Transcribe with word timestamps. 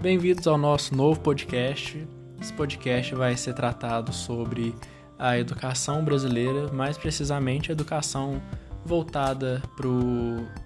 Bem-vindos 0.00 0.46
ao 0.46 0.56
nosso 0.56 0.96
novo 0.96 1.20
podcast. 1.20 2.08
Esse 2.40 2.54
podcast 2.54 3.14
vai 3.14 3.36
ser 3.36 3.52
tratado 3.52 4.14
sobre 4.14 4.74
a 5.18 5.38
educação 5.38 6.02
brasileira, 6.02 6.72
mais 6.72 6.96
precisamente 6.96 7.70
a 7.70 7.74
educação 7.74 8.40
voltada 8.82 9.62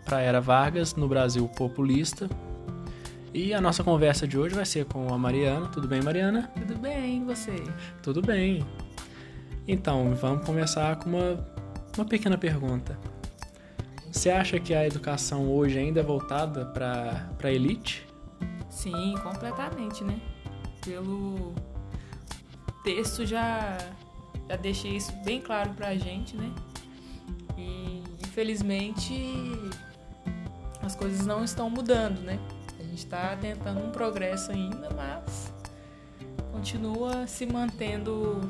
para 0.04 0.18
a 0.18 0.20
era 0.20 0.40
Vargas 0.40 0.94
no 0.94 1.08
Brasil 1.08 1.48
populista. 1.48 2.30
E 3.32 3.52
a 3.52 3.60
nossa 3.60 3.82
conversa 3.82 4.24
de 4.24 4.38
hoje 4.38 4.54
vai 4.54 4.64
ser 4.64 4.84
com 4.84 5.12
a 5.12 5.18
Mariana. 5.18 5.66
Tudo 5.66 5.88
bem, 5.88 6.00
Mariana? 6.00 6.52
Tudo 6.54 6.78
bem, 6.78 7.22
e 7.22 7.24
você? 7.24 7.56
Tudo 8.04 8.22
bem. 8.22 8.64
Então, 9.66 10.14
vamos 10.14 10.46
começar 10.46 10.94
com 10.94 11.10
uma, 11.10 11.44
uma 11.96 12.04
pequena 12.04 12.38
pergunta. 12.38 12.96
Você 14.12 14.30
acha 14.30 14.60
que 14.60 14.72
a 14.72 14.86
educação 14.86 15.50
hoje 15.50 15.76
ainda 15.76 15.98
é 15.98 16.04
voltada 16.04 16.66
para 16.66 17.28
a 17.42 17.50
elite? 17.50 18.13
Sim, 18.74 19.14
completamente, 19.22 20.02
né? 20.02 20.20
Pelo 20.84 21.54
texto 22.82 23.24
já, 23.24 23.78
já 24.48 24.56
deixei 24.56 24.96
isso 24.96 25.12
bem 25.24 25.40
claro 25.40 25.70
pra 25.70 25.94
gente, 25.94 26.36
né? 26.36 26.52
E 27.56 28.02
infelizmente 28.20 29.72
as 30.82 30.96
coisas 30.96 31.24
não 31.24 31.44
estão 31.44 31.70
mudando, 31.70 32.18
né? 32.20 32.38
A 32.78 32.82
gente 32.82 32.98
está 32.98 33.36
tentando 33.36 33.80
um 33.80 33.90
progresso 33.90 34.50
ainda, 34.50 34.90
mas 34.90 35.52
continua 36.52 37.26
se 37.28 37.46
mantendo 37.46 38.40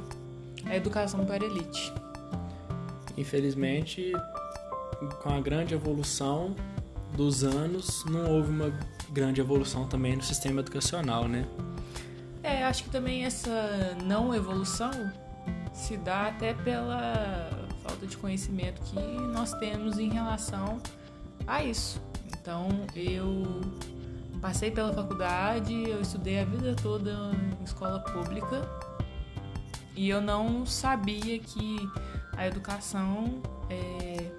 a 0.65 0.75
educação 0.75 1.25
para 1.27 1.45
a 1.45 1.47
elite. 1.47 1.93
Infelizmente, 3.17 4.11
com 5.23 5.29
a 5.29 5.41
grande 5.41 5.75
evolução 5.75 6.57
dos 7.15 7.45
anos, 7.45 8.05
não 8.07 8.33
houve 8.33 8.51
uma 8.51 8.73
grande 9.11 9.41
evolução 9.41 9.87
também 9.87 10.17
no 10.17 10.23
sistema 10.23 10.61
educacional, 10.61 11.29
né? 11.29 11.47
É, 12.43 12.65
acho 12.65 12.85
que 12.85 12.91
também 12.91 13.25
essa 13.25 13.97
não 14.05 14.35
evolução 14.35 14.91
se 15.73 15.97
dá 15.97 16.29
até 16.29 16.55
pela 16.55 17.51
falta 17.83 18.07
de 18.07 18.17
conhecimento 18.17 18.81
que 18.83 19.01
nós 19.33 19.53
temos 19.55 19.99
em 19.99 20.11
relação 20.11 20.81
a 21.47 21.65
isso. 21.65 22.01
Então, 22.27 22.69
eu 22.95 23.63
passei 24.41 24.71
pela 24.71 24.93
faculdade, 24.93 25.73
eu 25.73 26.01
estudei 26.01 26.41
a 26.41 26.45
vida 26.45 26.75
toda 26.75 27.11
em 27.61 27.65
escola 27.65 28.01
pública 28.01 28.69
e 29.97 30.09
eu 30.09 30.21
não 30.21 30.67
sabia 30.67 31.39
que 31.39 31.77
a 32.37 32.47
educação 32.47 33.41
é, 33.71 34.31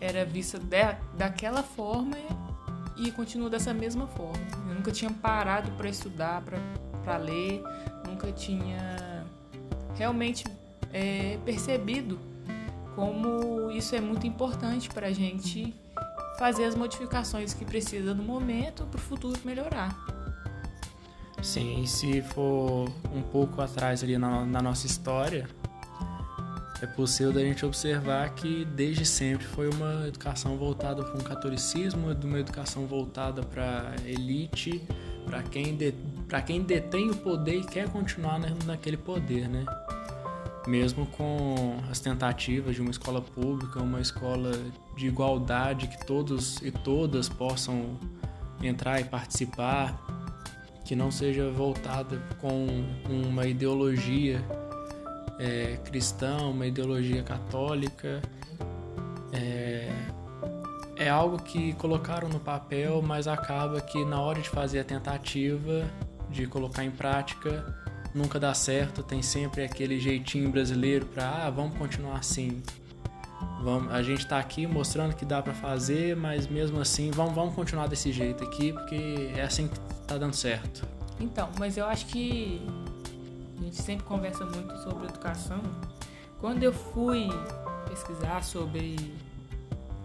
era 0.00 0.24
vista 0.24 0.58
de, 0.58 0.96
daquela 1.16 1.62
forma 1.62 2.16
e 2.96 3.10
continua 3.10 3.50
dessa 3.50 3.72
mesma 3.74 4.06
forma. 4.06 4.46
Eu 4.68 4.74
nunca 4.74 4.90
tinha 4.90 5.10
parado 5.10 5.70
para 5.72 5.88
estudar, 5.88 6.42
para 7.04 7.16
ler, 7.16 7.62
nunca 8.06 8.32
tinha 8.32 9.24
realmente 9.94 10.44
é, 10.92 11.38
percebido 11.44 12.18
como 12.94 13.70
isso 13.70 13.94
é 13.94 14.00
muito 14.00 14.26
importante 14.26 14.88
para 14.88 15.08
a 15.08 15.12
gente 15.12 15.74
fazer 16.38 16.64
as 16.64 16.74
modificações 16.74 17.54
que 17.54 17.64
precisa 17.64 18.14
no 18.14 18.22
momento 18.22 18.84
para 18.86 18.98
o 18.98 19.00
futuro 19.00 19.38
melhorar. 19.44 19.96
Sim, 21.42 21.84
se 21.86 22.22
for 22.22 22.90
um 23.12 23.22
pouco 23.22 23.60
atrás 23.60 24.02
ali 24.02 24.18
na, 24.18 24.44
na 24.44 24.60
nossa 24.60 24.86
história, 24.86 25.48
é 26.86 26.88
possível 26.88 27.32
da 27.32 27.40
gente 27.40 27.66
observar 27.66 28.30
que 28.30 28.64
desde 28.64 29.04
sempre 29.04 29.44
foi 29.44 29.68
uma 29.68 30.06
educação 30.06 30.56
voltada 30.56 31.02
para 31.02 31.14
um 31.16 31.20
catolicismo, 31.20 32.12
uma 32.22 32.38
educação 32.38 32.86
voltada 32.86 33.42
para 33.42 33.94
elite, 34.06 34.80
para 35.24 35.42
quem, 35.42 35.76
de, 35.76 35.92
quem 36.46 36.62
detém 36.62 37.10
o 37.10 37.16
poder 37.16 37.56
e 37.56 37.64
quer 37.64 37.88
continuar 37.90 38.38
naquele 38.64 38.96
poder, 38.96 39.48
né? 39.48 39.66
Mesmo 40.66 41.06
com 41.06 41.76
as 41.90 41.98
tentativas 41.98 42.76
de 42.76 42.80
uma 42.80 42.90
escola 42.90 43.20
pública, 43.20 43.82
uma 43.82 44.00
escola 44.00 44.52
de 44.96 45.08
igualdade 45.08 45.88
que 45.88 46.06
todos 46.06 46.62
e 46.62 46.70
todas 46.70 47.28
possam 47.28 47.98
entrar 48.62 49.00
e 49.00 49.04
participar, 49.04 50.00
que 50.84 50.94
não 50.94 51.10
seja 51.10 51.50
voltada 51.50 52.16
com 52.40 52.66
uma 53.08 53.46
ideologia 53.46 54.40
é, 55.38 55.78
cristã, 55.84 56.36
uma 56.38 56.66
ideologia 56.66 57.22
católica. 57.22 58.22
É, 59.32 59.90
é 60.96 61.08
algo 61.08 61.38
que 61.38 61.74
colocaram 61.74 62.28
no 62.28 62.40
papel, 62.40 63.02
mas 63.02 63.28
acaba 63.28 63.80
que 63.80 64.04
na 64.04 64.20
hora 64.20 64.40
de 64.40 64.48
fazer 64.48 64.80
a 64.80 64.84
tentativa 64.84 65.84
de 66.30 66.46
colocar 66.46 66.84
em 66.84 66.90
prática 66.90 67.74
nunca 68.14 68.40
dá 68.40 68.54
certo. 68.54 69.02
Tem 69.02 69.22
sempre 69.22 69.62
aquele 69.62 70.00
jeitinho 70.00 70.50
brasileiro 70.50 71.06
para 71.06 71.46
ah, 71.46 71.50
vamos 71.50 71.76
continuar 71.76 72.16
assim. 72.16 72.62
Vamos, 73.62 73.92
a 73.92 74.02
gente 74.02 74.20
está 74.20 74.38
aqui 74.38 74.66
mostrando 74.66 75.14
que 75.14 75.24
dá 75.24 75.42
para 75.42 75.52
fazer, 75.52 76.16
mas 76.16 76.46
mesmo 76.46 76.80
assim 76.80 77.10
vamos, 77.10 77.34
vamos 77.34 77.54
continuar 77.54 77.86
desse 77.86 78.10
jeito 78.10 78.42
aqui 78.42 78.72
porque 78.72 79.30
é 79.36 79.42
assim 79.42 79.68
que 79.68 79.78
está 80.00 80.16
dando 80.16 80.34
certo. 80.34 80.86
Então, 81.20 81.48
mas 81.58 81.76
eu 81.76 81.86
acho 81.86 82.06
que 82.06 82.60
gente 83.66 83.82
sempre 83.82 84.04
conversa 84.04 84.44
muito 84.44 84.76
sobre 84.78 85.06
educação. 85.06 85.60
Quando 86.40 86.62
eu 86.62 86.72
fui 86.72 87.28
pesquisar 87.88 88.42
sobre 88.44 88.96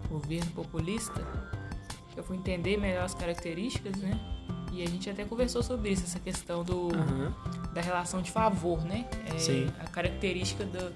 governo 0.08 0.50
populista, 0.50 1.22
eu 2.16 2.24
fui 2.24 2.36
entender 2.36 2.76
melhor 2.76 3.04
as 3.04 3.14
características, 3.14 3.96
né? 3.96 4.20
E 4.72 4.82
a 4.82 4.86
gente 4.86 5.08
até 5.08 5.24
conversou 5.24 5.62
sobre 5.62 5.90
isso, 5.90 6.04
essa 6.04 6.18
questão 6.18 6.64
do, 6.64 6.88
uhum. 6.88 7.32
da 7.72 7.80
relação 7.80 8.20
de 8.22 8.30
favor, 8.30 8.82
né? 8.84 9.06
É, 9.26 9.38
Sim. 9.38 9.70
A 9.78 9.84
característica 9.84 10.64
do, 10.64 10.92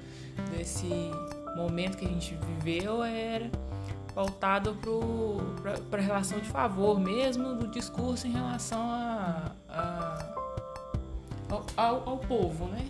desse 0.57 0.89
momento 1.57 1.97
que 1.97 2.05
a 2.05 2.09
gente 2.09 2.35
viveu 2.35 3.03
era 3.03 3.51
voltado 4.15 4.77
para 5.91 6.01
a 6.01 6.03
relação 6.03 6.41
de 6.41 6.49
favor 6.49 6.99
mesmo 6.99 7.55
do 7.55 7.69
discurso 7.69 8.27
em 8.27 8.33
relação 8.33 8.81
a 8.91 9.06
ao, 11.77 12.09
ao 12.09 12.19
povo, 12.19 12.67
né? 12.67 12.87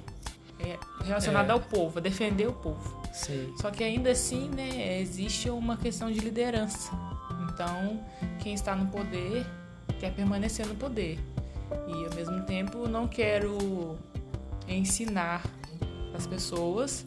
É, 0.59 0.79
relacionado 1.05 1.51
é. 1.51 1.53
ao 1.53 1.61
povo, 1.61 1.99
a 1.99 2.01
defender 2.03 2.49
o 2.49 2.53
povo. 2.53 3.03
Sim. 3.13 3.53
Só 3.61 3.71
que 3.71 3.85
ainda 3.85 4.11
assim, 4.11 4.49
né, 4.49 5.01
existe 5.01 5.51
uma 5.51 5.77
questão 5.77 6.11
de 6.11 6.19
liderança. 6.21 6.93
Então, 7.51 8.01
quem 8.41 8.55
está 8.55 8.75
no 8.75 8.87
poder 8.87 9.47
quer 9.99 10.13
permanecer 10.15 10.67
no 10.67 10.75
poder. 10.75 11.19
E 11.89 12.05
ao 12.05 12.15
mesmo 12.15 12.43
tempo 12.45 12.89
não 12.89 13.09
quero 13.09 13.99
ensinar 14.69 15.43
as 16.15 16.27
pessoas, 16.27 17.07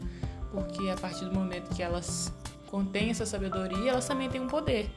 porque 0.52 0.90
a 0.90 0.96
partir 0.96 1.26
do 1.26 1.34
momento 1.34 1.74
que 1.76 1.82
elas 1.82 2.34
contêm 2.68 3.10
essa 3.10 3.26
sabedoria, 3.26 3.92
elas 3.92 4.08
também 4.08 4.30
têm 4.30 4.42
um 4.42 4.48
poder 4.48 4.90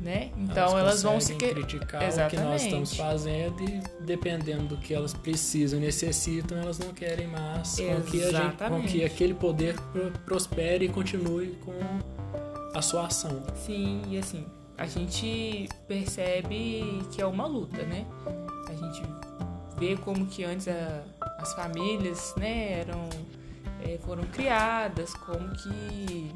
né? 0.00 0.30
Então 0.36 0.78
elas, 0.78 0.80
elas 0.80 1.02
vão 1.02 1.20
se 1.20 1.34
criticar 1.34 2.02
Exatamente. 2.02 2.36
o 2.36 2.38
que 2.38 2.44
nós 2.44 2.62
estamos 2.62 2.94
fazendo 2.94 3.62
e 3.62 3.80
dependendo 4.04 4.64
do 4.64 4.76
que 4.76 4.94
elas 4.94 5.12
precisam, 5.12 5.80
necessitam, 5.80 6.58
elas 6.58 6.78
não 6.78 6.92
querem 6.92 7.26
mais 7.26 7.76
com 7.76 8.02
que, 8.02 8.20
gente, 8.20 8.56
com 8.56 8.82
que 8.82 9.04
aquele 9.04 9.34
poder 9.34 9.74
prospere 10.24 10.84
e 10.86 10.88
continue 10.88 11.58
com 11.64 11.72
a 12.74 12.82
sua 12.82 13.06
ação. 13.06 13.42
Sim, 13.56 14.02
e 14.08 14.18
assim, 14.18 14.46
a 14.76 14.86
gente 14.86 15.68
percebe 15.86 17.02
que 17.10 17.20
é 17.20 17.26
uma 17.26 17.46
luta, 17.46 17.82
né? 17.82 18.06
A 18.68 18.74
gente 18.74 19.02
vê 19.78 19.96
como 19.96 20.26
que 20.26 20.44
antes 20.44 20.68
a, 20.68 21.02
as 21.38 21.54
famílias, 21.54 22.34
né, 22.36 22.80
eram 22.80 23.08
é, 23.82 23.98
foram 23.98 24.24
criadas, 24.24 25.14
como 25.14 25.50
que, 25.50 26.32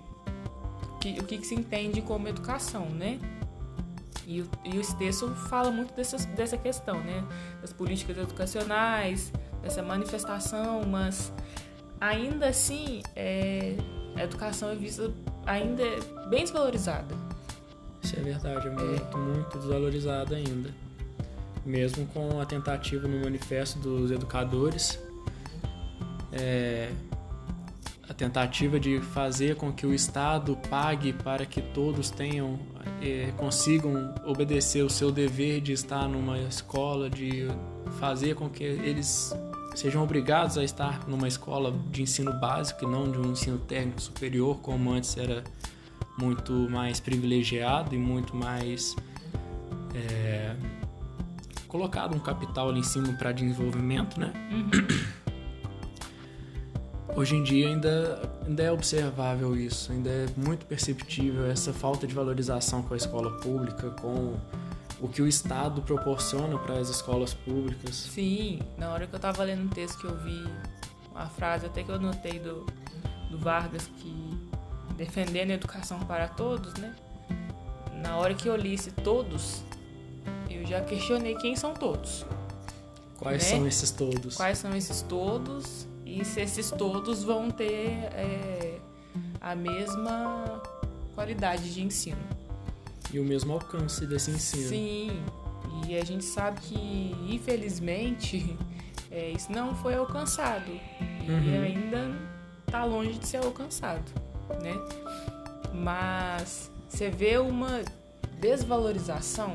que 1.01 1.21
o 1.21 1.25
que, 1.25 1.39
que 1.39 1.47
se 1.47 1.55
entende 1.55 2.01
como 2.03 2.29
educação, 2.29 2.87
né? 2.87 3.19
E, 4.33 4.41
o, 4.41 4.49
e 4.65 4.97
texto 4.97 5.29
fala 5.49 5.71
muito 5.71 5.95
dessa, 5.95 6.17
dessa 6.29 6.57
questão, 6.57 7.01
né? 7.01 7.25
Das 7.61 7.73
políticas 7.73 8.17
educacionais, 8.17 9.33
dessa 9.63 9.83
manifestação, 9.83 10.83
mas 10.87 11.33
ainda 12.01 12.49
assim 12.49 13.03
é, 13.15 13.77
a 14.17 14.25
educação 14.25 14.71
é 14.71 14.75
vista 14.75 15.13
ainda 15.47 15.85
bem 16.29 16.41
desvalorizada. 16.43 17.15
Isso 18.03 18.17
é 18.19 18.23
verdade, 18.23 18.67
é 18.67 18.71
muito, 18.71 19.17
é. 19.17 19.21
muito 19.21 19.59
desvalorizada 19.59 20.37
ainda. 20.37 20.71
Mesmo 21.65 22.07
com 22.07 22.41
a 22.41 22.47
tentativa 22.47 23.07
no 23.07 23.21
manifesto 23.21 23.79
dos 23.79 24.11
educadores, 24.11 24.99
é, 26.33 26.91
a 28.13 28.15
tentativa 28.15 28.79
de 28.79 29.01
fazer 29.01 29.57
com 29.57 29.73
que 29.73 29.87
o 29.87 29.95
Estado 29.95 30.55
pague 30.69 31.15
para 31.15 31.47
que 31.47 31.63
todos 31.63 32.11
tenham 32.11 32.59
é, 33.01 33.33
consigam 33.39 34.15
obedecer 34.27 34.85
o 34.85 34.91
seu 34.91 35.11
dever 35.11 35.63
de 35.63 35.73
estar 35.73 36.07
numa 36.07 36.39
escola, 36.41 37.09
de 37.09 37.49
fazer 37.99 38.35
com 38.35 38.51
que 38.51 38.63
eles 38.63 39.35
sejam 39.75 40.05
obrigados 40.05 40.59
a 40.59 40.63
estar 40.63 41.09
numa 41.09 41.27
escola 41.27 41.75
de 41.91 42.03
ensino 42.03 42.39
básico 42.39 42.85
e 42.85 42.87
não 42.87 43.11
de 43.11 43.19
um 43.19 43.33
ensino 43.33 43.59
técnico 43.59 44.03
superior, 44.03 44.59
como 44.61 44.93
antes 44.93 45.17
era 45.17 45.43
muito 46.19 46.53
mais 46.53 47.01
privilegiado 47.01 47.95
e 47.95 47.99
muito 47.99 48.37
mais 48.37 48.95
é, 49.95 50.55
colocado 51.67 52.15
um 52.15 52.21
capital 52.21 52.69
ali 52.69 52.81
em 52.81 52.85
cima 52.85 53.15
para 53.15 53.33
desenvolvimento, 53.33 54.21
né? 54.21 54.35
Hoje 57.23 57.37
em 57.37 57.43
dia 57.45 57.69
ainda, 57.69 58.29
ainda 58.45 58.63
é 58.65 58.73
observável 58.73 59.55
isso, 59.55 59.93
ainda 59.93 60.11
é 60.11 60.27
muito 60.37 60.67
perceptível 60.67 61.49
essa 61.49 61.73
falta 61.73 62.05
de 62.05 62.13
valorização 62.13 62.83
com 62.83 62.95
a 62.95 62.97
escola 62.97 63.31
pública, 63.39 63.91
com 63.91 64.35
o 65.01 65.07
que 65.07 65.23
o 65.23 65.29
Estado 65.29 65.81
proporciona 65.83 66.59
para 66.59 66.81
as 66.81 66.89
escolas 66.89 67.33
públicas. 67.33 67.95
Sim, 67.95 68.59
na 68.77 68.91
hora 68.91 69.07
que 69.07 69.15
eu 69.15 69.19
estava 69.19 69.45
lendo 69.45 69.63
um 69.63 69.69
texto 69.69 70.01
que 70.01 70.05
eu 70.09 70.17
vi 70.17 70.45
uma 71.13 71.29
frase 71.29 71.65
até 71.65 71.85
que 71.85 71.93
eu 71.93 72.01
notei 72.01 72.41
do, 72.41 72.67
do 73.31 73.39
Vargas 73.39 73.89
que 73.99 74.37
defendendo 74.97 75.53
a 75.53 75.55
educação 75.55 76.01
para 76.01 76.27
todos, 76.27 76.75
né? 76.75 76.93
Na 78.03 78.17
hora 78.17 78.35
que 78.35 78.49
eu 78.49 78.57
li 78.57 78.75
esse 78.75 78.91
todos, 78.91 79.63
eu 80.51 80.67
já 80.67 80.81
questionei 80.81 81.37
quem 81.37 81.55
são 81.55 81.73
todos. 81.73 82.27
Quais 83.17 83.45
né? 83.45 83.49
são 83.49 83.67
esses 83.69 83.93
todos? 83.93 84.37
Quais 84.37 84.59
são 84.59 84.75
esses 84.75 85.03
todos 85.03 85.87
e 86.21 86.25
se 86.25 86.41
esses 86.41 86.71
todos 86.71 87.23
vão 87.25 87.51
ter 87.51 87.89
é, 88.15 88.79
a 89.41 89.55
mesma 89.55 90.63
qualidade 91.15 91.73
de 91.73 91.83
ensino. 91.83 92.19
E 93.13 93.19
o 93.19 93.25
mesmo 93.25 93.53
alcance 93.53 94.07
desse 94.07 94.31
ensino. 94.31 94.69
Sim, 94.69 95.23
e 95.87 95.97
a 95.97 96.05
gente 96.05 96.25
sabe 96.25 96.61
que, 96.61 97.15
infelizmente, 97.29 98.57
é, 99.11 99.31
isso 99.31 99.51
não 99.53 99.75
foi 99.75 99.95
alcançado. 99.95 100.71
E 100.71 101.31
Uhum. 101.31 101.63
ainda 101.63 102.17
está 102.67 102.85
longe 102.85 103.19
de 103.19 103.27
ser 103.27 103.37
alcançado, 103.45 104.11
né? 104.63 104.75
Mas 105.75 106.71
você 106.89 107.11
vê 107.11 107.39
uma 107.39 107.83
desvalorização 108.41 109.55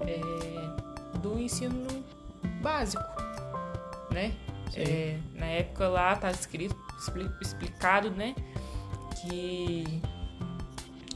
é, 0.00 1.18
do 1.18 1.38
ensino 1.38 1.86
básico, 2.62 3.02
né? 4.10 4.32
É, 4.76 5.18
na 5.34 5.46
época 5.46 5.88
lá 5.88 6.14
tá 6.16 6.30
escrito, 6.30 6.76
expli- 6.98 7.30
explicado, 7.40 8.10
né? 8.10 8.34
Que 9.22 9.84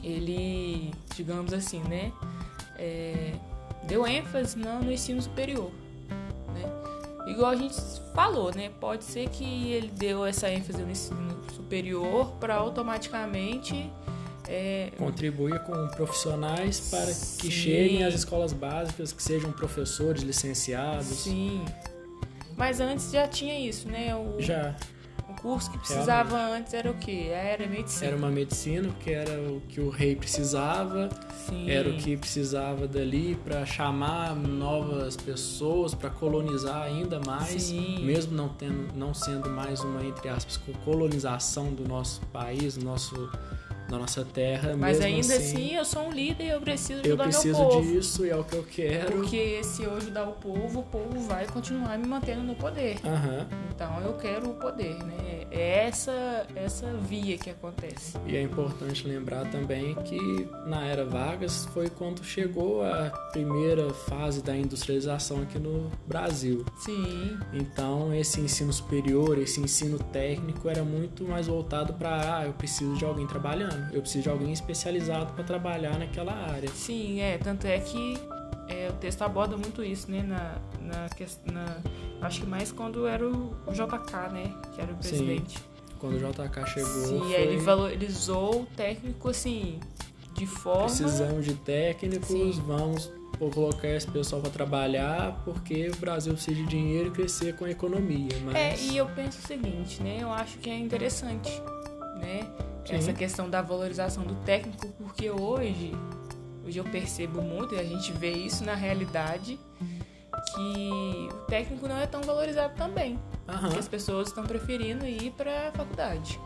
ele, 0.03 0.91
digamos 1.15 1.53
assim, 1.53 1.79
né? 1.83 2.11
é, 2.77 3.33
deu 3.87 4.05
ênfase 4.05 4.57
no, 4.57 4.81
no 4.81 4.91
ensino 4.91 5.21
superior, 5.21 5.71
né? 6.53 7.31
Igual 7.31 7.51
a 7.51 7.55
gente 7.55 7.75
falou, 8.13 8.53
né? 8.53 8.69
Pode 8.79 9.03
ser 9.03 9.29
que 9.29 9.71
ele 9.71 9.87
deu 9.87 10.25
essa 10.25 10.49
ênfase 10.49 10.81
no 10.83 10.91
ensino 10.91 11.41
superior 11.53 12.33
para 12.33 12.55
automaticamente 12.55 13.89
é, 14.47 14.91
Contribui 14.97 15.57
com 15.59 15.87
profissionais 15.87 16.89
para 16.91 17.05
Sim. 17.07 17.39
que 17.41 17.49
cheguem 17.51 18.03
às 18.03 18.13
escolas 18.13 18.53
básicas, 18.53 19.11
que 19.11 19.23
sejam 19.23 19.51
professores 19.51 20.21
licenciados. 20.21 21.07
sim. 21.07 21.65
Mas 22.57 22.79
antes 22.79 23.11
já 23.11 23.27
tinha 23.27 23.59
isso, 23.59 23.87
né? 23.89 24.15
O, 24.15 24.41
Já 24.41 24.75
o 25.27 25.33
curso 25.41 25.71
que 25.71 25.77
precisava 25.79 26.37
antes 26.37 26.73
era 26.73 26.89
o 26.89 26.93
quê? 26.93 27.29
Era 27.31 27.67
medicina. 27.67 28.07
era 28.07 28.15
uma 28.15 28.29
medicina, 28.29 28.87
porque 28.89 29.11
era 29.11 29.41
o 29.41 29.61
que 29.67 29.81
o 29.81 29.89
rei 29.89 30.15
precisava, 30.15 31.09
Sim. 31.47 31.69
era 31.69 31.89
o 31.89 31.97
que 31.97 32.15
precisava 32.15 32.87
dali 32.87 33.35
para 33.43 33.65
chamar 33.65 34.35
novas 34.35 35.17
pessoas, 35.17 35.93
para 35.95 36.09
colonizar 36.09 36.83
ainda 36.83 37.19
mais, 37.25 37.63
Sim. 37.63 38.05
mesmo 38.05 38.35
não 38.35 38.49
tendo, 38.49 38.95
não 38.95 39.13
sendo 39.13 39.49
mais 39.49 39.81
uma 39.81 40.03
entre 40.05 40.29
aspas 40.29 40.57
colonização 40.83 41.73
do 41.73 41.87
nosso 41.87 42.21
país, 42.27 42.77
do 42.77 42.85
nosso 42.85 43.29
da 43.89 43.97
nossa 43.97 44.25
terra, 44.25 44.75
Mas 44.77 44.99
ainda 45.01 45.19
assim, 45.35 45.55
assim, 45.55 45.75
eu 45.75 45.85
sou 45.85 46.07
um 46.07 46.11
líder 46.11 46.43
e 46.45 46.49
eu 46.49 46.61
preciso 46.61 47.01
eu 47.01 47.13
ajudar 47.13 47.23
preciso 47.25 47.59
meu 47.59 47.69
povo. 47.69 47.91
disso 47.91 48.25
e 48.25 48.29
é 48.29 48.35
o 48.35 48.43
que 48.43 48.55
eu 48.55 48.63
quero. 48.63 49.11
Porque 49.11 49.63
se 49.63 49.83
eu 49.83 49.95
ajudar 49.95 50.27
o 50.27 50.33
povo, 50.33 50.79
o 50.79 50.83
povo 50.83 51.19
vai 51.21 51.45
continuar 51.47 51.97
me 51.97 52.07
mantendo 52.07 52.41
no 52.43 52.55
poder. 52.55 52.97
Aham. 53.05 53.47
Então 53.73 54.01
eu 54.01 54.13
quero 54.13 54.49
o 54.49 54.53
poder, 54.55 54.95
né? 55.03 55.45
É 55.51 55.85
essa, 55.87 56.45
essa 56.55 56.87
via 57.07 57.37
que 57.37 57.49
acontece. 57.49 58.17
E 58.25 58.35
é 58.35 58.41
importante 58.41 59.07
lembrar 59.07 59.45
também 59.51 59.95
que 59.95 60.47
na 60.65 60.85
era 60.85 61.05
Vargas 61.05 61.65
foi 61.73 61.89
quando 61.89 62.23
chegou 62.23 62.83
a 62.83 63.09
primeira 63.31 63.93
fase 63.93 64.41
da 64.41 64.55
industrialização 64.55 65.41
aqui 65.41 65.59
no 65.59 65.91
Brasil. 66.07 66.65
Sim, 66.77 67.37
Então 67.53 67.94
esse 68.19 68.39
ensino 68.41 68.71
superior, 68.73 69.37
esse 69.37 69.59
ensino 69.59 69.97
técnico 69.99 70.67
era 70.69 70.83
muito 70.83 71.23
mais 71.25 71.47
voltado 71.47 71.93
para 71.93 72.39
ah, 72.39 72.45
eu 72.45 72.53
preciso 72.53 72.95
de 72.95 73.05
alguém 73.05 73.25
trabalhando, 73.27 73.93
eu 73.93 74.01
preciso 74.01 74.23
de 74.23 74.29
alguém 74.29 74.51
especializado 74.51 75.33
para 75.33 75.43
trabalhar 75.43 75.97
naquela 75.99 76.33
área. 76.33 76.69
sim, 76.69 77.19
é. 77.21 77.37
Tanto 77.37 77.65
é 77.67 77.79
que 77.79 78.17
é, 78.67 78.89
o 78.89 78.93
texto 78.93 79.21
aborda 79.21 79.55
muito 79.57 79.83
isso, 79.83 80.09
né? 80.09 80.23
Na, 80.23 80.55
na, 80.81 81.07
na- 81.53 81.77
acho 82.21 82.41
que 82.41 82.47
mais 82.47 82.71
quando 82.71 83.05
era 83.07 83.25
o 83.27 83.53
JK, 83.71 84.31
né? 84.33 84.53
Que 84.73 84.81
era 84.81 84.91
o 84.91 84.95
Sim, 84.95 85.09
presidente. 85.09 85.59
Quando 85.99 86.15
o 86.15 86.19
JK 86.19 86.67
chegou, 86.67 87.05
Sim, 87.05 87.19
foi, 87.19 87.31
ele 87.33 87.57
valorizou 87.57 88.61
o 88.61 88.65
técnico, 88.75 89.29
assim, 89.29 89.79
de 90.33 90.45
forma... 90.45 90.83
precisamos 90.85 91.45
de 91.45 91.53
técnicos, 91.53 92.27
Sim. 92.27 92.51
vamos 92.65 93.11
colocar 93.37 93.87
esse 93.87 94.07
pessoal 94.07 94.41
para 94.41 94.51
trabalhar 94.51 95.41
porque 95.43 95.89
o 95.89 95.95
Brasil 95.97 96.33
precisa 96.33 96.55
de 96.55 96.65
dinheiro 96.65 97.09
e 97.09 97.11
crescer 97.11 97.55
com 97.55 97.65
a 97.65 97.71
economia. 97.71 98.37
Mas... 98.43 98.55
É, 98.55 98.77
e 98.77 98.97
eu 98.97 99.05
penso 99.07 99.39
o 99.39 99.47
seguinte, 99.47 100.01
né? 100.01 100.19
Eu 100.21 100.31
acho 100.31 100.57
que 100.59 100.69
é 100.69 100.77
interessante, 100.77 101.51
né? 102.19 102.47
Sim. 102.85 102.95
Essa 102.95 103.13
questão 103.13 103.49
da 103.49 103.61
valorização 103.61 104.23
do 104.23 104.35
técnico, 104.43 104.87
porque 104.97 105.29
hoje, 105.29 105.91
hoje 106.63 106.77
eu 106.77 106.83
percebo 106.83 107.41
muito, 107.41 107.73
e 107.73 107.79
a 107.79 107.83
gente 107.83 108.11
vê 108.13 108.31
isso 108.31 108.63
na 108.63 108.75
realidade, 108.75 109.59
que 110.53 111.29
o 111.31 111.45
técnico 111.47 111.87
não 111.87 111.97
é 111.97 112.05
tão 112.05 112.21
valorizado 112.21 112.75
também. 112.75 113.19
Aham. 113.47 113.69
Que 113.69 113.79
as 113.79 113.87
pessoas 113.87 114.27
estão 114.27 114.43
preferindo 114.43 115.05
ir 115.05 115.31
para 115.31 115.69
a 115.69 115.71
faculdade, 115.71 116.39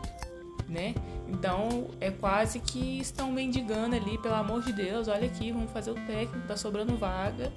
né? 0.70 0.94
Então, 1.28 1.88
é 2.00 2.10
quase 2.10 2.60
que 2.60 3.00
estão 3.00 3.30
mendigando 3.32 3.96
ali, 3.96 4.16
pelo 4.18 4.34
amor 4.34 4.62
de 4.62 4.72
Deus, 4.72 5.08
olha 5.08 5.26
aqui, 5.26 5.52
vamos 5.52 5.70
fazer 5.70 5.90
o 5.90 5.94
técnico, 5.94 6.46
tá 6.46 6.56
sobrando 6.56 6.96
vaga. 6.96 7.52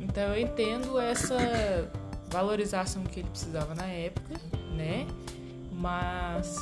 Então, 0.00 0.34
eu 0.34 0.40
entendo 0.42 0.98
essa 0.98 1.90
valorização 2.28 3.04
que 3.04 3.20
ele 3.20 3.28
precisava 3.28 3.74
na 3.74 3.86
época, 3.86 4.34
né? 4.74 5.06
Mas 5.72 6.56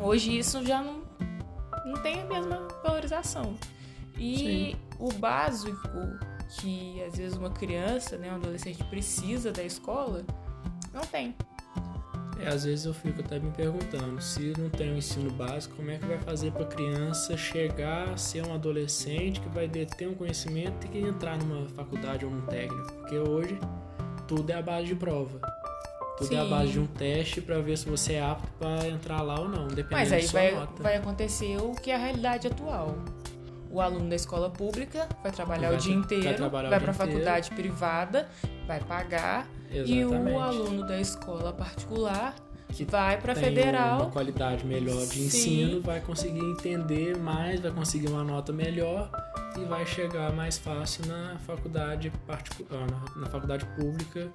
hoje 0.00 0.36
isso 0.38 0.64
já 0.64 0.82
não, 0.82 1.02
não 1.86 2.02
tem 2.02 2.20
a 2.20 2.24
mesma 2.24 2.68
valorização. 2.82 3.56
E 4.18 4.36
Sim. 4.36 4.76
o 4.98 5.12
básico 5.12 5.78
que 6.60 7.02
às 7.02 7.16
vezes 7.16 7.36
uma 7.36 7.50
criança, 7.50 8.16
né, 8.16 8.30
um 8.30 8.36
adolescente 8.36 8.82
precisa 8.84 9.50
da 9.50 9.62
escola, 9.62 10.24
não 10.92 11.02
tem. 11.02 11.34
É, 12.40 12.48
às 12.48 12.64
vezes 12.64 12.84
eu 12.84 12.94
fico 12.94 13.20
até 13.20 13.38
me 13.38 13.50
perguntando, 13.50 14.20
se 14.20 14.52
não 14.58 14.68
tem 14.68 14.92
um 14.92 14.96
ensino 14.96 15.30
básico, 15.30 15.76
como 15.76 15.90
é 15.90 15.98
que 15.98 16.06
vai 16.06 16.18
fazer 16.18 16.50
para 16.52 16.64
criança 16.66 17.36
chegar 17.36 18.08
a 18.10 18.16
ser 18.16 18.44
um 18.46 18.54
adolescente 18.54 19.40
que 19.40 19.48
vai 19.48 19.68
ter 19.68 20.08
um 20.08 20.14
conhecimento 20.14 20.86
e 20.86 20.88
que 20.88 20.98
entrar 20.98 21.38
numa 21.38 21.68
faculdade 21.70 22.24
ou 22.24 22.30
num 22.30 22.42
técnico? 22.46 22.92
Porque 22.92 23.18
hoje 23.18 23.58
tudo 24.26 24.50
é 24.50 24.54
a 24.54 24.62
base 24.62 24.86
de 24.86 24.94
prova. 24.94 25.40
Tudo 26.16 26.32
é 26.32 26.38
a 26.38 26.44
Sim. 26.44 26.50
base 26.50 26.72
de 26.72 26.78
um 26.78 26.86
teste 26.86 27.40
para 27.40 27.58
ver 27.60 27.76
se 27.76 27.88
você 27.88 28.14
é 28.14 28.22
apto 28.22 28.48
para 28.58 28.86
entrar 28.88 29.20
lá 29.22 29.40
ou 29.40 29.48
não, 29.48 29.66
dependendo 29.66 29.88
Mas 29.90 30.10
da 30.10 30.16
aí 30.16 30.22
sua 30.22 30.40
vai, 30.40 30.52
nota. 30.52 30.82
vai 30.82 30.96
acontecer 30.96 31.56
o 31.60 31.72
que 31.72 31.90
é 31.90 31.94
a 31.96 31.98
realidade 31.98 32.46
atual. 32.46 32.96
O 33.68 33.80
aluno 33.80 34.08
da 34.08 34.14
escola 34.14 34.48
pública 34.48 35.08
vai 35.20 35.32
trabalhar 35.32 35.68
Vai 35.68 35.76
o 35.76 35.80
dia 35.80 35.94
inteiro, 35.94 36.48
vai 36.48 36.62
vai, 36.62 36.78
o 36.78 36.80
para 36.80 36.90
a 36.92 36.94
faculdade 36.94 37.50
privada, 37.50 38.28
vai 38.68 38.78
pagar, 38.78 39.48
e 39.74 40.00
Exatamente. 40.00 40.36
o 40.36 40.40
aluno 40.40 40.86
da 40.86 41.00
escola 41.00 41.52
particular 41.52 42.34
Que 42.68 42.84
vai 42.84 43.20
para 43.20 43.34
federal. 43.34 44.00
uma 44.02 44.10
qualidade 44.10 44.64
melhor 44.66 45.00
de 45.06 45.06
Sim. 45.18 45.26
ensino, 45.26 45.80
vai 45.80 46.00
conseguir 46.00 46.40
entender 46.40 47.16
mais, 47.16 47.60
vai 47.60 47.70
conseguir 47.70 48.08
uma 48.08 48.24
nota 48.24 48.52
melhor 48.52 49.10
e 49.56 49.64
vai 49.64 49.84
chegar 49.86 50.32
mais 50.32 50.58
fácil 50.58 51.06
na 51.06 51.38
faculdade 51.40 52.10
particular, 52.26 52.86
na, 52.90 53.20
na 53.20 53.26
faculdade 53.28 53.64
pública, 53.76 54.28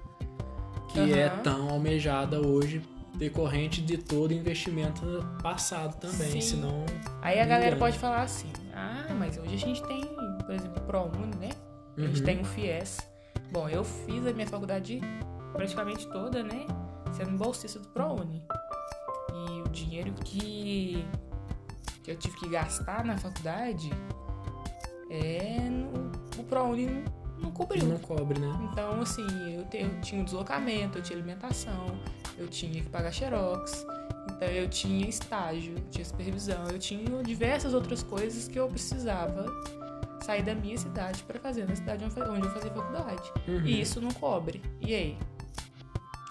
que 0.88 1.12
é 1.12 1.26
Aham. 1.26 1.42
tão 1.42 1.68
almejada 1.70 2.40
hoje 2.40 2.82
decorrente 3.16 3.82
de 3.82 3.98
todo 3.98 4.32
investimento 4.32 5.02
passado 5.42 5.96
também, 6.00 6.30
Sim. 6.30 6.40
senão 6.40 6.86
Aí 7.20 7.38
a 7.40 7.44
galera 7.44 7.76
pode 7.76 7.98
falar 7.98 8.22
assim: 8.22 8.50
ah, 8.74 9.12
mas 9.18 9.36
hoje 9.36 9.54
a 9.54 9.58
gente 9.58 9.82
tem, 9.82 10.00
por 10.46 10.54
exemplo, 10.54 10.80
ProUni, 10.82 11.34
né? 11.38 11.50
A 11.98 12.00
gente 12.02 12.20
Uhum. 12.20 12.24
tem 12.24 12.40
o 12.40 12.44
FIES. 12.44 12.98
Bom, 13.52 13.68
eu 13.68 13.84
fiz 13.84 14.26
a 14.26 14.32
minha 14.32 14.46
faculdade 14.46 15.00
praticamente 15.52 16.06
toda, 16.08 16.42
né? 16.42 16.66
Sendo 17.12 17.36
bolsista 17.36 17.78
do 17.78 17.88
ProUni. 17.88 18.42
E 19.32 19.62
o 19.62 19.68
dinheiro 19.70 20.12
que, 20.24 21.04
que 22.02 22.10
eu 22.10 22.16
tive 22.16 22.36
que 22.38 22.48
gastar 22.48 23.04
na 23.04 23.16
faculdade 23.18 23.90
é. 25.10 25.68
no- 25.68 26.10
o 26.38 26.44
ProUni 26.44 26.86
não, 26.86 27.02
não 27.42 27.50
cobriu. 27.50 27.84
não 27.86 27.98
cobre, 27.98 28.38
né? 28.38 28.48
Então, 28.70 29.00
assim, 29.00 29.26
eu, 29.56 29.64
te- 29.66 29.78
eu 29.78 30.00
tinha 30.00 30.20
um 30.20 30.24
deslocamento, 30.24 30.98
eu 30.98 31.02
tinha 31.02 31.18
alimentação, 31.18 31.86
eu 32.38 32.46
tinha 32.48 32.72
que 32.82 32.88
pagar 32.88 33.12
xerox, 33.12 33.84
então 34.30 34.48
eu 34.48 34.68
tinha 34.68 35.08
estágio, 35.08 35.74
tinha 35.90 36.04
supervisão, 36.04 36.64
eu 36.70 36.78
tinha 36.78 37.22
diversas 37.22 37.74
outras 37.74 38.02
coisas 38.02 38.46
que 38.48 38.58
eu 38.58 38.68
precisava 38.68 39.44
sair 40.24 40.42
da 40.42 40.54
minha 40.54 40.76
cidade 40.76 41.22
para 41.24 41.38
fazer 41.38 41.66
na 41.66 41.74
cidade 41.74 42.04
onde 42.04 42.46
eu 42.46 42.52
fazia 42.52 42.70
faculdade. 42.70 43.32
Uhum. 43.48 43.66
E 43.66 43.80
isso 43.80 44.00
não 44.00 44.10
cobre. 44.10 44.62
E 44.80 44.94
aí? 44.94 45.18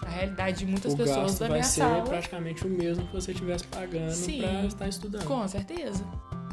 A 0.04 0.08
realidade 0.08 0.60
de 0.60 0.66
muitas 0.66 0.94
o 0.94 0.96
pessoas 0.96 1.32
gasto 1.32 1.40
da 1.40 1.48
vai 1.48 1.58
minha 1.58 1.64
ser 1.64 1.80
sala. 1.80 2.02
praticamente 2.02 2.66
o 2.66 2.70
mesmo 2.70 3.06
que 3.06 3.12
você 3.12 3.32
estivesse 3.32 3.66
pagando 3.66 4.14
para 4.14 4.66
estar 4.66 4.88
estudando. 4.88 5.24
Com 5.24 5.46
certeza. 5.46 6.04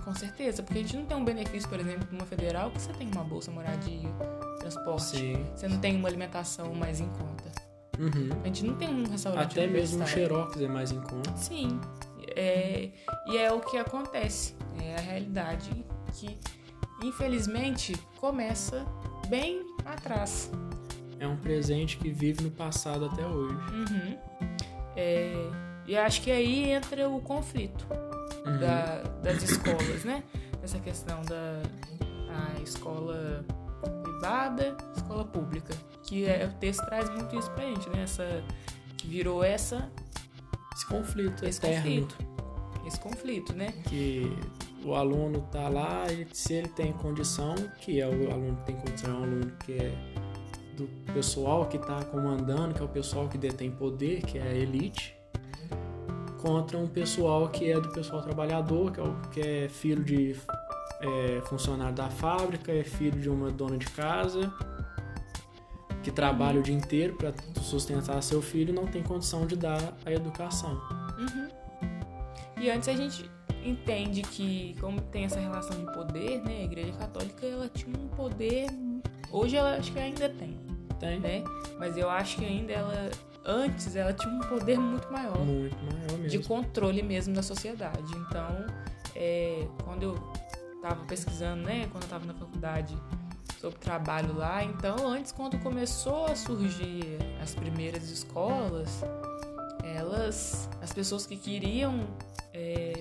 Com 0.04 0.14
certeza. 0.16 0.64
Porque 0.64 0.80
a 0.80 0.82
gente 0.82 0.98
não 0.98 1.06
tem 1.06 1.18
um 1.18 1.26
benefício, 1.26 1.68
por 1.70 1.80
exemplo, 1.80 2.08
numa 2.12 2.26
federal, 2.26 2.72
que 2.72 2.82
você 2.82 2.92
tem 2.94 3.10
uma 3.14 3.24
bolsa 3.24 3.52
moradia, 3.52 4.10
transporte. 4.60 5.18
Sim. 5.18 5.46
Você 5.56 5.68
não 5.68 5.80
tem 5.80 5.96
uma 5.96 6.08
alimentação 6.08 6.74
mais 6.74 7.00
em 7.00 7.08
conta. 7.08 7.52
Uhum. 8.00 8.30
A 8.44 8.48
gente 8.48 8.66
não 8.66 8.76
tem 8.76 8.90
um 8.90 9.10
restaurante 9.10 9.52
Até 9.52 9.66
mesmo 9.68 10.04
um. 10.04 10.08
Xerox 10.08 10.62
é 10.62 10.68
mais 10.68 10.92
em 10.92 11.02
conta. 11.02 11.36
Sim. 11.36 11.80
É, 12.36 12.90
e 13.28 13.38
é 13.38 13.52
o 13.52 13.60
que 13.60 13.78
acontece. 13.78 14.56
É 14.82 14.96
a 14.96 15.00
realidade 15.00 15.70
que, 16.14 16.38
infelizmente, 17.04 17.96
começa 18.20 18.86
bem 19.28 19.66
atrás. 19.86 20.52
É 21.20 21.28
um 21.28 21.38
presente 21.38 21.98
que 21.98 22.10
vive 22.10 22.44
no 22.44 22.52
passado 22.52 23.06
até 23.06 23.26
hoje. 23.26 23.56
Uhum. 23.56 24.18
É, 24.96 25.50
e 25.88 25.98
acho 25.98 26.22
que 26.22 26.32
aí 26.32 26.70
entra 26.72 27.10
o 27.10 27.20
conflito 27.22 27.88
Uhum. 28.46 28.60
da- 28.60 29.02
das 29.24 29.42
escolas, 29.44 30.04
né? 30.04 30.24
Essa 30.64 30.80
questão 30.80 31.22
da 31.24 31.62
escola 32.64 33.46
privada, 34.04 34.76
escola 34.96 35.24
pública. 35.26 35.74
Que 36.04 36.26
é, 36.26 36.46
o 36.46 36.60
texto 36.60 36.86
traz 36.86 37.10
muito 37.10 37.36
isso 37.38 37.50
pra 37.52 37.64
gente, 37.66 37.90
né? 37.90 38.04
Essa, 38.04 38.44
que 38.98 39.08
virou 39.08 39.44
essa, 39.44 39.90
Esse 40.76 40.86
conflito 40.88 41.46
esse 41.46 41.60
eterno. 41.60 41.78
conflito. 42.08 42.18
Esse 42.86 43.00
conflito, 43.00 43.54
né? 43.56 43.72
Que 43.88 44.32
o 44.88 44.96
aluno 44.96 45.42
tá 45.52 45.68
lá 45.68 46.06
e 46.12 46.26
se 46.32 46.54
ele 46.54 46.70
tem 46.70 46.94
condição, 46.94 47.56
que 47.80 48.00
é 48.00 48.08
o 48.08 48.32
aluno 48.32 48.56
que 48.58 48.66
tem 48.68 48.76
condição, 48.78 49.10
é 49.10 49.14
um 49.14 49.24
aluno 49.24 49.52
que 49.66 49.74
é 49.74 49.94
do 50.78 50.88
pessoal 51.14 51.66
que 51.66 51.78
está 51.78 52.04
comandando, 52.06 52.74
que 52.74 52.82
é 52.82 52.86
o 52.86 52.88
pessoal 52.88 53.28
que 53.28 53.38
detém 53.38 53.70
poder, 53.70 54.22
que 54.22 54.38
é 54.38 54.44
a 54.44 54.54
elite, 54.54 55.16
contra 56.42 56.78
um 56.78 56.88
pessoal 56.88 57.50
que 57.50 57.70
é 57.70 57.80
do 57.80 57.90
pessoal 57.90 58.22
trabalhador, 58.22 58.92
que 58.92 59.00
é, 59.00 59.04
o, 59.04 59.16
que 59.32 59.42
é 59.42 59.70
filho 59.70 60.04
de 60.04 60.36
é, 61.02 61.42
funcionário 61.46 61.96
da 61.96 62.10
fábrica, 62.10 62.72
é 62.72 62.84
filho 62.84 63.20
de 63.20 63.30
uma 63.30 63.52
dona 63.52 63.78
de 63.78 63.88
casa, 63.88 64.54
que 66.02 66.12
trabalha 66.12 66.60
o 66.60 66.64
dia 66.64 66.76
inteiro 66.76 67.16
para 67.16 67.34
sustentar 67.62 68.22
seu 68.24 68.42
filho 68.42 68.70
e 68.70 68.74
não 68.74 68.86
tem 68.86 69.04
condição 69.04 69.46
de 69.46 69.58
dar 69.58 69.98
a 70.06 70.12
educação. 70.12 70.80
Uhum. 71.18 71.48
E 72.62 72.70
antes 72.70 72.88
a 72.88 72.94
gente 72.94 73.30
entende 73.70 74.22
que, 74.22 74.76
como 74.80 75.02
tem 75.02 75.26
essa 75.26 75.40
relação 75.40 75.78
de 75.78 75.92
poder, 75.94 76.42
né? 76.44 76.60
A 76.62 76.64
Igreja 76.64 76.92
Católica 76.94 77.46
ela 77.46 77.70
tinha 77.70 77.96
um 77.98 78.08
poder. 78.08 78.68
Hoje 79.32 79.56
ela 79.56 79.76
acho 79.76 79.92
que 79.92 80.00
ainda 80.00 80.30
tem, 80.30 80.58
Tem 81.00 81.20
né? 81.20 81.44
Mas 81.78 81.98
eu 81.98 82.10
acho 82.10 82.38
que 82.38 82.46
ainda 82.46 82.74
ela. 82.74 83.10
Antes 83.46 83.96
ela 83.96 84.12
tinha 84.12 84.34
um 84.34 84.40
poder 84.40 84.78
muito 84.78 85.10
maior 85.10 85.40
muito 85.40 85.78
maior 85.78 86.20
mesmo. 86.20 86.28
de 86.28 86.40
controle 86.40 87.02
mesmo 87.02 87.34
da 87.34 87.42
sociedade. 87.42 88.12
Então, 88.14 88.66
é, 89.16 89.66
quando 89.86 90.04
eu 90.04 90.16
tava 90.82 91.06
pesquisando, 91.06 91.64
né? 91.64 91.88
Quando 91.92 92.04
eu 92.04 92.10
tava 92.10 92.26
na 92.26 92.34
faculdade 92.34 92.98
sobre 93.62 93.80
trabalho 93.80 94.36
lá, 94.36 94.64
então 94.64 95.08
antes 95.08 95.32
quando 95.32 95.58
começou 95.60 96.26
a 96.26 96.36
surgir 96.36 97.18
as 97.42 97.56
primeiras 97.56 98.10
escolas, 98.12 99.02
elas, 99.84 100.70
as 100.82 100.92
pessoas 100.94 101.26
que 101.26 101.38
queriam 101.38 102.06
é, 102.54 102.94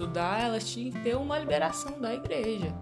estudar, 0.00 0.40
elas 0.42 0.64
tinham 0.68 0.92
que 0.92 1.00
ter 1.00 1.16
uma 1.16 1.38
liberação 1.38 2.00
da 2.00 2.14
igreja. 2.14 2.72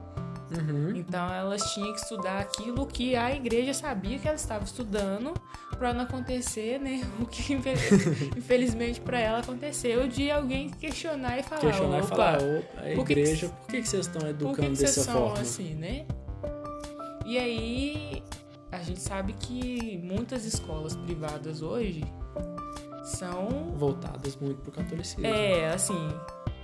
Uhum. 0.51 0.97
Então 0.97 1.31
elas 1.31 1.63
tinham 1.75 1.93
que 1.93 2.01
estudar 2.01 2.39
aquilo 2.39 2.87
que 2.87 3.15
a 3.15 3.35
igreja 3.35 3.75
sabia 3.75 4.19
que 4.19 4.27
ela 4.27 4.37
estava 4.37 4.65
estudando 4.65 5.35
para 5.77 5.93
não 5.93 6.05
acontecer, 6.05 6.79
né? 6.81 7.03
O 7.21 7.27
que 7.27 7.53
infe- 7.53 7.75
infelizmente 8.37 8.99
para 9.01 9.19
ela 9.21 9.41
aconteceu 9.41 10.09
de 10.09 10.31
alguém 10.31 10.71
questionar 10.71 11.39
e 11.39 11.43
falar, 11.43 11.61
questionar 11.61 11.99
e 11.99 12.01
opa, 12.01 12.09
falar, 12.09 12.37
opa, 12.39 12.81
a 12.81 12.95
por 12.95 13.05
que 13.07 13.15
que 13.15 13.21
igreja, 13.21 13.49
por 13.49 13.67
que, 13.67 13.83
que 13.83 13.89
vocês 13.89 14.07
estão 14.07 14.21
por 14.23 14.31
educando 14.31 14.55
que, 14.57 14.69
que 14.71 14.77
vocês 14.77 14.95
dessa 14.97 15.13
são 15.13 15.21
forma? 15.21 15.41
assim, 15.41 15.75
né? 15.75 16.07
E 17.27 17.37
aí 17.39 18.23
a 18.73 18.79
gente 18.79 19.01
sabe 19.01 19.35
que 19.35 19.99
muitas 20.03 20.47
escolas 20.47 20.97
privadas 20.97 21.61
hoje 21.61 22.03
são 23.05 23.75
Voltadas 23.77 24.35
muito 24.37 24.61
pro 24.63 24.73
catolicismo. 24.73 25.27
é, 25.27 25.73
assim, 25.75 26.09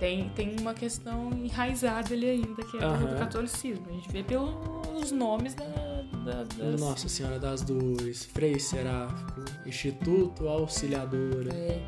tem, 0.05 0.29
tem 0.35 0.55
uma 0.59 0.75
questão 0.75 1.31
enraizada 1.33 2.13
ali 2.13 2.29
ainda, 2.29 2.63
que 2.63 2.77
é 2.77 2.79
do- 2.79 3.07
do 3.07 3.15
catolicismo. 3.17 3.85
A 3.89 3.91
gente 3.93 4.11
vê 4.11 4.21
pelos 4.21 5.11
nomes 5.11 5.55
da, 5.55 5.65
da- 6.23 6.43
das... 6.43 6.79
Nossa 6.79 7.09
Senhora 7.09 7.39
das 7.39 7.63
Dores, 7.63 8.23
Frei 8.25 8.59
Seráfico, 8.59 9.41
Instituto 9.65 10.47
Auxiliadora. 10.47 11.51
É, 11.55 11.81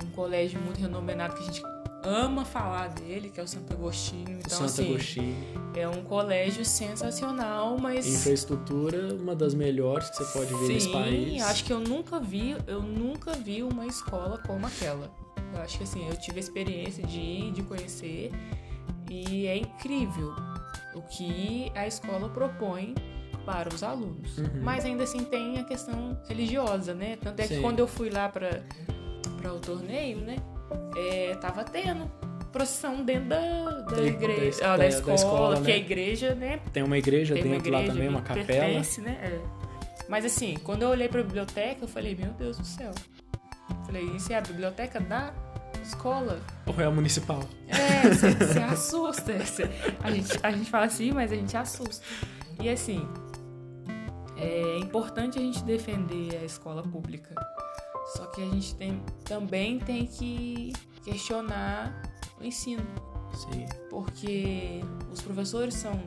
é 0.00 0.04
um 0.04 0.10
colégio 0.10 0.60
muito 0.60 0.80
renomenado 0.80 1.36
que 1.36 1.42
a 1.42 1.46
gente 1.46 1.62
ama 2.04 2.44
falar 2.44 2.88
dele, 2.88 3.30
que 3.30 3.38
é 3.38 3.44
o 3.44 3.46
Santo 3.46 3.72
Agostinho. 3.74 4.40
Então, 4.40 4.50
Santo 4.50 4.64
assim, 4.64 4.90
Agostinho. 4.94 5.36
é 5.76 5.88
um 5.88 6.02
colégio 6.02 6.64
sensacional, 6.64 7.78
mas... 7.78 8.04
Infraestrutura, 8.08 9.14
uma 9.14 9.36
das 9.36 9.54
melhores 9.54 10.10
que 10.10 10.16
você 10.16 10.32
pode 10.36 10.52
ver 10.52 10.66
nesse 10.66 10.86
Sim, 10.86 10.92
país. 10.92 11.42
acho 11.44 11.64
que 11.64 11.72
eu 11.72 11.78
nunca 11.78 12.18
vi, 12.18 12.56
eu 12.66 12.82
nunca 12.82 13.34
vi 13.34 13.62
uma 13.62 13.86
escola 13.86 14.36
como 14.44 14.66
aquela. 14.66 15.08
Eu 15.54 15.60
acho 15.62 15.78
que 15.78 15.84
assim, 15.84 16.08
eu 16.08 16.16
tive 16.16 16.38
a 16.38 16.40
experiência 16.40 17.06
de 17.06 17.18
ir, 17.20 17.52
de 17.52 17.62
conhecer, 17.62 18.30
e 19.10 19.46
é 19.46 19.56
incrível 19.56 20.32
o 20.94 21.02
que 21.02 21.70
a 21.74 21.86
escola 21.86 22.28
propõe 22.28 22.94
para 23.44 23.68
os 23.74 23.82
alunos. 23.82 24.38
Uhum. 24.38 24.62
Mas 24.62 24.84
ainda 24.84 25.02
assim 25.04 25.24
tem 25.24 25.58
a 25.58 25.64
questão 25.64 26.16
religiosa, 26.28 26.94
né? 26.94 27.16
Tanto 27.20 27.40
é 27.40 27.48
que 27.48 27.56
Sim. 27.56 27.60
quando 27.62 27.80
eu 27.80 27.86
fui 27.88 28.08
lá 28.10 28.28
para 28.28 28.62
para 29.40 29.52
o 29.52 29.58
torneio, 29.58 30.18
né, 30.18 30.36
é, 30.96 31.34
tava 31.40 31.64
tendo 31.64 32.08
procissão 32.52 33.02
dentro 33.04 33.30
da, 33.30 33.80
da, 33.80 34.02
igreja, 34.02 34.60
da- 34.60 34.74
ah, 34.74 34.76
da, 34.76 34.76
da- 34.76 34.82
da 34.82 34.88
escola, 34.88 35.14
escola, 35.16 35.56
que 35.56 35.62
né? 35.66 35.72
a 35.72 35.76
igreja, 35.78 36.34
né, 36.36 36.60
Tem 36.72 36.82
uma 36.84 36.96
igreja 36.96 37.34
tem 37.34 37.42
uma 37.44 37.54
dentro 37.56 37.72
lá 37.72 37.78
igreja 37.80 37.92
também, 37.94 38.08
que 38.08 38.14
uma 38.14 38.22
capela. 38.22 38.46
pertence, 38.46 39.00
né? 39.00 39.18
É. 39.20 39.40
Mas 40.08 40.24
assim, 40.24 40.56
quando 40.62 40.82
eu 40.82 40.90
olhei 40.90 41.08
pra 41.08 41.22
biblioteca, 41.24 41.82
eu 41.82 41.88
falei, 41.88 42.14
meu 42.14 42.30
Deus 42.34 42.56
do 42.56 42.64
céu. 42.64 42.92
Falei, 43.92 44.16
isso 44.16 44.32
é 44.32 44.36
a 44.36 44.40
biblioteca 44.40 44.98
da 45.00 45.34
escola? 45.82 46.40
Ou 46.64 46.74
é 46.80 46.84
a 46.86 46.90
municipal? 46.90 47.42
É, 47.68 48.08
você 48.08 48.58
assusta. 48.60 49.44
Cê- 49.44 49.68
a, 50.02 50.10
gente, 50.10 50.38
a 50.42 50.50
gente 50.50 50.70
fala 50.70 50.86
assim, 50.86 51.12
mas 51.12 51.30
a 51.30 51.34
gente 51.34 51.54
assusta. 51.54 52.02
E 52.58 52.70
assim, 52.70 53.06
é 54.38 54.78
importante 54.78 55.38
a 55.38 55.42
gente 55.42 55.62
defender 55.64 56.38
a 56.40 56.44
escola 56.44 56.82
pública. 56.82 57.34
Só 58.16 58.24
que 58.26 58.40
a 58.42 58.46
gente 58.46 58.74
tem, 58.76 59.02
também 59.26 59.78
tem 59.78 60.06
que 60.06 60.72
questionar 61.04 62.00
o 62.40 62.44
ensino 62.44 62.82
Sim. 63.34 63.66
porque 63.90 64.80
os 65.12 65.20
professores 65.20 65.74
são 65.74 66.00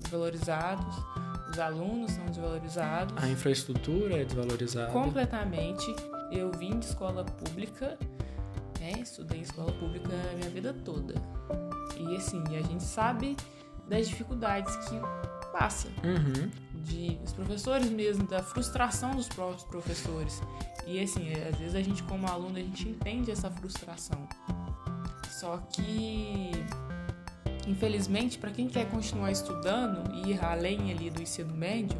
desvalorizados, 0.00 0.96
os 1.48 1.58
alunos 1.60 2.10
são 2.10 2.26
desvalorizados 2.26 3.14
A 3.22 3.28
infraestrutura 3.28 4.20
é 4.20 4.24
desvalorizada. 4.24 4.90
completamente. 4.90 5.86
Eu 6.30 6.50
vim 6.52 6.78
de 6.78 6.86
escola 6.86 7.24
pública, 7.24 7.98
né? 8.78 8.92
Estudei 9.00 9.38
em 9.38 9.42
escola 9.42 9.72
pública 9.72 10.08
a 10.32 10.36
minha 10.36 10.50
vida 10.50 10.72
toda. 10.84 11.14
E 11.98 12.16
assim, 12.16 12.42
a 12.56 12.62
gente 12.62 12.82
sabe 12.82 13.36
das 13.88 14.08
dificuldades 14.08 14.74
que 14.88 15.00
passa. 15.52 15.88
Uhum. 16.04 16.50
De 16.82 17.18
os 17.22 17.32
professores 17.32 17.90
mesmo, 17.90 18.26
da 18.26 18.42
frustração 18.42 19.14
dos 19.14 19.28
próprios 19.28 19.64
professores. 19.64 20.40
E 20.86 21.00
assim, 21.00 21.32
às 21.32 21.58
vezes 21.58 21.74
a 21.74 21.82
gente 21.82 22.02
como 22.04 22.26
aluno, 22.26 22.56
a 22.56 22.60
gente 22.60 22.88
entende 22.88 23.30
essa 23.30 23.50
frustração. 23.50 24.26
Só 25.28 25.58
que 25.58 26.52
infelizmente, 27.66 28.38
para 28.38 28.50
quem 28.50 28.68
quer 28.68 28.90
continuar 28.90 29.30
estudando 29.30 30.12
e 30.14 30.32
ir 30.32 30.44
além 30.44 30.90
ali 30.90 31.10
do 31.10 31.22
ensino 31.22 31.54
médio, 31.54 31.98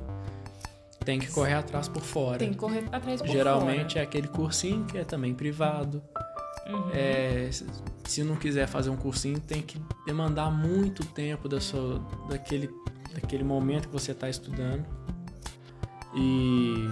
Tem 1.04 1.18
que 1.18 1.28
correr 1.28 1.54
atrás 1.54 1.88
por 1.88 2.02
fora. 2.02 2.38
tem 2.38 2.50
que 2.50 2.56
correr 2.58 2.84
atrás 2.92 3.20
por 3.22 3.28
Geralmente 3.30 3.98
é 3.98 4.02
aquele 4.02 4.28
cursinho 4.28 4.84
que 4.84 4.98
é 4.98 5.04
também 5.04 5.34
privado. 5.34 6.02
fora. 6.12 6.76
Uhum. 6.76 6.90
É, 6.92 7.48
se- 8.04 8.22
não 8.22 8.36
quiser 8.36 8.66
fazer 8.68 8.90
um 8.90 8.96
cursinho, 8.96 9.40
tem 9.40 9.62
que 9.62 9.80
demandar 10.06 10.50
muito 10.50 11.04
tempo 11.06 11.48
da 11.48 11.60
sua, 11.60 12.00
daquele, 12.28 12.70
daquele 13.14 13.42
momento 13.42 13.88
que 13.88 13.92
você 13.92 14.12
está 14.12 14.28
estudando. 14.28 14.84
E 16.14 16.90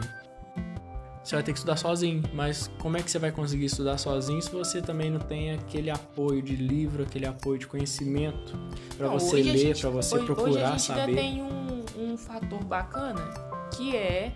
você 1.23 1.35
vai 1.37 1.43
ter 1.43 1.53
que 1.53 1.59
estudar 1.59 1.77
sozinho. 1.77 2.23
Mas 2.33 2.71
como 2.79 2.97
é 2.97 3.03
que 3.03 3.11
você 3.11 3.19
vai 3.19 3.31
conseguir 3.31 3.67
estudar 3.67 3.99
sozinho 3.99 4.41
se 4.41 4.51
você 4.51 4.81
também 4.81 5.11
não 5.11 5.21
tem 5.21 5.53
aquele 5.53 5.91
apoio 5.91 6.41
de 6.41 6.57
livro, 6.57 7.03
aquele 7.03 7.27
apoio 7.27 7.59
de 7.59 7.67
conhecimento 7.67 8.59
para 8.97 9.09
você 9.09 9.43
ler, 9.43 9.77
para 9.79 9.91
você 9.91 10.17
hoje, 10.17 10.25
procurar 10.27 10.51
hoje 10.51 10.63
a 10.63 10.71
gente 10.71 10.83
saber? 10.83 11.01
ainda 11.03 11.15
tem 11.21 11.43
um, 11.43 12.13
um 12.13 12.17
fator 12.17 12.65
bacana 12.65 13.23
que 13.71 13.97
é 13.97 14.33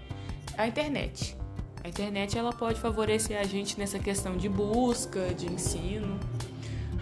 a 0.56 0.66
internet. 0.66 1.36
A 1.84 1.88
internet 1.88 2.38
ela 2.38 2.52
pode 2.52 2.80
favorecer 2.80 3.38
a 3.38 3.42
gente 3.42 3.78
nessa 3.78 3.98
questão 3.98 4.36
de 4.36 4.48
busca, 4.48 5.34
de 5.34 5.46
ensino, 5.52 6.18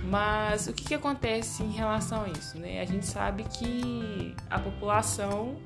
Mas 0.02 0.66
o 0.66 0.72
que, 0.72 0.84
que 0.84 0.94
acontece 0.94 1.62
em 1.62 1.70
relação 1.70 2.22
a 2.22 2.28
isso? 2.28 2.58
Né? 2.58 2.80
A 2.80 2.84
gente 2.84 3.06
sabe 3.06 3.44
que 3.44 4.34
a 4.49 4.58
população, 4.58 5.56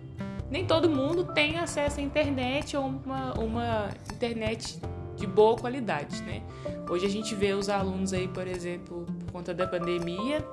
nem 0.50 0.66
todo 0.66 0.90
mundo 0.90 1.33
tem 1.33 1.59
acesso 1.59 2.00
à 2.00 2.02
internet 2.02 2.76
ou 2.76 2.87
uma, 2.87 3.33
uma 3.35 3.88
internet 4.12 4.80
de 5.16 5.26
boa 5.26 5.56
qualidade. 5.56 6.21
Né? 6.23 6.42
Hoje 6.90 7.06
a 7.06 7.09
gente 7.09 7.35
vê 7.35 7.52
os 7.52 7.68
alunos 7.68 8.12
aí, 8.12 8.28
por 8.28 8.47
exemplo, 8.47 9.06
por 9.21 9.33
conta 9.33 9.54
da 9.54 9.66
pandemia, 9.66 10.44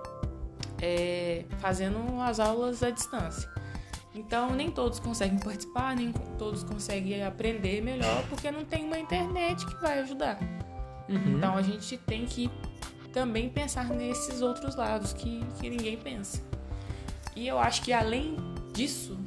é, 0.81 1.43
fazendo 1.59 2.21
as 2.21 2.39
aulas 2.39 2.83
à 2.83 2.91
distância. 2.91 3.49
Então, 4.13 4.53
nem 4.53 4.69
todos 4.69 4.99
conseguem 4.99 5.39
participar, 5.39 5.95
nem 5.95 6.11
todos 6.37 6.63
conseguem 6.63 7.23
aprender 7.23 7.81
melhor, 7.81 8.23
porque 8.27 8.51
não 8.51 8.65
tem 8.65 8.83
uma 8.83 8.99
internet 8.99 9.65
que 9.65 9.75
vai 9.81 9.99
ajudar. 9.99 10.37
Uhum. 11.07 11.37
Então, 11.37 11.55
a 11.55 11.61
gente 11.61 11.97
tem 11.97 12.25
que 12.25 12.51
também 13.13 13.49
pensar 13.49 13.89
nesses 13.89 14.41
outros 14.41 14.75
lados 14.75 15.13
que, 15.13 15.45
que 15.59 15.69
ninguém 15.69 15.97
pensa. 15.97 16.41
E 17.35 17.47
eu 17.47 17.57
acho 17.57 17.81
que, 17.83 17.93
além 17.93 18.35
disso, 18.73 19.17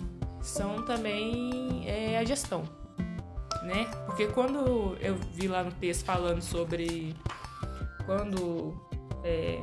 são 0.43 0.85
também 0.85 1.85
é, 1.87 2.19
a 2.19 2.25
gestão. 2.25 2.65
Né? 3.63 3.87
Porque 4.05 4.27
quando 4.27 4.97
eu 5.01 5.17
vi 5.33 5.49
lá 5.49 5.65
no 5.65 5.73
texto 5.73 6.05
falando 6.05 6.43
sobre 6.43 7.17
quando 8.05 8.75
é, 9.23 9.63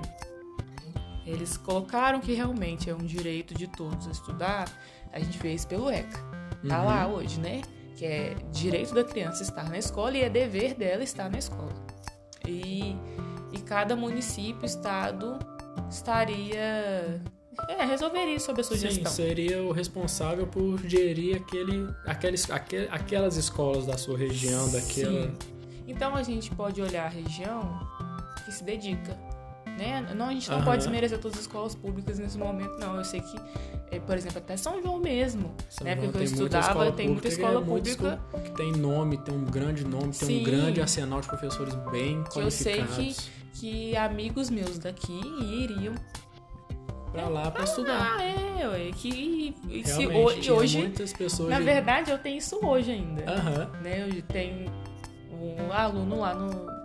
eles 1.25 1.56
colocaram 1.58 2.20
que 2.20 2.34
realmente 2.34 2.90
é 2.90 2.96
um 2.96 3.06
direito 3.06 3.54
de 3.54 3.68
todos 3.68 4.08
estudar, 4.08 4.68
a 5.12 5.20
gente 5.20 5.38
fez 5.38 5.65
pelo 5.65 5.89
ECA. 5.89 6.20
Tá 6.68 6.80
uhum. 6.80 6.86
lá 6.86 7.08
hoje, 7.08 7.39
né? 7.39 7.62
Que 7.96 8.06
é 8.06 8.36
direito 8.51 8.94
da 8.94 9.03
criança 9.03 9.44
estar 9.44 9.70
na 9.70 9.77
escola 9.77 10.18
e 10.18 10.22
é 10.22 10.30
dever 10.30 10.74
dela 10.75 11.03
estar 11.03 11.30
na 11.30 11.38
escola. 11.38 11.74
E, 12.48 12.96
e 13.51 13.60
cada 13.65 13.96
município, 13.96 14.65
estado, 14.65 15.38
estaria 15.89 17.22
é, 17.68 17.86
resolveria 17.86 18.39
sobre 18.39 18.62
a 18.62 18.63
sugestão. 18.63 19.12
Sim, 19.12 19.24
seria 19.24 19.62
o 19.62 19.72
responsável 19.72 20.48
por 20.48 20.80
gerir 20.88 21.38
aquele, 21.38 21.88
aqueles, 22.06 22.50
aquel, 22.50 22.88
aquelas 22.91 23.38
escolas 23.38 23.86
da 23.86 23.98
sua 23.98 24.18
região, 24.18 24.65
Sim. 24.68 24.72
daquela. 24.72 25.34
Então 25.88 26.15
a 26.15 26.24
gente 26.24 26.50
pode 26.51 26.82
olhar 26.82 27.06
a 27.06 27.10
região 27.10 27.80
que 28.46 28.51
se 28.51 28.63
dedica 28.63 29.18
né? 29.78 30.13
Não, 30.16 30.28
a 30.28 30.32
gente 30.32 30.50
não 30.50 30.60
uhum. 30.60 30.66
pode 30.66 30.84
desmerecer 30.84 31.20
todas 31.20 31.38
as 31.38 31.46
escolas 31.46 31.75
públicas 31.75 32.20
nesse 32.20 32.38
momento, 32.38 32.78
não. 32.80 32.96
Eu 32.96 33.04
sei 33.04 33.22
que, 33.22 33.38
é, 33.92 34.00
por 34.00 34.16
exemplo, 34.16 34.38
até 34.38 34.58
São 34.58 34.82
João 34.82 35.00
mesmo, 35.00 35.54
São 35.70 35.86
né? 35.86 35.96
Porque 35.96 36.18
eu 36.18 36.24
estudava, 36.24 36.92
tem 36.92 37.10
muita 37.10 37.28
escola 37.28 37.62
pública. 37.62 38.20
Que 38.44 38.51
tem 38.51 38.72
nome, 38.72 39.18
tem 39.18 39.36
um 39.36 39.46
grande 39.46 39.84
nome, 39.86 40.13
tem 40.13 40.28
Sim. 40.28 40.42
um 40.42 40.44
grande 40.44 40.82
arsenal 40.82 41.22
de 41.22 41.28
professores 41.28 41.74
bem 41.92 42.24
que 42.24 42.32
qualificados. 42.32 42.98
Eu 42.98 43.04
sei 43.04 43.13
que, 43.13 43.16
que 43.54 43.98
amigos 43.98 44.50
meus 44.50 44.78
daqui 44.78 45.20
iriam 45.42 45.96
pra 47.12 47.28
lá 47.28 47.51
pra 47.51 47.62
ah, 47.62 47.66
estudar. 47.66 48.18
Ah, 48.18 48.24
é, 48.24 48.68
ué, 48.68 48.92
que 48.92 49.54
se, 49.84 50.08
hoje, 50.08 50.51
hoje 50.51 50.78
muitas 50.80 51.13
pessoas 51.13 51.50
na 51.50 51.60
verdade 51.60 52.12
eu 52.12 52.18
tenho 52.18 52.38
isso 52.38 52.60
hoje 52.66 52.92
ainda. 52.92 53.22
Uhum. 53.22 53.82
Né? 53.82 54.10
Eu 54.10 54.22
tenho 54.24 54.72
um 55.42 55.72
aluno 55.72 56.20
lá 56.20 56.34
no 56.34 56.81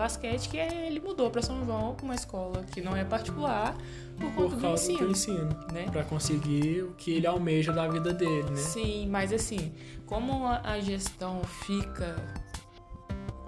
basquete 0.00 0.48
que 0.48 0.56
ele 0.56 0.98
mudou 0.98 1.30
para 1.30 1.42
São 1.42 1.62
João, 1.64 1.94
uma 2.02 2.14
escola 2.14 2.64
que 2.72 2.80
não 2.80 2.96
é 2.96 3.04
particular, 3.04 3.76
por, 4.18 4.30
por 4.32 4.44
conta 4.50 4.56
causa 4.56 4.86
do 4.86 4.92
ensino, 4.92 5.06
do 5.06 5.12
ensino 5.12 5.72
né? 5.72 5.86
Para 5.92 6.04
conseguir 6.04 6.84
o 6.84 6.92
que 6.92 7.12
ele 7.12 7.26
almeja 7.26 7.70
da 7.70 7.86
vida 7.86 8.14
dele, 8.14 8.48
né? 8.48 8.56
Sim, 8.56 9.08
mas 9.10 9.30
assim, 9.30 9.74
como 10.06 10.46
a 10.46 10.80
gestão 10.80 11.42
fica 11.66 12.16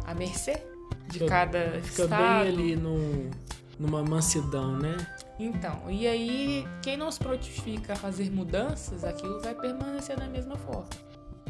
à 0.04 0.14
mercê 0.14 0.62
de 1.08 1.20
fica, 1.20 1.26
cada 1.26 1.80
fica 1.80 2.02
estado, 2.02 2.44
bem 2.44 2.52
ali 2.52 2.76
no, 2.76 3.30
numa 3.78 4.02
mansidão, 4.02 4.76
né? 4.76 4.94
Então, 5.38 5.90
e 5.90 6.06
aí 6.06 6.68
quem 6.82 6.98
não 6.98 7.10
se 7.10 7.18
prontifica 7.18 7.94
a 7.94 7.96
fazer 7.96 8.30
mudanças, 8.30 9.04
aquilo 9.04 9.40
vai 9.40 9.54
permanecer 9.54 10.18
da 10.18 10.26
mesma 10.26 10.56
forma. 10.56 10.90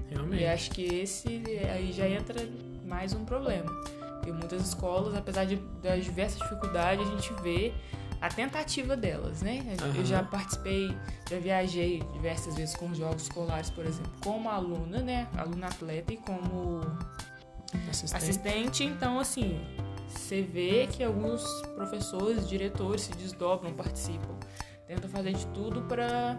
Realmente. 0.09 0.43
E 0.43 0.47
acho 0.47 0.71
que 0.71 0.83
esse 0.83 1.43
aí 1.75 1.91
já 1.91 2.09
entra 2.09 2.49
mais 2.87 3.13
um 3.13 3.25
problema. 3.25 3.71
E 4.27 4.33
muitas 4.33 4.63
escolas, 4.63 5.15
apesar 5.15 5.45
de, 5.45 5.57
das 5.83 6.05
diversas 6.05 6.39
dificuldades, 6.41 7.07
a 7.07 7.11
gente 7.11 7.33
vê 7.43 7.73
a 8.21 8.29
tentativa 8.29 8.97
delas, 8.97 9.43
né? 9.43 9.65
Uhum. 9.83 9.97
Eu 9.97 10.05
já 10.05 10.23
participei, 10.23 10.97
já 11.29 11.39
viajei 11.41 12.01
diversas 12.13 12.55
vezes 12.55 12.77
com 12.77 12.95
jogos 12.95 13.25
escolares, 13.25 13.69
por 13.69 13.85
exemplo, 13.85 14.13
como 14.23 14.49
aluna, 14.49 15.01
né? 15.01 15.27
Aluna 15.37 15.67
atleta 15.67 16.13
e 16.13 16.17
como 16.19 16.81
assistente. 17.91 18.17
assistente. 18.17 18.85
Então, 18.85 19.19
assim, 19.19 19.61
você 20.07 20.41
vê 20.41 20.87
que 20.87 21.03
alguns 21.03 21.43
professores, 21.75 22.49
diretores 22.49 23.03
se 23.03 23.13
desdobram, 23.15 23.73
participam, 23.73 24.39
tentam 24.87 25.11
fazer 25.11 25.33
de 25.33 25.47
tudo 25.49 25.83
para 25.83 26.39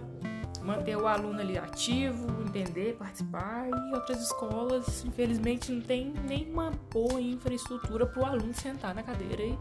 manter 0.64 0.96
o 0.96 1.08
aluno 1.08 1.40
ali 1.40 1.58
ativo, 1.58 2.28
entender, 2.42 2.96
participar. 2.98 3.68
E 3.70 3.96
outras 3.96 4.22
escolas, 4.22 5.04
infelizmente, 5.06 5.72
não 5.72 5.82
tem 5.82 6.14
nenhuma 6.28 6.72
boa 6.92 7.20
infraestrutura 7.22 8.06
para 8.06 8.22
o 8.22 8.26
aluno 8.26 8.54
sentar 8.54 8.96
na 8.96 9.04
cadeira 9.04 9.44
e, 9.44 9.58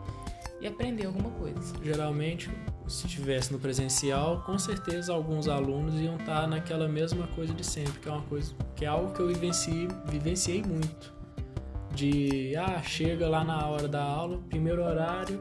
e 0.61 0.67
aprender 0.67 1.07
alguma 1.07 1.31
coisa. 1.31 1.75
Geralmente, 1.83 2.51
se 2.87 3.07
estivesse 3.07 3.53
no 3.53 3.59
presencial, 3.59 4.43
com 4.43 4.59
certeza 4.59 5.13
alguns 5.13 5.49
alunos 5.49 6.01
iam 6.01 6.17
estar 6.17 6.47
naquela 6.47 6.89
mesma 6.89 7.27
coisa 7.29 7.53
de 7.53 7.65
sempre, 7.65 7.99
que 8.01 8.09
é 8.09 8.13
uma 8.13 8.23
coisa 8.23 8.55
que 8.77 8.85
é 8.85 8.89
algo 8.89 9.13
que 9.13 9.21
eu 9.21 9.29
vivenciei, 9.29 9.89
vivenciei 10.07 10.63
muito. 10.63 11.13
De 11.95 12.57
ah, 12.57 12.81
chega 12.83 13.29
lá 13.29 13.45
na 13.45 13.67
hora 13.67 13.87
da 13.87 14.03
aula, 14.03 14.39
primeiro 14.49 14.83
horário, 14.83 15.41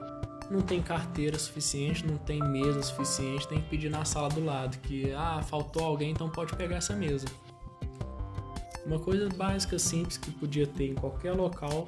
não 0.52 0.62
tem 0.62 0.82
carteira 0.82 1.40
suficiente, 1.40 2.06
não 2.06 2.18
tem 2.18 2.40
mesa 2.40 2.84
suficiente, 2.84 3.48
tem 3.48 3.62
que 3.62 3.70
pedir 3.70 3.90
na 3.90 4.04
sala 4.04 4.28
do 4.28 4.44
lado, 4.44 4.78
que 4.80 5.14
ah, 5.14 5.42
faltou 5.42 5.82
alguém, 5.82 6.12
então 6.12 6.30
pode 6.30 6.54
pegar 6.58 6.76
essa 6.76 6.94
mesa. 6.94 7.26
Uma 8.86 9.00
coisa 9.00 9.30
básica, 9.30 9.80
simples 9.80 10.18
que 10.18 10.30
podia 10.30 10.68
ter 10.68 10.92
em 10.92 10.96
qualquer 10.96 11.32
local, 11.32 11.88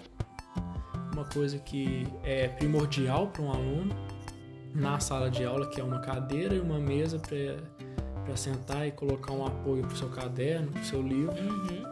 uma 1.12 1.26
coisa 1.26 1.60
que 1.60 2.08
é 2.24 2.48
primordial 2.48 3.28
para 3.28 3.42
um 3.42 3.52
aluno 3.52 3.94
na 4.74 4.98
sala 4.98 5.30
de 5.30 5.44
aula, 5.44 5.68
que 5.68 5.82
é 5.82 5.84
uma 5.84 6.00
cadeira 6.00 6.56
e 6.56 6.60
uma 6.62 6.80
mesa 6.80 7.20
para 7.20 8.38
sentar 8.38 8.88
e 8.88 8.92
colocar 8.92 9.34
um 9.34 9.46
apoio 9.46 9.84
para 9.84 9.94
o 9.94 9.98
seu 9.98 10.10
caderno, 10.10 10.72
para 10.72 10.82
o 10.82 10.86
seu 10.86 11.02
livro. 11.02 11.36
Uhum. 11.36 11.84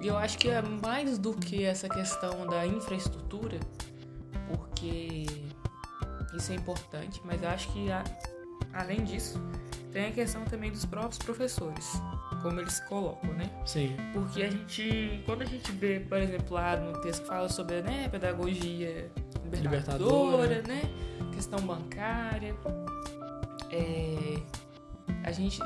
E 0.00 0.06
eu 0.06 0.16
acho 0.16 0.38
que 0.38 0.48
é 0.48 0.62
mais 0.62 1.18
do 1.18 1.34
que 1.34 1.64
essa 1.64 1.88
questão 1.88 2.46
da 2.46 2.66
infraestrutura, 2.66 3.58
porque 4.48 5.26
isso 6.34 6.52
é 6.52 6.54
importante, 6.54 7.20
mas 7.24 7.42
acho 7.42 7.72
que 7.72 7.90
a, 7.90 8.04
além 8.72 9.04
disso, 9.04 9.40
tem 9.92 10.06
a 10.06 10.12
questão 10.12 10.44
também 10.44 10.70
dos 10.70 10.84
próprios 10.84 11.18
professores, 11.18 12.00
como 12.42 12.60
eles 12.60 12.74
se 12.74 12.86
colocam, 12.86 13.32
né? 13.34 13.50
Sim. 13.66 13.96
Porque 14.12 14.42
a 14.42 14.50
gente, 14.50 15.22
quando 15.26 15.42
a 15.42 15.46
gente 15.46 15.70
vê, 15.72 16.00
por 16.00 16.18
exemplo, 16.18 16.54
lá 16.54 16.76
no 16.76 17.00
texto 17.00 17.22
que 17.22 17.28
fala 17.28 17.48
sobre 17.48 17.82
né, 17.82 18.08
pedagogia 18.08 19.10
libertadora, 19.52 20.46
libertadora. 20.46 20.62
né? 20.62 20.82
Questão 21.34 21.60
bancária, 21.60 22.54
é, 23.70 24.40
a 25.24 25.32
gente 25.32 25.60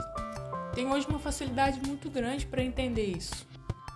tem 0.74 0.90
hoje 0.90 1.07
uma 1.07 1.18
facilidade 1.18 1.81
muito 1.87 2.11
grande 2.11 2.46
para 2.46 2.62
entender 2.62 3.07
isso, 3.07 3.46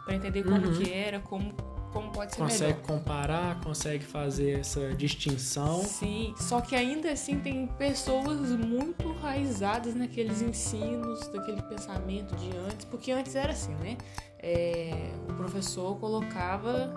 para 0.05 0.15
entender 0.15 0.43
como 0.43 0.67
uhum. 0.67 0.79
que 0.79 0.93
era, 0.93 1.21
como 1.21 1.55
como 1.99 2.13
pode 2.13 2.33
ser 2.33 2.39
consegue 2.39 2.73
melhor. 2.75 2.87
comparar, 2.87 3.61
consegue 3.61 4.05
fazer 4.05 4.61
essa 4.61 4.95
distinção. 4.95 5.83
Sim, 5.83 6.33
só 6.39 6.61
que 6.61 6.77
ainda 6.77 7.11
assim 7.11 7.41
tem 7.41 7.67
pessoas 7.67 8.51
muito 8.53 9.13
raizadas 9.15 9.95
naqueles 9.95 10.41
ensinos, 10.41 11.27
daquele 11.29 11.61
pensamento 11.63 12.37
de 12.37 12.57
antes, 12.57 12.85
porque 12.85 13.11
antes 13.11 13.35
era 13.35 13.53
assim, 13.53 13.75
né? 13.75 13.99
É, 14.39 15.11
o 15.29 15.35
professor 15.35 15.99
colocava 15.99 16.95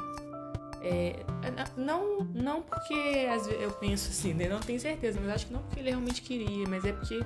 é, 0.83 1.23
não, 1.75 2.19
não 2.33 2.61
porque 2.61 2.93
eu 3.59 3.71
penso 3.71 4.09
assim, 4.09 4.33
né? 4.33 4.47
não 4.47 4.59
tenho 4.59 4.79
certeza, 4.79 5.19
mas 5.19 5.31
acho 5.31 5.47
que 5.47 5.53
não 5.53 5.61
porque 5.61 5.79
ele 5.79 5.89
realmente 5.89 6.21
queria, 6.21 6.67
mas 6.67 6.85
é 6.85 6.91
porque 6.91 7.23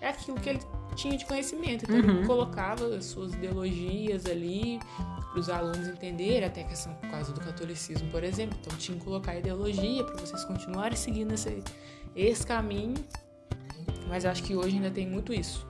é 0.00 0.08
aquilo 0.08 0.38
que 0.38 0.48
ele 0.50 0.60
tinha 0.94 1.16
de 1.16 1.24
conhecimento. 1.24 1.84
Então 1.84 1.96
uhum. 1.96 2.18
ele 2.18 2.26
colocava 2.26 2.86
as 2.94 3.06
suas 3.06 3.34
ideologias 3.34 4.26
ali, 4.26 4.78
para 5.30 5.40
os 5.40 5.48
alunos 5.48 5.88
entenderem, 5.88 6.44
até 6.44 6.62
questão 6.62 6.94
por 6.94 7.10
causa 7.10 7.32
do 7.32 7.40
catolicismo, 7.40 8.08
por 8.10 8.22
exemplo. 8.22 8.56
Então 8.60 8.76
tinha 8.78 8.96
que 8.96 9.04
colocar 9.04 9.36
ideologia 9.36 10.04
para 10.04 10.16
vocês 10.16 10.44
continuarem 10.44 10.96
seguindo 10.96 11.32
esse, 11.34 11.62
esse 12.14 12.46
caminho. 12.46 12.94
Mas 14.08 14.24
acho 14.24 14.42
que 14.42 14.54
hoje 14.54 14.76
ainda 14.76 14.90
tem 14.90 15.08
muito 15.08 15.32
isso. 15.32 15.66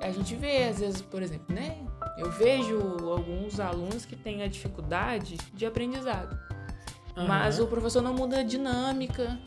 A 0.00 0.10
gente 0.10 0.34
vê, 0.34 0.64
às 0.64 0.80
vezes, 0.80 1.02
por 1.02 1.22
exemplo, 1.22 1.54
né? 1.54 1.76
Eu 2.16 2.30
vejo 2.30 2.78
alguns 3.10 3.60
alunos 3.60 4.04
que 4.04 4.16
têm 4.16 4.42
a 4.42 4.46
dificuldade 4.46 5.36
de 5.52 5.66
aprendizado. 5.66 6.38
Uhum. 7.16 7.26
Mas 7.26 7.58
o 7.58 7.66
professor 7.66 8.02
não 8.02 8.14
muda 8.14 8.40
a 8.40 8.42
dinâmica, 8.42 9.38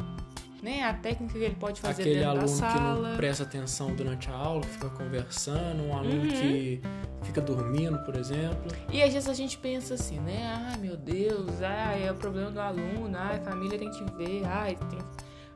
né? 0.64 0.82
A 0.84 0.94
técnica 0.94 1.34
que 1.34 1.44
ele 1.44 1.56
pode 1.56 1.82
fazer 1.82 2.04
Aquele 2.04 2.20
dentro 2.22 2.40
da 2.40 2.48
sala. 2.48 2.72
Aquele 2.72 2.86
aluno 2.86 3.04
que 3.04 3.10
não 3.10 3.18
presta 3.18 3.44
atenção 3.44 3.94
durante 3.94 4.30
a 4.30 4.34
aula, 4.34 4.62
que 4.62 4.70
fica 4.70 4.90
conversando, 4.90 5.84
um 5.84 5.96
aluno 5.96 6.24
uhum. 6.24 6.30
que 6.30 6.82
fica 7.24 7.42
dormindo, 7.42 8.00
por 8.00 8.16
exemplo. 8.16 8.72
E 8.90 9.04
às 9.04 9.14
vezes 9.14 9.28
a 9.28 9.34
gente 9.34 9.58
pensa 9.58 9.96
assim, 9.96 10.20
né? 10.22 10.72
Ah, 10.74 10.78
meu 10.78 10.96
Deus, 10.96 11.62
ah, 11.62 11.98
é 11.98 12.10
o 12.10 12.16
problema 12.16 12.50
do 12.50 12.62
aluno, 12.62 13.16
ah, 13.16 13.36
a 13.36 13.40
família 13.42 13.78
tem 13.78 13.92
que 13.92 14.04
ver, 14.16 14.44
ah, 14.46 14.66
tem... 14.90 15.00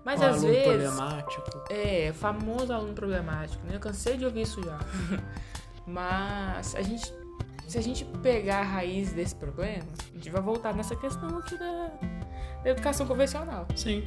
Mas 0.04 0.20
o 0.20 0.26
às 0.26 0.36
aluno 0.36 0.48
vezes. 0.50 0.68
problemático. 0.68 1.64
É, 1.70 2.14
famoso 2.14 2.74
aluno 2.74 2.94
problemático, 2.94 3.66
né? 3.66 3.76
Eu 3.76 3.80
cansei 3.80 4.18
de 4.18 4.26
ouvir 4.26 4.42
isso 4.42 4.62
já. 4.62 4.80
Mas 5.88 6.76
a 6.76 6.82
gente, 6.82 7.14
se 7.66 7.78
a 7.78 7.82
gente 7.82 8.04
pegar 8.22 8.60
a 8.60 8.64
raiz 8.64 9.14
desse 9.14 9.36
problema, 9.36 9.88
a 10.12 10.16
gente 10.16 10.30
vai 10.30 10.42
voltar 10.42 10.74
nessa 10.74 10.98
questão 10.98 11.38
aqui 11.38 11.58
da, 11.58 11.92
da 12.64 12.70
educação 12.72 13.08
convencional. 13.08 13.66
Sim. 13.74 14.04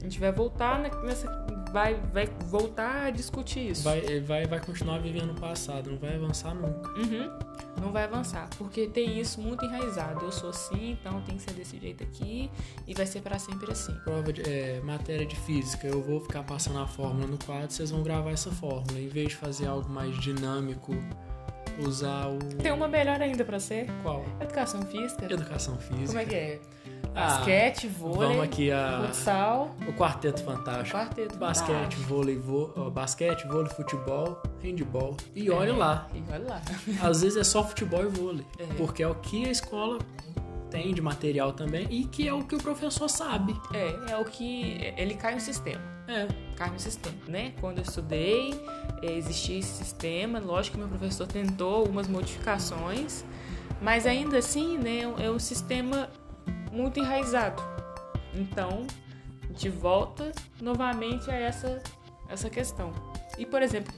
A 0.00 0.04
gente 0.04 0.18
vai 0.20 0.32
voltar 0.32 0.78
ne- 0.80 0.90
nessa. 1.04 1.46
Vai, 1.72 1.94
vai 2.12 2.26
voltar 2.46 3.06
a 3.06 3.10
discutir 3.10 3.70
isso. 3.70 3.82
Vai, 3.82 4.20
vai, 4.20 4.46
vai 4.46 4.60
continuar 4.60 4.98
vivendo 4.98 5.32
o 5.32 5.40
passado, 5.40 5.90
não 5.90 5.98
vai 5.98 6.14
avançar 6.14 6.54
nunca. 6.54 6.88
Uhum. 6.90 7.38
Não 7.80 7.92
vai 7.92 8.04
avançar, 8.04 8.48
porque 8.56 8.86
tem 8.86 9.18
isso 9.20 9.40
muito 9.40 9.64
enraizado. 9.64 10.24
Eu 10.24 10.32
sou 10.32 10.50
assim, 10.50 10.92
então 10.92 11.20
tem 11.22 11.36
que 11.36 11.42
ser 11.42 11.52
desse 11.52 11.78
jeito 11.78 12.02
aqui 12.02 12.50
e 12.86 12.94
vai 12.94 13.04
ser 13.04 13.20
pra 13.20 13.38
sempre 13.38 13.70
assim. 13.70 13.92
Prova 14.04 14.32
de 14.32 14.42
é, 14.48 14.80
matéria 14.80 15.26
de 15.26 15.36
física, 15.36 15.86
eu 15.86 16.00
vou 16.02 16.20
ficar 16.20 16.42
passando 16.44 16.78
a 16.78 16.86
fórmula 16.86 17.26
no 17.26 17.36
quadro, 17.44 17.70
vocês 17.70 17.90
vão 17.90 18.02
gravar 18.02 18.30
essa 18.30 18.50
fórmula. 18.50 18.98
Em 18.98 19.08
vez 19.08 19.30
de 19.30 19.36
fazer 19.36 19.66
algo 19.66 19.88
mais 19.90 20.18
dinâmico, 20.20 20.94
usar 21.78 22.28
o. 22.28 22.38
Tem 22.62 22.72
uma 22.72 22.88
melhor 22.88 23.20
ainda 23.20 23.44
pra 23.44 23.60
ser: 23.60 23.86
Qual? 24.02 24.24
educação 24.40 24.80
física. 24.82 25.26
Educação 25.30 25.76
física. 25.78 26.06
Como 26.06 26.18
é 26.18 26.24
que 26.24 26.34
é? 26.34 26.60
Ah, 27.18 27.28
Basquete, 27.38 27.88
vôlei, 27.88 28.28
Vamos 28.28 28.42
aqui 28.44 28.70
a. 28.70 29.04
futsal, 29.06 29.74
O 29.88 29.92
quarteto 29.94 30.44
fantástico. 30.44 30.96
quarteto. 30.98 31.38
Basquete, 31.38 31.74
fantástico. 31.74 32.02
vôlei, 32.02 32.36
vô, 32.36 32.70
ó, 32.76 32.90
basquete, 32.90 33.46
vôlei, 33.48 33.70
futebol, 33.72 34.42
handball. 34.62 35.16
E 35.34 35.50
olha 35.50 35.70
É, 35.70 35.76
lá, 35.76 36.08
E 36.14 36.22
olha 36.30 36.44
lá. 36.46 36.62
às 37.02 37.22
vezes 37.22 37.38
é 37.38 37.44
só 37.44 37.64
futebol 37.64 38.02
e 38.04 38.08
vôlei. 38.08 38.46
É. 38.58 38.64
Porque 38.74 39.02
é 39.02 39.08
o 39.08 39.14
que 39.14 39.46
a 39.46 39.50
escola 39.50 39.98
tem 40.70 40.92
de 40.92 41.00
material 41.00 41.52
também 41.52 41.86
e 41.90 42.04
que 42.04 42.28
é 42.28 42.34
o 42.34 42.44
que 42.44 42.54
o 42.54 42.58
professor 42.58 43.08
sabe. 43.08 43.58
É, 43.72 44.12
é 44.12 44.16
o 44.18 44.24
que. 44.24 44.92
Ele 44.96 45.14
cai 45.14 45.34
no 45.34 45.40
sistema. 45.40 45.80
É. 46.08 46.28
Cai 46.54 46.70
no 46.70 46.78
sistema, 46.78 47.16
né? 47.26 47.52
Quando 47.60 47.78
eu 47.78 47.82
estudei, 47.82 48.52
eh, 49.02 49.12
existia 49.12 49.58
esse 49.58 49.72
sistema. 49.84 50.38
Lógico 50.38 50.74
que 50.76 50.80
meu 50.80 50.88
professor 50.88 51.26
tentou 51.26 51.76
algumas 51.76 52.06
modificações, 52.08 53.24
mas 53.80 54.06
ainda 54.06 54.38
assim, 54.38 54.78
né? 54.78 55.00
É 55.18 55.30
um 55.30 55.38
sistema 55.38 56.08
muito 56.76 57.00
enraizado. 57.00 57.62
Então, 58.34 58.86
a 59.42 59.46
gente 59.48 59.68
volta 59.70 60.30
novamente 60.60 61.30
a 61.30 61.34
essa, 61.34 61.82
essa 62.28 62.50
questão. 62.50 62.92
E, 63.38 63.46
por 63.46 63.62
exemplo, 63.62 63.92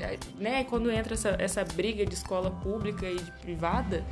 eh, 0.00 0.18
né, 0.38 0.64
quando 0.64 0.90
entra 0.90 1.14
essa, 1.14 1.36
essa 1.38 1.64
briga 1.64 2.04
de 2.06 2.14
escola 2.14 2.50
pública 2.50 3.06
e 3.08 3.16
de 3.16 3.30
privada, 3.32 4.04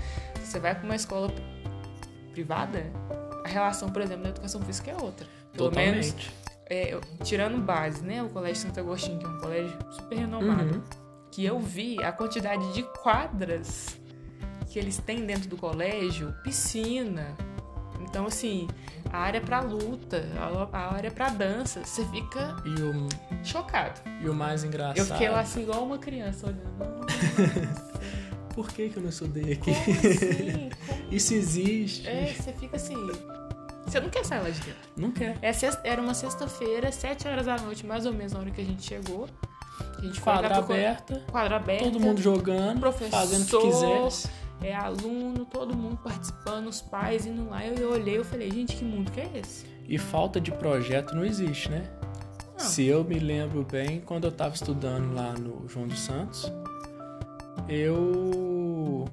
você 0.42 0.58
vai 0.60 0.74
para 0.74 0.84
uma 0.84 0.96
escola 0.96 1.32
privada, 2.32 2.92
a 3.44 3.48
relação, 3.48 3.88
por 3.90 4.02
exemplo, 4.02 4.24
da 4.24 4.30
educação 4.30 4.60
física 4.62 4.90
é 4.90 4.96
outra. 4.96 5.26
Pelo 5.52 5.70
menos 5.70 6.06
Totalmente. 6.12 6.34
é, 6.68 6.94
eu- 6.94 7.00
tirando 7.22 7.58
base, 7.60 8.02
né? 8.02 8.22
O 8.22 8.28
Colégio 8.28 8.62
Santo 8.62 8.80
Agostinho, 8.80 9.18
que 9.18 9.24
é 9.26 9.28
um 9.28 9.38
colégio 9.38 9.78
super 9.92 10.18
renomado, 10.18 10.74
Uhum. 10.76 10.82
que 11.30 11.44
eu 11.44 11.58
vi 11.60 12.02
a 12.02 12.10
quantidade 12.10 12.72
de 12.72 12.82
quadras 13.02 13.98
que 14.68 14.78
eles 14.78 14.98
têm 14.98 15.24
dentro 15.24 15.48
do 15.48 15.56
colégio, 15.56 16.34
piscina. 16.42 17.36
Então, 18.08 18.26
assim, 18.26 18.68
a 19.12 19.18
área 19.18 19.40
pra 19.40 19.60
luta, 19.60 20.24
a 20.72 20.94
área 20.94 21.10
pra 21.10 21.28
dança, 21.28 21.84
você 21.84 22.04
fica 22.06 22.56
o, 22.64 23.08
chocado. 23.44 24.00
e 24.22 24.28
o 24.28 24.34
mais 24.34 24.62
engraçado. 24.64 24.98
Eu 24.98 25.06
fiquei 25.06 25.28
lá 25.28 25.40
assim, 25.40 25.62
igual 25.62 25.84
uma 25.84 25.98
criança, 25.98 26.46
olhando. 26.46 27.06
Por 28.54 28.68
que, 28.68 28.88
que 28.88 28.96
eu 28.98 29.02
não 29.02 29.10
estudei 29.10 29.54
aqui? 29.54 29.72
como 29.74 29.98
assim? 29.98 30.70
Como... 30.86 31.04
Isso 31.10 31.34
existe. 31.34 32.06
É, 32.08 32.32
você 32.32 32.52
fica 32.52 32.76
assim. 32.76 32.94
Você 33.84 34.00
não 34.00 34.08
quer 34.08 34.24
sair 34.24 34.42
lá 34.42 34.50
de 34.50 34.60
dentro. 34.60 34.80
Não 34.96 35.10
quer. 35.10 35.36
É 35.42 35.52
sexta- 35.52 35.80
Era 35.84 36.00
uma 36.00 36.14
sexta-feira, 36.14 36.90
sete 36.92 37.26
horas 37.26 37.46
da 37.46 37.56
noite, 37.58 37.84
mais 37.84 38.06
ou 38.06 38.12
menos, 38.12 38.32
na 38.32 38.38
hora 38.40 38.50
que 38.50 38.60
a 38.60 38.64
gente 38.64 38.82
chegou. 38.82 39.28
A 39.98 40.00
gente 40.02 40.20
foi 40.20 40.32
Quadra 40.32 40.56
aberta, 40.58 41.24
Quadra 41.30 41.56
aberta. 41.56 41.84
todo 41.84 41.98
mundo 41.98 42.20
jogando, 42.22 42.78
professor, 42.78 43.10
fazendo 43.10 43.42
o 43.42 43.46
que 43.46 43.66
quisesse. 43.66 44.28
É 44.62 44.74
aluno, 44.74 45.44
todo 45.44 45.76
mundo 45.76 45.98
participando, 46.02 46.68
os 46.68 46.80
pais 46.80 47.26
indo 47.26 47.48
lá. 47.48 47.64
Eu, 47.64 47.74
eu 47.74 47.90
olhei 47.92 48.18
eu 48.18 48.24
falei, 48.24 48.50
gente, 48.50 48.76
que 48.76 48.84
mundo 48.84 49.10
que 49.10 49.20
é 49.20 49.30
esse? 49.38 49.66
E 49.86 49.98
falta 49.98 50.40
de 50.40 50.50
projeto 50.50 51.14
não 51.14 51.24
existe, 51.24 51.70
né? 51.70 51.90
Não. 52.52 52.58
Se 52.58 52.84
eu 52.84 53.04
me 53.04 53.18
lembro 53.18 53.64
bem, 53.64 54.00
quando 54.00 54.24
eu 54.24 54.30
estava 54.30 54.54
estudando 54.54 55.12
lá 55.14 55.32
no 55.32 55.68
João 55.68 55.86
dos 55.86 56.00
Santos, 56.00 56.50
eu 57.68 59.06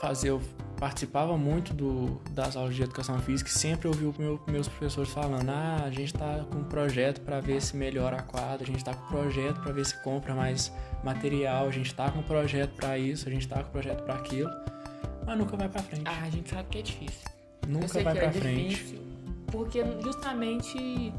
fazia, 0.00 0.30
eu 0.30 0.40
participava 0.82 1.38
muito 1.38 1.72
do, 1.72 2.20
das 2.32 2.56
aulas 2.56 2.74
de 2.74 2.82
educação 2.82 3.16
física 3.20 3.48
e 3.48 3.52
sempre 3.52 3.86
ouvi 3.86 4.04
os 4.04 4.16
meu, 4.18 4.40
meus 4.48 4.66
professores 4.66 5.12
falando: 5.12 5.48
ah, 5.48 5.84
a 5.84 5.90
gente 5.90 6.06
está 6.06 6.44
com 6.50 6.58
um 6.58 6.64
projeto 6.64 7.20
para 7.20 7.38
ver 7.38 7.62
se 7.62 7.76
melhora 7.76 8.16
a 8.16 8.22
quadra, 8.22 8.64
a 8.64 8.66
gente 8.66 8.78
está 8.78 8.92
com 8.92 9.04
um 9.04 9.20
projeto 9.20 9.60
para 9.60 9.70
ver 9.70 9.86
se 9.86 10.02
compra 10.02 10.34
mais 10.34 10.72
material, 11.04 11.68
a 11.68 11.70
gente 11.70 11.86
está 11.86 12.10
com 12.10 12.18
um 12.18 12.24
projeto 12.24 12.74
para 12.74 12.98
isso, 12.98 13.28
a 13.28 13.30
gente 13.30 13.42
está 13.42 13.62
com 13.62 13.68
um 13.68 13.70
projeto 13.70 14.02
para 14.02 14.14
aquilo, 14.14 14.50
mas 15.24 15.38
nunca 15.38 15.56
vai 15.56 15.68
para 15.68 15.82
frente. 15.84 16.02
Ah, 16.04 16.24
a 16.24 16.30
gente 16.30 16.50
sabe 16.50 16.68
que 16.68 16.78
é 16.78 16.82
difícil. 16.82 17.28
nunca 17.68 18.02
vai 18.02 18.14
para 18.16 18.24
é 18.24 18.32
frente. 18.32 18.68
difícil. 18.70 18.98
Porque 19.52 19.84
justamente 20.02 21.14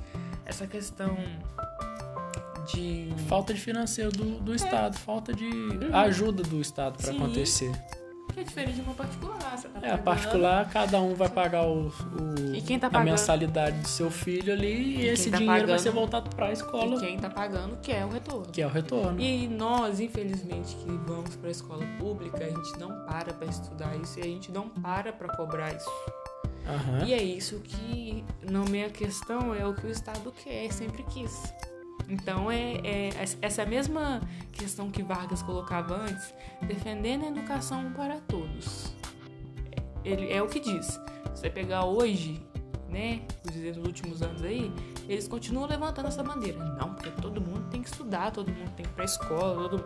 essa 0.45 0.67
questão 0.67 1.15
de. 2.67 3.13
Falta 3.29 3.53
de 3.53 3.61
financeiro 3.61 4.11
do, 4.11 4.41
do 4.41 4.53
Estado, 4.53 4.97
falta 4.97 5.31
de 5.31 5.49
ajuda 5.93 6.43
do 6.43 6.59
Estado 6.59 7.01
para 7.01 7.13
acontecer. 7.13 7.71
Que 8.33 8.39
é 8.39 8.43
diferente 8.43 8.75
de 8.75 8.81
uma 8.81 8.93
particular. 8.93 9.57
Você 9.57 9.67
tá 9.67 9.79
É, 9.79 9.81
pagando- 9.89 10.03
particular, 10.03 10.69
cada 10.71 10.99
um 11.01 11.13
vai 11.13 11.29
pagar 11.29 11.63
o, 11.67 11.87
o- 11.89 12.55
E 12.55 12.61
tá 12.79 12.89
a 12.91 12.99
mensalidade 13.03 13.79
do 13.79 13.87
seu 13.87 14.09
filho 14.09 14.51
ali 14.53 14.93
e, 14.93 14.95
quem 14.95 15.05
esse 15.07 15.29
tá 15.29 15.37
dinheiro 15.37 15.53
vai 15.59 15.61
pagando? 15.67 15.79
ser 15.83 15.91
voltado 15.91 16.29
para 16.35 16.47
a 16.47 16.49
E 16.49 16.53
escola, 16.53 16.99
quem 16.99 17.17
tá 17.19 17.29
pagando 17.29 17.77
quer 17.81 18.05
o 18.05 18.09
retorno. 18.09 18.51
que 18.51 18.61
é 18.61 18.65
o 18.65 18.69
retorno. 18.69 19.19
E 19.21 19.47
nós, 19.47 19.99
infelizmente, 19.99 20.75
que 20.77 20.89
vamos 21.05 21.35
para 21.35 21.49
a 21.49 21.51
escola 21.51 21.85
pública, 21.99 22.43
a 22.43 22.49
gente 22.49 22.79
não 22.79 23.05
para 23.05 23.33
para 23.33 23.47
estudar 23.47 23.95
isso 23.97 24.17
e 24.19 24.21
a 24.21 24.25
gente 24.25 24.51
não 24.51 24.67
para 24.69 25.13
para 25.13 25.35
cobrar 25.35 25.71
isso. 25.75 25.89
Aham. 26.65 27.05
E 27.05 27.13
é 27.13 27.21
isso 27.21 27.59
que, 27.59 28.23
na 28.49 28.61
minha 28.61 28.89
questão, 28.89 29.53
é 29.53 29.65
o 29.67 29.73
que 29.75 29.85
o 29.85 29.89
Estado 29.91 30.33
quer, 30.43 30.71
sempre 30.71 31.03
quis. 31.03 31.53
Então, 32.09 32.51
é, 32.51 32.73
é 32.83 33.09
essa 33.41 33.65
mesma 33.65 34.21
questão 34.51 34.91
que 34.91 35.01
Vargas 35.01 35.41
colocava 35.41 35.95
antes, 35.95 36.33
defendendo 36.61 37.25
a 37.25 37.27
educação 37.29 37.91
para 37.93 38.17
todos. 38.21 38.93
Ele 40.03 40.31
é 40.31 40.41
o 40.41 40.47
que 40.47 40.59
diz. 40.59 40.85
Se 40.87 40.99
você 41.41 41.49
pegar 41.49 41.85
hoje, 41.85 42.45
né, 42.89 43.21
os 43.49 43.77
nos 43.77 43.85
últimos 43.87 44.21
anos 44.21 44.43
aí, 44.43 44.71
eles 45.07 45.27
continuam 45.27 45.67
levantando 45.67 46.07
essa 46.07 46.21
bandeira. 46.23 46.59
Não, 46.79 46.93
porque 46.93 47.09
todo 47.21 47.39
mundo 47.41 47.67
tem 47.69 47.81
que 47.81 47.89
estudar, 47.89 48.31
todo 48.31 48.51
mundo 48.51 48.71
tem 48.75 48.85
que 48.85 48.91
ir 48.91 48.95
pra 48.95 49.05
escola, 49.05 49.69
todo 49.69 49.83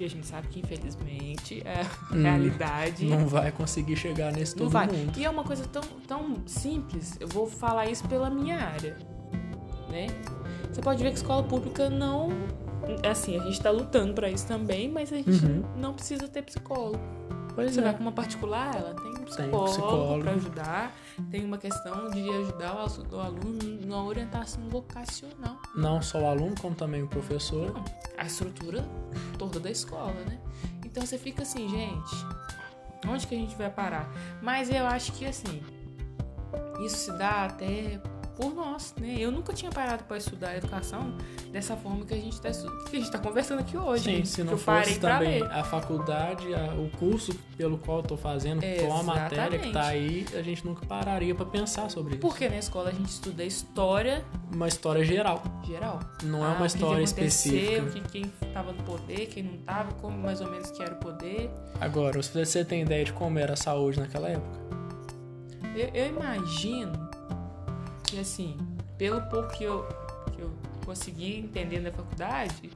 E 0.00 0.04
a 0.04 0.08
gente 0.10 0.26
sabe 0.26 0.48
que, 0.48 0.58
infelizmente, 0.60 1.62
é 1.64 1.82
a 1.82 2.14
Hum, 2.14 2.22
realidade 2.22 3.04
Não 3.04 3.28
vai 3.28 3.52
conseguir 3.52 3.94
chegar 3.96 4.32
nesse 4.32 4.56
não 4.56 4.64
todo 4.64 4.72
vai. 4.72 4.86
mundo. 4.88 5.16
E 5.18 5.24
é 5.24 5.30
uma 5.30 5.44
coisa 5.44 5.64
tão, 5.68 5.82
tão 6.08 6.42
simples, 6.46 7.16
eu 7.20 7.28
vou 7.28 7.46
falar 7.46 7.86
isso 7.86 8.06
pela 8.08 8.28
minha 8.28 8.58
área, 8.58 8.96
né? 9.88 10.06
Você 10.72 10.80
pode 10.80 11.02
ver 11.02 11.10
que 11.10 11.16
escola 11.16 11.42
pública 11.42 11.88
não. 11.90 12.28
Assim, 13.08 13.38
a 13.38 13.42
gente 13.44 13.60
tá 13.62 13.70
lutando 13.70 14.12
pra 14.12 14.28
isso 14.30 14.46
também, 14.46 14.90
mas 14.90 15.12
a 15.12 15.16
gente 15.16 15.44
Uhum. 15.44 15.64
não 15.76 15.94
precisa 15.94 16.28
ter 16.28 16.42
psicólogo. 16.42 17.00
Pois 17.54 17.72
Você 17.72 17.80
é. 17.80 17.84
vai 17.84 17.92
pra 17.92 18.02
uma 18.02 18.12
particular, 18.12 18.74
ela 18.74 18.94
tem 18.94 19.10
um 19.12 19.24
psicólogo, 19.24 19.64
psicólogo. 19.66 20.22
pra 20.22 20.32
ajudar. 20.32 20.92
Tem 21.30 21.44
uma 21.44 21.56
questão 21.56 22.10
de 22.10 22.28
ajudar 22.28 22.74
o 23.12 23.20
aluno 23.20 23.86
na 23.86 24.02
orientação 24.02 24.68
vocacional. 24.68 25.56
Não 25.76 26.02
só 26.02 26.20
o 26.20 26.26
aluno, 26.26 26.54
como 26.60 26.74
também 26.74 27.02
o 27.04 27.06
professor. 27.08 27.72
Não, 27.72 27.84
a 28.18 28.26
estrutura 28.26 28.84
toda 29.38 29.60
da 29.60 29.70
escola, 29.70 30.12
né? 30.28 30.38
Então 30.84 31.06
você 31.06 31.16
fica 31.16 31.42
assim, 31.42 31.68
gente, 31.68 32.26
onde 33.08 33.24
que 33.26 33.34
a 33.36 33.38
gente 33.38 33.54
vai 33.56 33.70
parar? 33.70 34.10
Mas 34.42 34.68
eu 34.68 34.84
acho 34.86 35.12
que 35.12 35.24
assim, 35.24 35.62
isso 36.84 36.96
se 36.96 37.12
dá 37.18 37.44
até 37.46 38.00
por 38.36 38.54
nós, 38.54 38.94
né? 39.00 39.16
Eu 39.18 39.30
nunca 39.30 39.52
tinha 39.52 39.70
parado 39.70 40.04
para 40.04 40.16
estudar 40.16 40.56
educação 40.56 41.16
dessa 41.52 41.76
forma 41.76 42.04
que 42.04 42.14
a 42.14 42.16
gente 42.16 42.32
está 42.32 42.50
que 42.90 42.96
a 42.96 43.00
gente 43.00 43.10
tá 43.10 43.18
conversando 43.18 43.60
aqui 43.60 43.76
hoje. 43.76 44.04
Sim, 44.04 44.24
se 44.24 44.42
não 44.42 44.52
eu 44.52 44.58
fosse 44.58 44.98
também 44.98 45.42
a 45.42 45.62
faculdade, 45.64 46.52
a- 46.54 46.74
o 46.74 46.90
curso 46.98 47.34
pelo 47.56 47.78
qual 47.78 47.98
eu 47.98 48.02
tô 48.02 48.16
fazendo, 48.16 48.60
com 48.80 48.96
a 48.96 49.02
matéria 49.02 49.58
que 49.58 49.72
tá 49.72 49.86
aí, 49.86 50.26
a 50.34 50.42
gente 50.42 50.64
nunca 50.64 50.84
pararia 50.86 51.34
para 51.34 51.46
pensar 51.46 51.90
sobre 51.90 52.14
isso. 52.14 52.20
Porque 52.20 52.48
na 52.48 52.58
escola 52.58 52.90
a 52.90 52.92
gente 52.92 53.08
estuda 53.10 53.44
história 53.44 54.24
Uma 54.52 54.68
história 54.68 55.04
geral, 55.04 55.42
geral. 55.64 56.00
não 56.22 56.44
é 56.44 56.48
Ah, 56.48 56.50
uma 56.50 56.54
o 56.54 56.60
que 56.60 56.66
história 56.66 56.96
que 56.98 57.04
específica. 57.04 57.90
que 57.90 58.00
quem 58.10 58.32
estava 58.42 58.72
no 58.72 58.82
poder, 58.82 59.26
quem 59.26 59.42
não 59.42 59.54
estava, 59.54 59.92
como 59.94 60.18
mais 60.18 60.40
ou 60.40 60.50
menos 60.50 60.70
que 60.70 60.82
era 60.82 60.94
o 60.94 60.98
poder. 60.98 61.50
Agora, 61.80 62.20
você 62.20 62.64
tem 62.64 62.82
ideia 62.82 63.04
de 63.04 63.12
como 63.12 63.38
era 63.38 63.52
a 63.54 63.56
saúde 63.56 64.00
naquela 64.00 64.28
época, 64.28 64.58
Eu, 65.76 65.88
eu 65.92 66.06
imagino 66.08 67.10
que, 68.14 68.20
assim, 68.20 68.56
pelo 68.96 69.20
pouco 69.22 69.48
que 69.56 69.64
eu, 69.64 69.84
que 70.32 70.40
eu 70.40 70.50
consegui 70.84 71.38
entender 71.40 71.80
na 71.80 71.90
faculdade, 71.90 72.70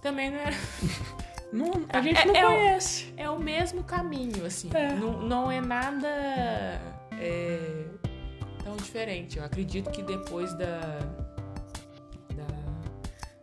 também 0.00 0.30
não 0.30 0.38
era. 0.38 0.56
não, 1.52 1.72
a 1.88 2.00
gente 2.00 2.18
É- 2.20 2.24
não 2.24 2.36
é 2.36 2.44
o- 2.46 2.48
conhece. 2.50 3.14
É 3.16 3.30
o 3.30 3.38
mesmo 3.38 3.82
caminho, 3.82 4.46
assim. 4.46 4.70
É. 4.72 4.94
Não, 4.94 5.20
não 5.22 5.50
é 5.50 5.60
nada. 5.60 6.06
é, 7.18 7.86
tão 8.62 8.76
diferente. 8.76 9.38
Eu 9.38 9.44
acredito 9.44 9.90
que 9.90 10.02
depois 10.02 10.52
da, 10.54 11.00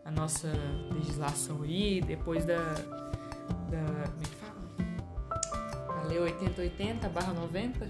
da 0.03 0.11
nossa 0.11 0.47
legislação 0.91 1.63
aí, 1.63 2.01
depois 2.01 2.45
da, 2.45 2.57
da 2.57 3.83
como 4.07 4.21
é 4.21 4.23
que 4.23 4.35
fala? 4.35 6.01
A 6.01 6.03
Lei 6.07 6.19
8080 6.19 7.09
barra 7.09 7.33
90, 7.33 7.89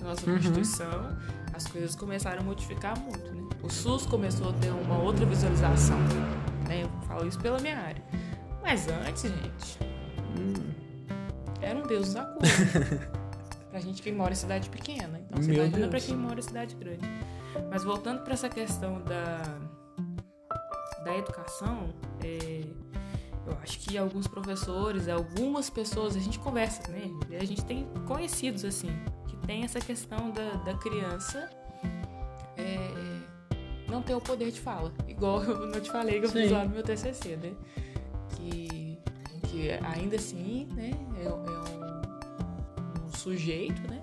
a 0.00 0.04
nossa 0.04 0.26
Uhum. 0.26 0.34
Constituição, 0.34 1.16
as 1.54 1.66
coisas 1.66 1.94
começaram 1.94 2.40
a 2.40 2.44
modificar 2.44 2.98
muito, 2.98 3.32
né? 3.32 3.42
O 3.62 3.70
SUS 3.70 4.06
começou 4.06 4.50
a 4.50 4.52
ter 4.54 4.70
uma 4.70 4.98
outra 4.98 5.24
visualização, 5.26 5.98
né? 6.68 6.82
Eu 6.84 6.88
falo 7.06 7.26
isso 7.26 7.38
pela 7.40 7.58
minha 7.60 7.78
área. 7.78 8.02
Mas 8.62 8.88
antes, 8.88 9.22
gente, 9.22 9.78
Hum, 10.38 10.72
era 11.60 11.78
um 11.78 11.82
Deus 11.82 12.08
nos 12.08 12.16
acuda. 12.16 12.48
pra 13.70 13.80
gente 13.80 14.02
que 14.02 14.10
mora 14.12 14.32
em 14.32 14.36
cidade 14.36 14.68
pequena. 14.68 15.20
Então 15.20 15.42
você 15.42 15.50
Meu 15.50 15.64
imagina 15.64 15.88
pra 15.88 16.00
quem 16.00 16.16
mora 16.16 16.38
em 16.38 16.42
cidade 16.42 16.74
grande. 16.74 17.06
Mas 17.70 17.84
voltando 17.84 18.22
pra 18.22 18.32
essa 18.34 18.48
questão 18.48 19.00
da, 19.02 19.42
da 21.04 21.16
educação, 21.16 21.92
é, 22.22 22.64
eu 23.46 23.58
acho 23.62 23.78
que 23.80 23.96
alguns 23.98 24.26
professores, 24.26 25.08
algumas 25.08 25.68
pessoas, 25.68 26.16
a 26.16 26.18
gente 26.20 26.38
conversa, 26.38 26.90
né? 26.90 27.10
A 27.38 27.44
gente 27.44 27.64
tem 27.64 27.86
conhecidos 28.06 28.64
assim, 28.64 28.90
tem 29.46 29.64
essa 29.64 29.80
questão 29.80 30.30
da, 30.30 30.50
da 30.64 30.74
criança 30.74 31.48
é, 32.56 32.90
não 33.88 34.02
ter 34.02 34.14
o 34.14 34.20
poder 34.20 34.50
de 34.50 34.60
fala. 34.60 34.92
Igual 35.06 35.42
eu 35.44 35.66
não 35.66 35.80
te 35.80 35.90
falei 35.90 36.20
que 36.20 36.26
eu 36.26 36.30
fiz 36.30 36.48
Sim. 36.48 36.54
lá 36.54 36.64
no 36.64 36.70
meu 36.70 36.82
TCC, 36.82 37.36
né? 37.36 37.52
Que, 38.36 38.98
que 39.48 39.70
ainda 39.70 40.16
assim, 40.16 40.66
né? 40.74 40.90
É, 41.20 41.24
é 41.26 41.32
um, 41.32 43.06
um 43.06 43.12
sujeito, 43.12 43.80
né? 43.88 44.02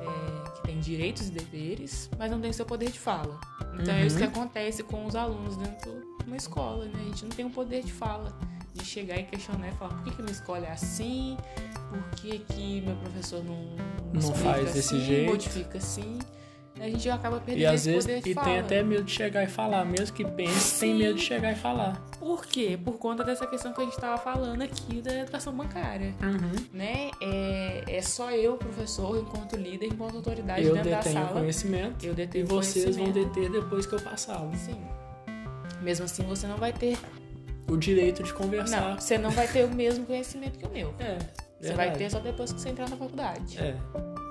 é, 0.00 0.50
que 0.50 0.62
tem 0.62 0.80
direitos 0.80 1.28
e 1.28 1.30
deveres, 1.30 2.08
mas 2.18 2.30
não 2.30 2.40
tem 2.40 2.52
seu 2.52 2.64
poder 2.64 2.90
de 2.90 2.98
fala. 2.98 3.38
Então 3.74 3.94
é 3.94 4.06
isso 4.06 4.16
que 4.16 4.24
Uhum. 4.24 4.30
acontece 4.30 4.82
com 4.82 5.06
os 5.06 5.14
alunos 5.14 5.56
dentro 5.56 5.90
de 6.20 6.26
uma 6.26 6.36
escola, 6.36 6.84
né? 6.86 6.92
A 7.00 7.04
gente 7.04 7.22
não 7.24 7.30
tem 7.30 7.44
o 7.44 7.50
poder 7.50 7.82
de 7.84 7.92
fala, 7.92 8.32
de 8.74 8.84
chegar 8.84 9.18
e 9.18 9.24
questionar 9.24 9.68
e 9.68 9.72
falar 9.72 9.94
por 9.94 10.04
que, 10.04 10.10
que 10.12 10.22
minha 10.22 10.32
escola 10.32 10.66
é 10.66 10.72
assim, 10.72 11.36
por 11.88 12.10
que, 12.20 12.38
que 12.40 12.80
meu 12.80 12.96
professor 12.96 13.42
não, 13.44 13.76
Não 14.12 14.34
faz 14.34 14.72
desse 14.72 14.94
assim, 14.96 15.04
jeito. 15.04 15.30
modifica 15.30 15.78
assim. 15.78 16.18
A 16.80 16.88
gente 16.88 17.10
acaba 17.10 17.38
perdendo 17.40 17.60
E 17.62 17.66
às 17.66 17.84
vezes 17.84 18.24
e 18.24 18.32
fala. 18.32 18.46
tem 18.46 18.58
até 18.58 18.82
medo 18.82 19.04
de 19.04 19.10
chegar 19.12 19.44
e 19.44 19.46
falar, 19.46 19.84
mesmo 19.84 20.16
que 20.16 20.24
pense, 20.24 20.80
tem 20.80 20.92
Sim. 20.92 20.98
medo 20.98 21.14
de 21.16 21.20
chegar 21.22 21.52
e 21.52 21.54
falar. 21.54 22.00
Por 22.18 22.46
quê? 22.46 22.78
Por 22.82 22.94
conta 22.96 23.22
dessa 23.22 23.46
questão 23.46 23.74
que 23.74 23.82
a 23.82 23.84
gente 23.84 23.92
estava 23.92 24.16
falando 24.16 24.62
aqui 24.62 25.02
da 25.02 25.12
educação 25.12 25.52
bancária. 25.52 26.14
Uhum. 26.22 26.52
Né? 26.72 27.10
É, 27.20 27.84
é 27.86 28.00
só 28.00 28.30
eu, 28.30 28.56
professor, 28.56 29.18
enquanto 29.18 29.56
líder, 29.56 29.88
enquanto 29.88 30.16
autoridade 30.16 30.62
Eu 30.64 30.72
dentro 30.74 30.90
da 30.90 30.96
detenho 31.00 31.14
sala. 31.16 31.28
conhecimento 31.40 32.06
Eu 32.06 32.12
e 32.12 32.16
detenho 32.16 32.46
vocês 32.46 32.96
vão 32.96 33.10
deter 33.10 33.50
depois 33.50 33.84
que 33.84 33.94
eu 33.94 34.00
passá-lo. 34.00 34.50
Sim. 34.56 34.80
Mesmo 35.82 36.06
assim, 36.06 36.22
você 36.22 36.46
não 36.46 36.56
vai 36.56 36.72
ter. 36.72 36.96
O 37.68 37.76
direito 37.76 38.22
de 38.22 38.32
conversar. 38.32 38.80
Não, 38.80 38.98
você 38.98 39.18
não 39.18 39.30
vai 39.30 39.46
ter 39.46 39.64
o 39.66 39.68
mesmo 39.68 40.06
conhecimento 40.06 40.58
que 40.58 40.66
o 40.66 40.70
meu. 40.70 40.94
É. 40.98 41.18
Você 41.60 41.74
vai 41.74 41.92
ter 41.92 42.10
só 42.10 42.18
depois 42.20 42.52
que 42.52 42.60
você 42.60 42.70
entrar 42.70 42.88
na 42.88 42.96
faculdade. 42.96 43.58
É. 43.58 43.76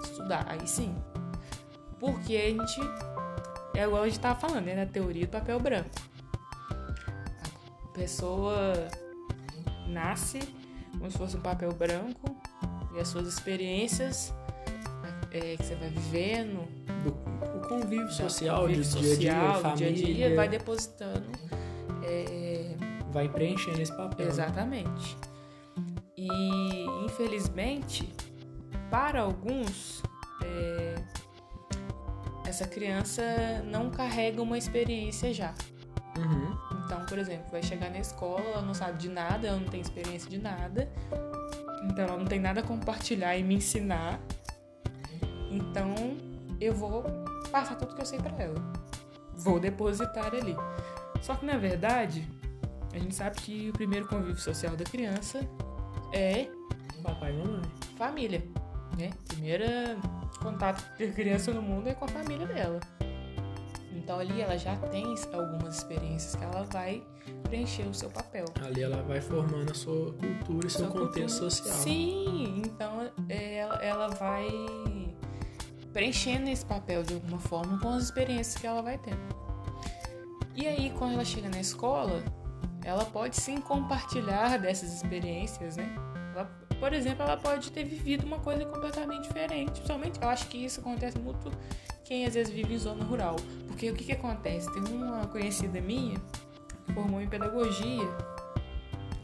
Estudar, 0.03 0.45
aí 0.49 0.67
sim. 0.67 0.95
Porque 1.99 2.35
a 2.35 2.49
gente. 2.49 2.79
É 3.75 3.83
igual 3.83 4.03
a 4.03 4.07
gente 4.07 4.19
tava 4.19 4.39
falando, 4.39 4.65
né? 4.65 4.75
Na 4.75 4.85
teoria 4.85 5.25
do 5.25 5.29
papel 5.29 5.59
branco. 5.59 5.89
A 7.83 7.87
pessoa 7.93 8.87
nasce 9.87 10.39
como 10.97 11.09
se 11.11 11.17
fosse 11.17 11.37
um 11.37 11.41
papel 11.41 11.71
branco 11.73 12.35
e 12.95 12.99
as 12.99 13.07
suas 13.07 13.27
experiências 13.27 14.33
é, 15.31 15.55
que 15.55 15.63
você 15.63 15.75
vai 15.75 15.89
vivendo, 15.89 16.67
Do, 17.03 17.11
o 17.57 17.67
convívio 17.67 18.09
social, 18.11 18.61
convívio 18.61 18.83
de 18.83 18.89
dia 18.89 18.99
a 18.99 19.01
dia, 19.01 19.31
social, 19.31 19.53
do 19.53 19.61
família, 19.61 19.93
dia 19.93 20.25
a 20.25 20.27
dia, 20.29 20.35
vai 20.35 20.49
depositando. 20.49 21.29
é, 22.03 22.75
vai 23.11 23.29
preenchendo 23.29 23.81
esse 23.81 23.95
papel. 23.95 24.27
Exatamente. 24.27 25.17
E 26.17 26.78
infelizmente, 27.19 28.09
para 28.89 29.21
alguns, 29.21 30.01
é, 30.41 30.95
essa 32.45 32.65
criança 32.65 33.21
não 33.65 33.89
carrega 33.89 34.41
uma 34.41 34.57
experiência 34.57 35.33
já. 35.33 35.53
Uhum. 36.17 36.57
Então, 36.85 37.05
por 37.05 37.19
exemplo, 37.19 37.45
vai 37.51 37.61
chegar 37.61 37.89
na 37.91 37.99
escola, 37.99 38.41
ela 38.41 38.61
não 38.61 38.73
sabe 38.73 38.97
de 38.97 39.09
nada, 39.09 39.47
ela 39.47 39.57
não 39.57 39.67
tem 39.67 39.81
experiência 39.81 40.29
de 40.29 40.37
nada, 40.37 40.89
então 41.83 42.05
ela 42.05 42.17
não 42.17 42.25
tem 42.25 42.39
nada 42.39 42.61
a 42.61 42.63
compartilhar 42.63 43.37
e 43.37 43.43
me 43.43 43.55
ensinar. 43.55 44.19
Então, 45.51 45.93
eu 46.59 46.73
vou 46.73 47.03
passar 47.51 47.75
tudo 47.75 47.95
que 47.95 48.01
eu 48.01 48.05
sei 48.05 48.19
pra 48.19 48.33
ela. 48.41 48.61
Vou 49.35 49.59
depositar 49.59 50.33
ali. 50.33 50.55
Só 51.21 51.35
que 51.35 51.45
na 51.45 51.57
verdade, 51.57 52.25
a 52.93 52.97
gente 52.97 53.13
sabe 53.13 53.35
que 53.41 53.69
o 53.69 53.73
primeiro 53.73 54.07
convívio 54.07 54.37
social 54.37 54.75
da 54.75 54.85
criança 54.85 55.47
é 56.13 56.47
Papai 57.03 57.33
e 57.33 57.37
mamãe. 57.37 57.61
família, 57.97 58.43
né? 58.97 59.11
Primeira 59.27 59.97
contato 60.41 60.83
da 60.97 61.07
criança 61.11 61.53
no 61.53 61.61
mundo 61.61 61.87
é 61.87 61.93
com 61.93 62.05
a 62.05 62.07
família 62.07 62.47
dela. 62.47 62.79
Então 63.93 64.19
ali 64.19 64.41
ela 64.41 64.57
já 64.57 64.75
tem 64.77 65.05
algumas 65.33 65.77
experiências 65.77 66.35
que 66.35 66.43
ela 66.43 66.63
vai 66.71 67.03
preencher 67.43 67.83
o 67.83 67.93
seu 67.93 68.09
papel. 68.09 68.45
Ali 68.65 68.81
ela 68.81 69.01
vai 69.03 69.21
formando 69.21 69.71
a 69.71 69.75
sua 69.75 70.13
cultura 70.13 70.67
e 70.67 70.69
seu 70.69 70.85
Sua 70.85 70.91
contexto 70.91 71.39
cultura. 71.39 71.49
social. 71.51 71.75
Sim, 71.75 72.61
então 72.65 73.11
é, 73.27 73.57
ela, 73.57 73.75
ela 73.83 74.07
vai 74.09 74.47
preenchendo 75.93 76.49
esse 76.49 76.65
papel 76.65 77.03
de 77.03 77.13
alguma 77.15 77.39
forma 77.39 77.79
com 77.79 77.89
as 77.89 78.03
experiências 78.05 78.55
que 78.59 78.65
ela 78.67 78.81
vai 78.81 78.97
tendo. 78.97 79.19
E 80.55 80.67
aí, 80.67 80.91
quando 80.97 81.13
ela 81.13 81.25
chega 81.25 81.49
na 81.49 81.59
escola, 81.59 82.23
ela 82.83 83.05
pode 83.05 83.35
sim 83.37 83.59
compartilhar 83.61 84.57
dessas 84.59 84.93
experiências, 84.93 85.77
né? 85.77 85.95
Ela, 86.33 86.49
por 86.79 86.93
exemplo, 86.93 87.23
ela 87.23 87.37
pode 87.37 87.71
ter 87.71 87.83
vivido 87.83 88.25
uma 88.25 88.39
coisa 88.39 88.65
completamente 88.65 89.23
diferente. 89.27 89.71
Principalmente, 89.71 90.19
eu 90.21 90.29
acho 90.29 90.47
que 90.47 90.57
isso 90.57 90.79
acontece 90.79 91.19
muito 91.19 91.51
quem 92.03 92.25
às 92.25 92.33
vezes 92.33 92.51
vive 92.51 92.73
em 92.73 92.77
zona 92.77 93.03
rural. 93.03 93.35
Porque 93.67 93.91
o 93.91 93.95
que, 93.95 94.05
que 94.05 94.11
acontece? 94.13 94.71
Tem 94.73 94.81
uma 94.95 95.27
conhecida 95.27 95.79
minha 95.79 96.19
que 96.85 96.93
formou 96.93 97.21
em 97.21 97.27
pedagogia 97.27 98.09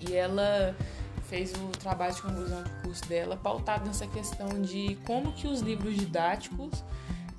e 0.08 0.14
ela 0.14 0.76
fez 1.24 1.54
o 1.54 1.70
trabalho 1.80 2.14
de 2.14 2.22
conclusão 2.22 2.64
de 2.64 2.70
curso 2.84 3.08
dela 3.08 3.36
pautado 3.36 3.86
nessa 3.86 4.06
questão 4.06 4.62
de 4.62 4.96
como 5.06 5.34
que 5.34 5.48
os 5.48 5.62
livros 5.62 5.96
didáticos 5.96 6.84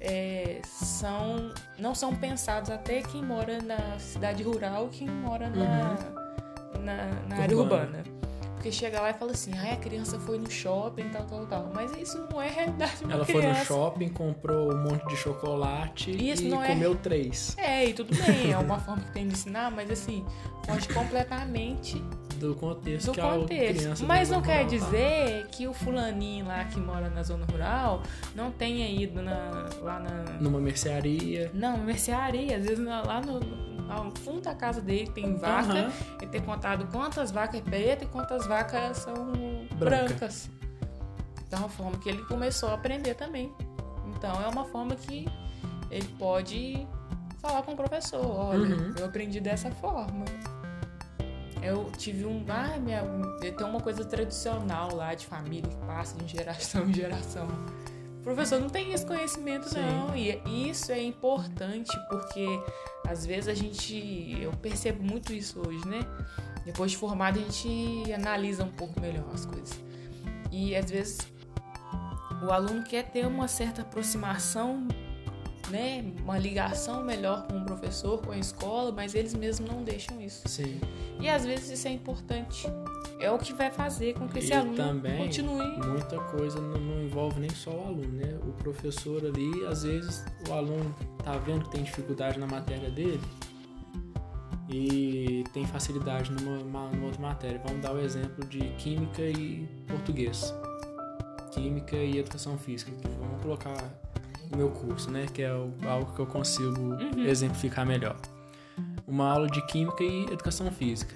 é, 0.00 0.60
são 0.64 1.52
não 1.78 1.94
são 1.94 2.14
pensados 2.14 2.70
até 2.70 3.00
quem 3.02 3.22
mora 3.22 3.62
na 3.62 3.98
cidade 3.98 4.42
rural 4.42 4.88
quem 4.88 5.08
mora 5.08 5.48
na, 5.48 5.94
na, 6.80 7.06
na 7.28 7.36
área 7.42 7.56
Urbana. 7.56 7.98
urbana. 7.98 8.15
Porque 8.66 8.78
chega 8.78 9.00
lá 9.00 9.10
e 9.10 9.14
fala 9.14 9.30
assim, 9.30 9.52
ah, 9.56 9.74
a 9.74 9.76
criança 9.76 10.18
foi 10.18 10.38
no 10.40 10.50
shopping, 10.50 11.08
tal, 11.10 11.22
tal, 11.24 11.46
tal. 11.46 11.70
Mas 11.72 11.92
isso 11.96 12.26
não 12.28 12.42
é 12.42 12.48
a 12.48 12.50
realidade 12.50 12.96
de 12.96 13.12
Ela 13.12 13.24
foi 13.24 13.36
criança. 13.36 13.60
no 13.60 13.64
shopping, 13.64 14.08
comprou 14.08 14.72
um 14.74 14.82
monte 14.82 15.06
de 15.06 15.16
chocolate 15.16 16.10
Isso 16.10 16.42
e 16.42 16.52
é- 16.52 16.66
comeu 16.66 16.96
três. 16.96 17.54
É, 17.58 17.84
e 17.88 17.94
tudo 17.94 18.12
bem, 18.24 18.50
é 18.52 18.58
uma 18.58 18.78
forma 18.80 19.02
que 19.04 19.12
tem 19.12 19.28
de 19.28 19.34
ensinar, 19.34 19.70
mas 19.70 19.88
assim, 19.88 20.26
foge 20.66 20.88
completamente 20.92 22.02
Do 22.40 22.56
contexto 22.56 23.06
do 23.06 23.12
que 23.12 23.20
a 23.20 23.24
contexto. 23.34 23.78
criança 23.78 24.04
Mas 24.04 24.30
não 24.30 24.42
quer 24.42 24.62
tá. 24.64 24.68
dizer 24.68 25.46
que 25.52 25.68
o 25.68 25.72
fulaninho 25.72 26.46
lá 26.46 26.64
que 26.64 26.80
mora 26.80 27.08
na 27.08 27.22
zona 27.22 27.46
rural 27.52 28.02
não 28.34 28.50
tenha 28.50 28.88
ido 28.88 29.22
na- 29.22 29.68
lá 29.80 30.00
na. 30.00 30.10
Numa 30.40 30.58
mercearia. 30.60 31.52
Não, 31.54 31.76
mercearia, 31.78 32.56
às 32.56 32.64
vezes 32.64 32.84
lá 32.84 33.20
no, 33.20 33.38
no- 33.86 34.10
fundo 34.16 34.40
da 34.42 34.54
casa 34.54 34.80
dele 34.80 35.10
tem 35.10 35.36
vaca, 35.36 35.72
Aham. 35.72 35.92
ele 36.20 36.30
tem 36.30 36.42
contado 36.42 36.86
quantas 36.90 37.30
vacas 37.30 37.60
é 37.60 37.62
preta 37.62 38.04
e 38.04 38.06
quantas 38.08 38.46
vacas 38.46 38.98
são 38.98 39.14
Branca. 39.78 40.06
brancas. 40.14 40.50
Então 41.46 41.58
é 41.60 41.62
uma 41.62 41.68
forma 41.68 41.98
que 41.98 42.08
ele 42.08 42.22
começou 42.24 42.68
a 42.70 42.74
aprender 42.74 43.14
também. 43.14 43.52
Então 44.16 44.40
é 44.42 44.48
uma 44.48 44.64
forma 44.64 44.94
que 44.96 45.26
ele 45.90 46.08
pode 46.18 46.86
falar 47.40 47.62
com 47.62 47.72
o 47.72 47.76
professor, 47.76 48.24
olha, 48.26 48.74
Uhum. 48.76 48.94
eu 48.98 49.04
aprendi 49.06 49.38
dessa 49.40 49.70
forma. 49.70 50.24
Eu 51.62 51.90
tive 51.96 52.24
um. 52.24 52.44
Ah, 52.48 52.76
minha, 52.78 53.02
tem 53.40 53.66
uma 53.66 53.80
coisa 53.80 54.04
tradicional 54.04 54.94
lá 54.94 55.14
de 55.14 55.26
família 55.26 55.68
que 55.68 55.76
passa 55.86 56.16
de 56.16 56.26
geração 56.36 56.88
em 56.88 56.92
geração. 56.94 57.48
O 58.20 58.22
professor 58.22 58.60
não 58.60 58.68
tem 58.68 58.92
esse 58.92 59.04
conhecimento, 59.06 59.68
Sim. 59.68 59.80
não. 59.80 60.16
E 60.16 60.40
isso 60.68 60.90
é 60.92 61.00
importante 61.02 61.90
porque 62.08 62.44
às 63.08 63.26
vezes 63.26 63.48
a 63.48 63.54
gente. 63.54 64.38
Eu 64.40 64.52
percebo 64.52 65.02
muito 65.02 65.32
isso 65.32 65.60
hoje, 65.60 65.86
né? 65.86 66.00
Depois 66.64 66.90
de 66.90 66.96
formado, 66.96 67.38
a 67.38 67.42
gente 67.42 68.12
analisa 68.12 68.64
um 68.64 68.70
pouco 68.70 69.00
melhor 69.00 69.24
as 69.32 69.46
coisas. 69.46 69.78
E 70.50 70.74
às 70.74 70.90
vezes 70.90 71.18
o 72.42 72.50
aluno 72.50 72.82
quer 72.84 73.10
ter 73.10 73.26
uma 73.26 73.48
certa 73.48 73.82
aproximação 73.82 74.86
né, 75.70 76.04
uma 76.22 76.38
ligação 76.38 77.02
melhor 77.02 77.46
com 77.46 77.58
o 77.58 77.64
professor, 77.64 78.20
com 78.22 78.32
a 78.32 78.38
escola, 78.38 78.92
mas 78.92 79.14
eles 79.14 79.34
mesmos 79.34 79.68
não 79.68 79.82
deixam 79.82 80.20
isso. 80.20 80.46
Sim. 80.46 80.80
E 81.20 81.28
às 81.28 81.44
vezes 81.44 81.70
isso 81.70 81.88
é 81.88 81.90
importante. 81.90 82.66
É 83.18 83.30
o 83.30 83.38
que 83.38 83.52
vai 83.54 83.70
fazer 83.70 84.14
com 84.14 84.28
que 84.28 84.38
esse 84.40 84.50
e 84.50 84.54
aluno 84.54 84.76
também, 84.76 85.16
continue. 85.18 85.76
Muita 85.86 86.18
coisa 86.20 86.60
não, 86.60 86.78
não 86.80 87.02
envolve 87.02 87.40
nem 87.40 87.50
só 87.50 87.70
o 87.70 87.86
aluno, 87.86 88.08
né? 88.12 88.38
O 88.42 88.52
professor 88.52 89.24
ali, 89.24 89.64
às 89.66 89.82
vezes, 89.84 90.24
o 90.48 90.52
aluno 90.52 90.94
tá 91.24 91.36
vendo 91.38 91.64
que 91.64 91.70
tem 91.70 91.82
dificuldade 91.82 92.38
na 92.38 92.46
matéria 92.46 92.90
dele 92.90 93.20
e 94.68 95.44
tem 95.52 95.64
facilidade 95.66 96.30
numa, 96.32 96.58
uma- 96.58 96.90
numa 96.90 97.06
outra 97.06 97.20
matéria. 97.22 97.60
Vamos 97.64 97.80
dar 97.82 97.94
o 97.94 98.00
exemplo 98.00 98.44
de 98.46 98.60
química 98.78 99.22
e 99.22 99.66
português. 99.86 100.52
Química 101.52 101.96
e 101.96 102.18
educação 102.18 102.58
física. 102.58 102.90
que 102.92 103.08
Vamos 103.08 103.42
colocar 103.42 103.76
o 104.52 104.56
meu 104.56 104.70
curso, 104.70 105.10
né? 105.10 105.26
Que 105.32 105.42
é 105.42 105.52
o- 105.54 105.72
algo 105.88 106.12
que 106.12 106.20
eu 106.20 106.26
consigo 106.26 106.96
exemplificar 107.26 107.86
melhor. 107.86 108.16
Uma 109.06 109.30
aula 109.32 109.46
de 109.48 109.64
química 109.68 110.02
e 110.02 110.24
educação 110.24 110.70
física. 110.70 111.14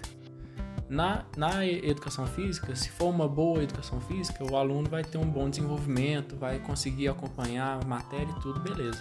Na, 0.91 1.25
na 1.37 1.65
educação 1.65 2.27
física, 2.27 2.75
se 2.75 2.91
for 2.91 3.11
uma 3.11 3.29
boa 3.29 3.63
educação 3.63 4.01
física, 4.01 4.43
o 4.43 4.57
aluno 4.57 4.91
vai 4.91 5.05
ter 5.05 5.19
um 5.19 5.31
bom 5.31 5.49
desenvolvimento, 5.49 6.35
vai 6.35 6.59
conseguir 6.59 7.07
acompanhar 7.07 7.81
a 7.81 7.87
matéria 7.87 8.29
e 8.29 8.41
tudo, 8.41 8.59
beleza. 8.59 9.01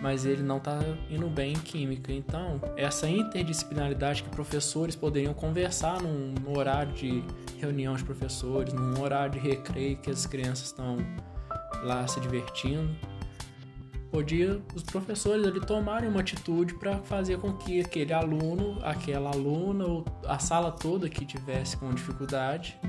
Mas 0.00 0.24
ele 0.24 0.42
não 0.42 0.56
está 0.56 0.78
indo 1.10 1.28
bem 1.28 1.52
em 1.52 1.58
química. 1.58 2.10
Então, 2.10 2.58
essa 2.74 3.06
interdisciplinaridade 3.06 4.22
que 4.22 4.30
professores 4.30 4.96
poderiam 4.96 5.34
conversar 5.34 6.00
num, 6.00 6.32
num 6.42 6.56
horário 6.56 6.94
de 6.94 7.22
reunião 7.58 7.94
de 7.94 8.04
professores, 8.04 8.72
num 8.72 8.98
horário 9.02 9.38
de 9.38 9.38
recreio 9.38 9.98
que 9.98 10.10
as 10.10 10.24
crianças 10.24 10.68
estão 10.68 10.96
lá 11.82 12.08
se 12.08 12.18
divertindo, 12.18 12.96
podia 14.16 14.62
os 14.74 14.82
professores 14.82 15.46
ali 15.46 15.60
tomarem 15.60 16.08
uma 16.08 16.20
atitude 16.20 16.72
para 16.76 16.96
fazer 17.02 17.38
com 17.38 17.52
que 17.52 17.82
aquele 17.82 18.14
aluno, 18.14 18.78
aquela 18.82 19.28
aluna 19.28 19.84
ou 19.84 20.04
a 20.26 20.38
sala 20.38 20.72
toda 20.72 21.06
que 21.06 21.26
tivesse 21.26 21.76
com 21.76 21.90
dificuldade 21.92 22.80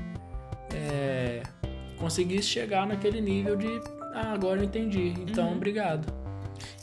é, 0.74 1.42
conseguisse 1.98 2.48
chegar 2.48 2.86
naquele 2.86 3.20
nível 3.20 3.56
de 3.56 3.68
ah, 4.14 4.32
agora 4.32 4.60
eu 4.60 4.64
entendi, 4.64 5.14
então 5.18 5.48
Uhum. 5.48 5.56
obrigado. 5.56 6.10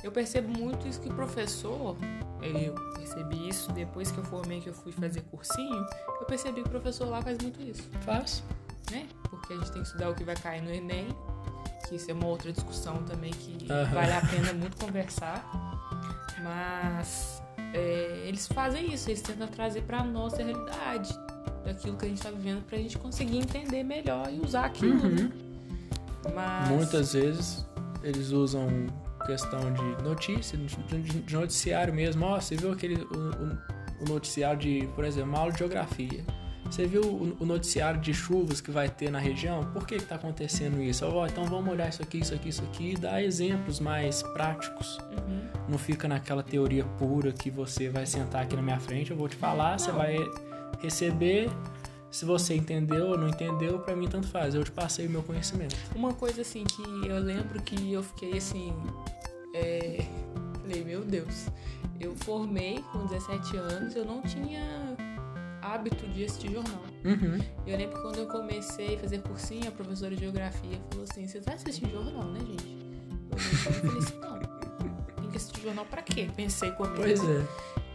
Eu 0.04 0.12
percebo 0.12 0.48
muito 0.60 0.88
isso 0.88 1.02
que 1.02 1.10
o 1.10 1.14
professor, 1.16 1.98
eu 2.44 2.76
percebi 2.94 3.50
isso 3.50 3.72
depois 3.72 4.12
que 4.12 4.20
eu 4.20 4.24
formei, 4.26 4.62
que 4.62 4.70
eu 4.70 4.74
fui 4.76 4.92
fazer 4.92 5.22
cursinho, 5.24 5.86
eu 6.22 6.26
percebi 6.28 6.62
que 6.62 6.68
o 6.68 6.72
professor 6.72 7.10
lá 7.10 7.20
faz 7.20 7.40
muito 7.42 7.60
isso, 7.64 7.90
Faz. 8.02 8.44
né? 8.92 9.08
Porque 9.28 9.54
a 9.54 9.58
gente 9.58 9.72
tem 9.72 9.82
que 9.82 9.88
estudar 9.88 10.12
o 10.12 10.14
que 10.14 10.24
vai 10.24 10.36
cair 10.36 10.62
no 10.62 10.72
Enem, 10.72 11.08
que 11.88 11.96
isso 11.96 12.10
é 12.10 12.14
uma 12.14 12.28
outra 12.28 12.52
discussão 12.52 13.04
também 13.04 13.32
que 13.32 13.72
Aham. 13.72 13.94
vale 13.94 14.12
a 14.14 14.22
pena 14.22 14.54
muito 14.54 14.78
conversar. 14.78 15.44
Mas 16.44 17.42
é, 17.74 18.24
eles 18.28 18.48
fazem 18.48 18.94
isso, 18.94 19.10
eles 19.10 19.22
tentam 19.22 19.48
trazer 19.48 19.82
para 19.84 20.04
nossa 20.04 20.38
realidade, 20.44 21.14
daquilo 21.64 21.98
que 21.98 22.06
a 22.06 22.10
gente 22.10 22.22
tá 22.22 22.30
vivendo, 22.32 22.64
pra 22.66 22.78
gente 22.78 22.98
conseguir 22.98 23.38
entender 23.38 23.84
melhor 23.84 24.32
e 24.32 24.40
usar 24.40 24.66
aquilo, 24.66 25.02
Uhum. 25.04 25.10
né? 25.16 25.32
Mas 26.34 26.70
Muitas 26.70 27.14
vezes 27.14 27.66
eles 28.04 28.32
usam 28.32 28.68
questão 29.26 29.60
de 29.74 30.04
notícia, 30.04 30.58
de, 30.58 31.34
noticiário 31.34 31.94
mesmo. 31.94 32.26
Ó, 32.26 32.40
você 32.40 32.56
viu 32.56 32.72
aquele 32.72 32.96
o, 32.96 33.08
o- 33.08 33.76
o 34.02 34.10
noticiário 34.10 34.60
de, 34.60 34.88
por 34.96 35.04
exemplo, 35.06 35.30
uma 35.30 35.40
aula 35.40 35.52
de 35.52 35.60
geografia. 35.60 36.24
Você 36.70 36.86
viu 36.86 37.02
o, 37.40 37.46
noticiário 37.46 38.00
de 38.02 38.14
chuvas 38.14 38.60
que 38.60 38.72
vai 38.72 38.90
ter 38.90 39.10
na 39.10 39.20
região? 39.20 39.64
Por 39.72 39.86
que 39.86 39.96
está 39.96 40.16
acontecendo 40.16 40.82
isso? 40.82 41.06
Ó, 41.06 41.26
então 41.26 41.46
vamos 41.46 41.72
olhar 41.72 41.88
isso 41.88 42.02
aqui, 42.02 42.20
isso 42.20 42.34
aqui, 42.34 42.50
isso 42.50 42.64
aqui 42.64 42.92
e 42.92 42.96
dar 42.98 43.24
exemplos 43.24 43.80
mais 43.80 44.22
práticos. 44.24 44.98
Uhum. 44.98 45.48
Não 45.70 45.78
fica 45.78 46.08
naquela 46.08 46.44
teoria 46.44 46.84
pura 46.84 47.32
que 47.32 47.50
você 47.50 47.88
vai 47.90 48.06
sentar 48.06 48.44
aqui 48.44 48.56
na 48.56 48.62
minha 48.62 48.80
frente, 48.80 49.12
eu 49.12 49.18
vou 49.18 49.30
te 49.30 49.36
falar, 49.36 49.80
você 49.80 49.92
Não. 49.92 49.98
vai 50.00 50.18
receber. 50.82 51.50
Se 52.12 52.24
você 52.26 52.56
entendeu 52.56 53.08
ou 53.08 53.18
não 53.18 53.28
entendeu, 53.28 53.80
pra 53.80 53.96
mim 53.96 54.08
tanto 54.08 54.28
faz. 54.28 54.56
Eu 54.56 54.64
te 54.64 54.72
passei 54.72 55.06
o 55.06 55.10
meu 55.10 55.22
conhecimento. 55.22 55.76
Uma 55.94 56.14
coisa 56.14 56.42
assim 56.42 56.64
que 56.64 56.82
eu 57.08 57.20
lembro 57.20 57.62
que 57.62 57.92
eu 57.92 58.02
fiquei 58.02 58.38
assim. 58.38 58.74
é, 59.54 60.06
Falei, 60.62 60.84
meu 60.84 61.02
Deus, 61.06 61.46
eu 62.00 62.16
formei 62.16 62.84
com 62.92 63.06
17 63.06 63.58
anos, 63.58 63.96
eu 63.96 64.04
não 64.04 64.22
tinha 64.24 64.96
hábito 65.74 66.08
de 66.08 66.26
assistir 66.26 66.52
jornal. 66.52 66.82
Uhum. 67.04 67.40
Eu 67.66 67.78
lembro 67.78 67.96
que 67.96 68.02
quando 68.02 68.18
eu 68.20 68.28
comecei 68.28 68.96
a 68.96 69.00
fazer 69.00 69.22
cursinho, 69.22 69.68
a 69.68 69.72
professora 69.72 70.16
de 70.16 70.22
geografia 70.22 70.80
falou 70.90 71.06
assim: 71.10 71.28
Vocês 71.28 71.46
vai 71.46 71.56
assistir 71.56 71.90
jornal, 71.90 72.24
né, 72.26 72.40
gente? 72.40 72.78
Eu 73.32 73.38
falei 73.82 73.98
assim: 73.98 74.20
Não, 74.20 74.40
tem 75.22 75.30
que 75.30 75.38
assistir 75.38 75.62
jornal 75.62 75.86
pra 75.86 76.02
quê? 76.02 76.30
Pensei 76.36 76.72
comigo. 76.72 76.96
Pois 76.98 77.24
é, 77.24 77.46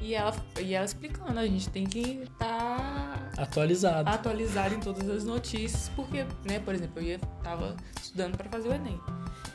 E 0.00 0.14
ela, 0.14 0.34
e 0.60 0.74
ela 0.74 0.84
explicando: 0.84 1.38
A 1.38 1.46
gente 1.46 1.68
tem 1.70 1.84
que 1.84 2.22
estar 2.22 3.30
atualizado. 3.36 4.08
atualizado 4.08 4.74
em 4.74 4.80
todas 4.80 5.08
as 5.08 5.24
notícias, 5.24 5.90
porque, 5.96 6.24
né, 6.44 6.58
por 6.60 6.74
exemplo, 6.74 7.00
eu 7.00 7.06
ia, 7.06 7.18
tava 7.42 7.76
estudando 8.00 8.36
para 8.36 8.48
fazer 8.50 8.68
o 8.68 8.74
Enem. 8.74 9.00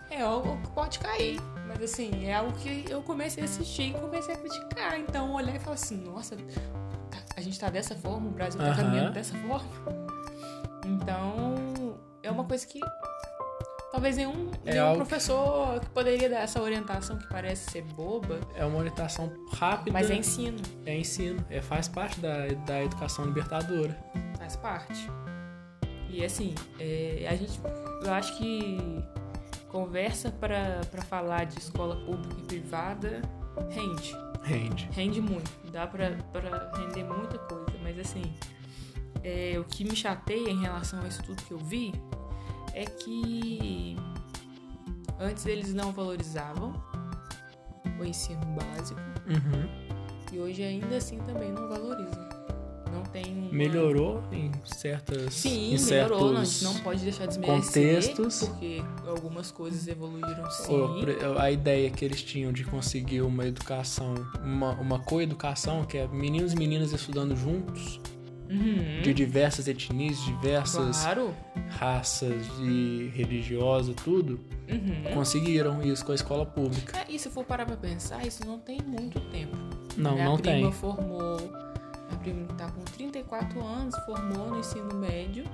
É 0.10 0.22
algo 0.22 0.58
que 0.62 0.70
pode 0.72 1.00
cair, 1.00 1.42
mas 1.68 1.82
assim, 1.82 2.26
é 2.26 2.34
algo 2.36 2.54
que 2.60 2.86
eu 2.90 3.02
comecei 3.02 3.44
a 3.44 3.46
assistir 3.46 3.90
e 3.90 3.94
comecei 3.94 4.34
a 4.34 4.38
criticar. 4.38 4.98
Então, 5.00 5.34
olhar 5.34 5.54
e 5.56 5.60
falar 5.60 5.74
assim, 5.74 5.98
nossa, 5.98 6.38
tá- 6.38 6.44
gente 7.46 7.60
tá 7.60 7.70
dessa 7.70 7.96
forma, 7.96 8.28
o 8.28 8.32
Brasil 8.32 8.60
tá 8.60 8.68
Aham. 8.68 8.76
caminhando 8.76 9.12
dessa 9.14 9.36
forma. 9.38 9.70
Então, 10.86 11.98
é 12.22 12.30
uma 12.32 12.44
coisa 12.44 12.66
que 12.68 12.80
talvez 13.92 14.18
nenhum, 14.18 14.52
É 14.66 14.74
nenhum 14.74 14.86
algo- 14.88 14.98
professor 14.98 15.80
que 15.80 15.90
poderia 15.90 16.30
dar 16.30 16.40
essa 16.42 16.62
orientação 16.62 17.18
que 17.18 17.28
parece 17.30 17.72
ser 17.72 17.82
boba, 17.84 18.40
É 18.56 18.66
uma 18.66 18.78
orientação 18.78 19.32
rápida. 19.54 19.92
mas 19.92 20.10
é 20.10 20.16
ensino, 20.16 20.58
É 20.86 20.98
ensino. 20.98 21.44
É, 21.50 21.62
faz 21.62 21.88
parte 21.88 22.20
da, 22.20 22.48
da 22.66 22.84
educação 22.84 23.26
libertadora. 23.26 23.98
faz 24.38 24.56
parte. 24.56 25.10
E 26.10 26.24
assim, 26.24 26.54
é, 26.80 27.26
a 27.30 27.36
gente, 27.36 27.60
eu 28.04 28.14
acho 28.14 28.38
que 28.38 29.04
conversa 29.70 30.32
para 30.32 30.82
falar 31.10 31.46
de 31.46 31.58
escola 31.60 31.96
pública 32.06 32.36
e 32.40 32.44
privada 32.44 33.22
rende, 33.70 34.14
Rende. 34.46 34.88
rende 34.92 35.20
muito, 35.22 35.52
dá 35.72 35.88
para 35.88 36.10
render 36.78 37.04
muita 37.04 37.38
coisa, 37.40 37.74
mas 37.82 37.98
assim, 38.00 38.22
é, 39.24 39.58
o 39.60 39.64
que 39.64 39.84
me 39.84 39.96
chateia 39.96 40.50
em 40.50 40.62
relação 40.62 41.02
a 41.02 41.08
isso 41.08 41.22
tudo 41.24 41.42
que 41.44 41.52
eu 41.52 41.58
vi 41.58 41.94
é 42.74 42.86
que 42.86 43.96
antes 45.20 45.46
eles 45.46 45.74
não 45.74 45.92
valorizavam 45.92 46.74
o 48.00 48.04
ensino 48.06 48.42
básico 48.48 49.00
Uhum. 49.28 49.68
e 50.32 50.40
hoje 50.40 50.62
ainda 50.64 50.98
assim 50.98 51.18
também 51.20 51.52
não 51.52 51.68
valorizam. 51.68 52.30
Não 52.96 53.04
tem 53.04 53.26
uma... 53.26 53.52
Melhorou 53.52 54.24
em 54.32 54.52
certas. 54.66 55.34
Sim, 55.34 55.74
em 55.76 55.80
melhorou, 55.84 56.32
não, 56.34 56.42
a 56.42 56.44
gente 56.46 56.64
não 56.64 56.74
pode 56.80 57.02
deixar 57.04 57.26
de 57.28 57.40
contextos. 57.40 58.40
porque 58.48 58.82
algumas 59.08 59.52
coisas 59.52 59.88
evoluíram 59.88 60.50
sim. 60.52 60.74
A 61.40 61.52
ideia 61.52 61.90
que 61.90 62.04
eles 62.04 62.22
tinham 62.24 62.52
de 62.52 62.64
conseguir 62.64 63.22
uma 63.22 63.46
educação, 63.46 64.14
uma, 64.44 64.72
uma 64.74 65.00
coeducação, 65.00 65.84
que 65.86 65.98
é 65.98 66.08
meninos 66.08 66.54
e 66.54 66.56
meninas 66.56 66.92
estudando 66.92 67.36
juntos, 67.36 68.00
Uhum, 68.48 69.02
de 69.02 69.12
diversas 69.12 69.68
etnias, 69.68 70.24
diversas 70.24 71.02
Claro. 71.02 71.34
raças 71.70 72.46
e 72.62 73.12
religiosas, 73.16 73.96
tudo, 74.04 74.40
Uhum. 74.70 75.14
conseguiram 75.16 75.82
isso 75.82 76.06
com 76.06 76.12
a 76.12 76.16
escola 76.16 76.46
pública. 76.46 76.96
É, 77.00 77.06
e 77.12 77.18
se 77.18 77.28
for 77.30 77.44
parar 77.44 77.66
pra 77.66 77.76
pensar, 77.76 78.24
isso 78.26 78.46
não 78.46 78.60
tem 78.60 78.80
muito 78.86 79.20
tempo. 79.32 79.58
Não, 79.98 80.14
Minha 80.14 80.26
não 80.26 80.38
prima 80.38 80.54
tem. 80.70 80.72
formou. 80.72 81.38
Minha 82.34 82.46
prima 82.48 82.58
tá 82.58 82.72
com 82.72 82.82
34 82.82 83.64
anos, 83.66 83.96
formou 84.06 84.50
no 84.50 84.60
ensino 84.60 84.94
médio. 84.96 85.46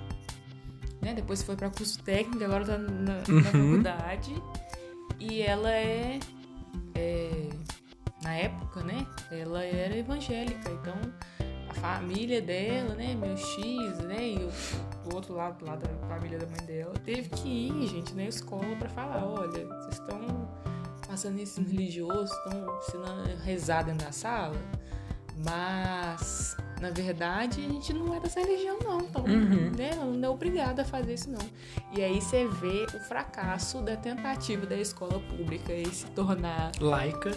Né? 1.02 1.14
Depois 1.14 1.42
foi 1.42 1.56
pra 1.56 1.70
curso 1.70 2.02
técnico, 2.04 2.44
agora 2.44 2.66
tá 2.66 2.78
na, 2.78 3.16
na 3.16 3.24
Uhum. 3.30 3.44
faculdade. 3.44 4.34
E 5.20 5.42
ela 5.42 5.72
é, 5.72 6.20
é, 6.96 7.50
Na 8.24 8.34
época, 8.36 8.84
né? 8.84 9.06
Ela 9.32 9.64
era 9.64 9.98
evangélica. 9.98 10.70
Então, 10.70 10.94
a 11.70 11.74
família 11.74 12.40
dela, 12.42 12.94
né? 12.94 13.16
Meu 13.16 13.36
X, 13.36 13.98
né? 14.06 14.28
E 14.30 14.38
o, 14.38 15.10
o 15.10 15.16
outro 15.16 15.34
lado, 15.34 15.66
lá 15.66 15.76
da 15.76 15.88
família 16.08 16.38
da 16.38 16.46
mãe 16.46 16.64
dela, 16.68 16.94
teve 17.04 17.30
que 17.30 17.48
ir, 17.50 17.88
gente, 17.88 18.14
na 18.14 18.26
escola 18.26 18.76
pra 18.78 18.90
falar: 18.90 19.26
olha, 19.26 19.66
vocês 19.66 19.94
estão 19.96 20.48
passando 21.08 21.40
ensino 21.42 21.67
religioso, 21.67 22.32
estão 22.32 22.78
ensinando 22.78 23.32
a 23.32 23.44
rezar 23.44 23.84
dentro 23.84 24.06
da 24.06 24.12
sala. 24.12 24.56
Mas, 25.38 26.56
na 26.79 26.90
verdade, 26.90 27.63
a 27.65 27.67
gente 27.71 27.94
não 27.94 28.13
é 28.15 28.19
dessa 28.19 28.40
religião, 28.40 28.77
não. 28.84 29.00
Então, 29.02 29.23
Uhum. 29.23 29.71
né, 29.77 29.92
não 29.96 30.29
é 30.29 30.29
obrigada 30.29 30.82
a 30.82 30.86
fazer 30.86 31.13
isso, 31.13 31.29
não. 31.29 31.40
E 31.96 32.02
aí 32.02 32.21
você 32.21 32.48
vê 32.48 32.86
o 32.96 33.00
fracasso 33.08 33.82
da 33.82 33.96
tentativa 33.96 34.65
da 34.65 34.77
escola 34.77 35.19
pública 35.19 35.73
em 35.73 35.92
se 35.92 36.06
tornar, 36.08 36.71
Laica 36.79 37.32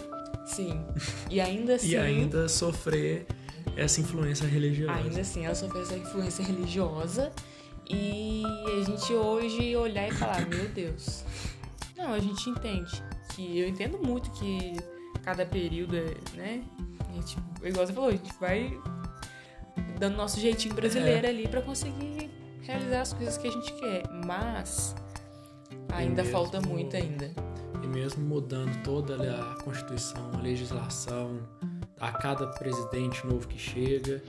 sim. 0.45 0.83
E 1.29 1.41
ainda 1.41 1.75
assim. 1.75 1.89
e 1.89 1.97
ainda 1.97 2.47
sofrer 2.47 3.25
essa 3.75 3.99
influência 4.01 4.47
religiosa. 4.47 4.93
Ainda 4.99 5.21
assim, 5.21 5.45
ela 5.45 5.55
sofreu 5.55 5.81
essa 5.81 5.95
influência 5.97 6.43
religiosa. 6.45 7.31
E 7.87 8.43
a 8.79 8.83
gente 8.83 9.13
hoje 9.13 9.75
olhar 9.75 10.07
e 10.07 10.11
falar, 10.11 10.45
meu 10.47 10.67
Deus. 10.69 11.23
Não, 11.95 12.13
a 12.13 12.19
gente 12.19 12.49
entende 12.49 13.03
que 13.29 13.59
eu 13.59 13.67
entendo 13.67 13.99
muito 13.99 14.31
que 14.31 14.75
cada 15.23 15.45
período 15.45 15.95
é, 15.97 16.13
né? 16.35 16.63
A 17.09 17.13
gente, 17.13 17.37
igual 17.63 17.85
você 17.85 17.93
falou, 17.93 18.09
a 18.09 18.13
gente 18.13 18.33
vai 18.39 18.77
dando 19.99 20.15
nosso 20.15 20.39
jeitinho 20.39 20.73
brasileiro 20.75 21.25
É. 21.25 21.29
ali 21.29 21.47
pra 21.47 21.61
conseguir 21.61 22.29
realizar 22.61 23.01
as 23.01 23.13
coisas 23.13 23.37
que 23.37 23.47
a 23.47 23.51
gente 23.51 23.71
quer. 23.73 24.03
Mas 24.25 24.95
ainda 25.93 26.23
mesmo- 26.23 26.31
falta 26.37 26.61
muito 26.61 26.95
ainda. 26.95 27.31
E 27.83 27.87
mesmo 27.87 28.25
mudando 28.25 28.81
toda 28.83 29.15
a 29.39 29.63
Constituição, 29.63 30.31
a 30.33 30.37
legislação, 30.41 31.39
a 31.99 32.11
cada 32.11 32.47
presidente 32.47 33.25
novo 33.27 33.47
que 33.47 33.57
chega, 33.59 34.21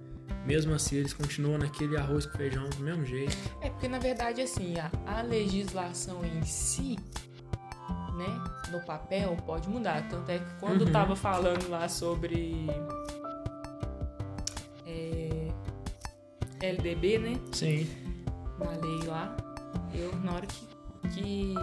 mesmo 0.45 0.75
assim 0.75 0.97
eles 0.97 1.13
continuam 1.15 1.59
naquele 1.59 1.97
arroz 1.97 2.27
com 2.27 2.37
feijão 2.37 2.69
do 2.71 2.79
mesmo 2.83 3.05
jeito. 3.07 3.37
É 3.63 3.71
porque 3.71 3.89
na 3.89 3.99
verdade 3.99 4.43
assim, 4.43 4.75
a, 4.79 4.91
a 5.07 5.23
legislação 5.23 6.25
em 6.25 6.43
si, 6.45 6.97
né, 8.17 8.27
no 8.71 8.81
papel 8.85 9.37
pode 9.47 9.69
mudar. 9.69 10.09
Tanto 10.09 10.31
é 10.31 10.39
que 10.39 10.55
quando 10.61 10.83
Uhum. 10.87 10.93
tava 10.93 11.15
falando 11.17 11.69
lá 11.69 11.89
sobre 11.89 12.67
é, 14.87 15.49
LDB, 16.63 17.19
né, 17.19 17.41
Sim. 17.53 17.87
na 18.59 18.71
lei 18.71 19.03
lá, 19.07 19.37
eu 19.95 20.15
na 20.21 20.35
hora 20.35 20.47
que, 20.47 20.67
que 21.15 21.55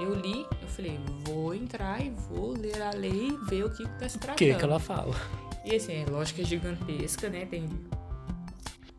eu 0.00 0.14
li, 0.14 0.46
eu 0.62 0.68
falei, 0.68 1.00
vou 1.24 1.54
entrar 1.54 2.00
e 2.04 2.10
vou 2.10 2.52
ler 2.52 2.82
a 2.82 2.90
lei 2.90 3.28
e 3.28 3.36
ver 3.48 3.64
o 3.64 3.70
que, 3.70 3.84
que 3.84 3.98
tá 3.98 4.08
se 4.08 4.16
O 4.16 4.20
tratando. 4.20 4.38
que 4.38 4.54
que 4.54 4.64
ela 4.64 4.78
fala? 4.78 5.14
E 5.64 5.74
assim, 5.74 5.94
é 5.94 6.06
lógico 6.10 6.36
que 6.36 6.42
é 6.42 6.44
gigantesca, 6.44 7.28
né? 7.28 7.46
Tem 7.46 7.68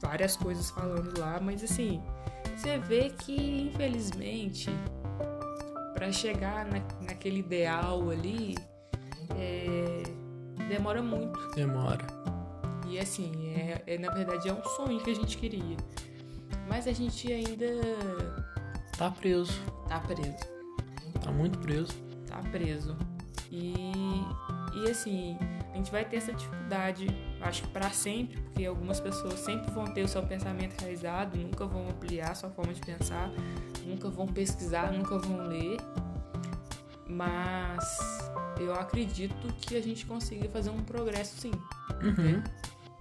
várias 0.02 0.36
coisas 0.36 0.70
falando 0.72 1.18
lá, 1.20 1.39
mas 1.39 1.64
assim, 1.64 2.02
você 2.56 2.78
vê 2.80 3.10
que 3.10 3.70
infelizmente 3.72 4.70
para 5.98 6.12
chegar 6.12 6.64
na, 6.66 6.80
naquele 7.02 7.39
ideal 7.39 8.12
ali 8.12 8.56
é, 9.36 10.04
demora 10.70 11.02
muito. 11.02 11.39
Demora. 11.56 12.06
E 12.88 13.00
assim, 13.00 13.32
é, 13.56 13.82
é, 13.88 13.98
na 13.98 14.12
verdade 14.14 14.48
é 14.48 14.54
um 14.54 14.64
sonho 14.64 15.00
que 15.02 15.10
a 15.10 15.16
gente 15.16 15.36
queria. 15.39 15.76
Mas 16.70 16.88
a 16.88 16.91
gente 16.93 17.34
ainda 17.34 17.66
Tá 18.95 19.10
preso. 19.10 19.52
tá 19.89 20.00
preso. 20.02 20.38
Tá 21.24 21.32
muito 21.32 21.58
preso. 21.58 21.93
tá 22.28 22.38
preso. 22.52 22.95
E, 23.52 23.74
e 24.76 24.89
assim, 24.91 25.36
a 25.74 25.76
gente 25.78 25.89
vai 25.89 26.06
ter 26.06 26.18
essa 26.18 26.32
dificuldade, 26.32 27.08
acho 27.41 27.64
que 27.64 27.70
para 27.70 27.89
sempre, 27.89 28.39
porque 28.41 28.66
algumas 28.66 29.00
pessoas 29.00 29.39
sempre 29.39 29.72
vão 29.72 29.86
ter 29.86 30.04
o 30.04 30.08
seu 30.08 30.22
pensamento 30.22 30.80
realizado, 30.80 31.38
nunca 31.38 31.66
vão 31.66 31.89
ampliar 31.89 32.36
sua 32.36 32.50
forma 32.50 32.74
de 32.74 32.82
pensar, 32.82 33.32
nunca 33.88 34.10
vão 34.10 34.28
pesquisar, 34.28 34.92
nunca 34.92 35.18
vão 35.18 35.48
ler. 35.48 35.78
Mas 37.08 37.84
eu 38.60 38.74
acredito 38.74 39.48
que 39.62 39.76
a 39.76 39.82
gente 39.82 40.06
consiga 40.06 40.50
fazer 40.50 40.70
um 40.70 40.84
progresso 40.84 41.40
sim. 41.40 41.52
Uhum. 42.04 42.44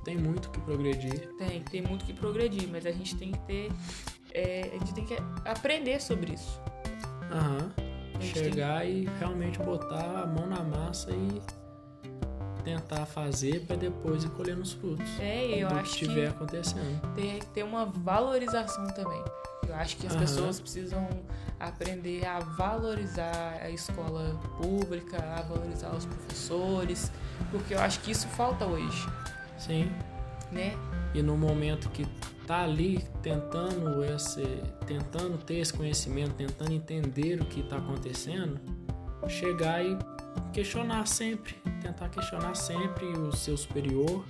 Tem 0.05 0.17
muito 0.17 0.51
que 0.51 0.61
progredir. 0.61 1.29
Tem, 1.37 1.61
tem 1.63 1.83
muito 1.83 2.05
que 2.05 2.13
progredir, 2.13 2.69
mas 2.71 2.87
a 2.87 2.93
gente 2.93 3.17
tem 3.17 3.33
que 3.33 3.39
ter. 3.41 3.73
é, 4.33 4.71
a 4.73 4.79
gente 4.79 4.95
tem 4.95 5.05
que 5.05 5.17
aprender 5.45 6.01
sobre 6.01 6.35
isso. 6.35 6.61
Aham. 7.31 7.73
Gente 8.21 8.39
Chegar 8.39 8.89
e 8.89 9.05
realmente 9.19 9.59
botar 9.59 10.23
a 10.23 10.27
mão 10.27 10.47
na 10.47 10.63
massa 10.63 11.11
e 11.11 11.43
tentar 12.65 13.05
fazer 13.05 13.67
pra 13.67 13.77
depois 13.77 14.25
ir 14.25 14.31
colhendo 14.31 14.63
os 14.63 14.73
frutos. 14.73 15.07
É, 15.21 15.63
eu 15.63 15.69
acho 15.69 15.93
que 15.93 15.99
que 15.99 16.05
estiver 16.05 16.29
acontecendo. 16.29 17.15
tem 17.15 17.39
que 17.39 17.47
ter 17.47 17.63
uma 17.63 17.85
valorização 17.85 18.87
também. 18.89 19.23
Acho 19.77 19.97
que 19.97 20.07
as 20.07 20.13
Aham. 20.15 20.23
pessoas 20.23 20.61
precisam 20.61 21.09
aprender 21.61 22.25
a 22.27 22.41
valorizar 22.41 23.59
a 23.63 23.71
escola 23.71 24.39
pública, 24.61 25.19
a 25.19 25.43
valorizar 25.43 25.95
os 25.95 26.05
professores, 26.05 27.11
porque 27.51 27.75
eu 27.75 27.81
acho 27.81 28.01
que 28.01 28.11
isso 28.11 28.27
falta 28.29 28.65
hoje, 28.65 29.07
Sim. 29.59 29.91
né? 30.51 30.73
E 31.15 31.23
no 31.23 31.37
momento 31.37 31.89
que 31.91 32.07
tá 32.47 32.63
ali 32.63 33.05
tentando 33.23 34.05
esse, 34.05 34.45
tentando 34.87 35.37
ter 35.39 35.57
esse 35.57 35.73
conhecimento, 35.73 36.35
tentando 36.35 36.73
entender 36.73 37.41
o 37.41 37.45
que 37.45 37.61
está 37.61 37.77
acontecendo, 37.77 38.61
chegar 39.29 39.85
e 39.85 39.99
questionar 40.53 41.07
sempre, 41.07 41.55
tentar 41.83 42.09
questionar 42.09 42.55
sempre 42.55 43.07
o 43.07 43.35
seu 43.35 43.57
superior 43.57 44.25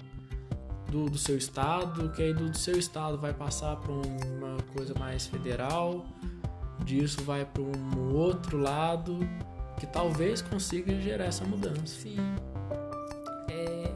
do, 0.88 1.10
do 1.10 1.18
seu 1.18 1.36
estado, 1.36 2.10
que 2.10 2.22
aí 2.22 2.34
do, 2.34 2.48
do 2.48 2.56
seu 2.56 2.78
estado 2.78 3.18
vai 3.18 3.32
passar 3.32 3.76
para 3.76 3.92
uma 3.92 4.56
coisa 4.74 4.94
mais 4.98 5.26
federal, 5.26 6.04
disso 6.84 7.22
vai 7.22 7.44
para 7.44 7.62
um 7.62 8.14
outro 8.14 8.58
lado 8.58 9.18
que 9.78 9.86
talvez 9.86 10.40
consiga 10.40 10.98
gerar 11.00 11.26
essa 11.26 11.44
mudança. 11.44 11.86
Sim. 11.86 12.16
É, 13.50 13.92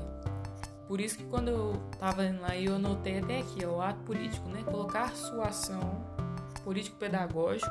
por 0.87 1.01
isso 1.01 1.17
que 1.17 1.25
quando 1.25 1.49
eu 1.49 1.73
tava 1.99 2.25
indo 2.25 2.41
lá, 2.41 2.57
eu 2.57 2.75
anotei 2.75 3.19
até 3.19 3.41
aqui, 3.41 3.65
ó, 3.65 3.77
o 3.77 3.81
ato 3.81 4.01
político, 4.01 4.49
né? 4.49 4.63
Colocar 4.65 5.15
sua 5.15 5.47
ação 5.47 6.05
político-pedagógico 6.65 7.71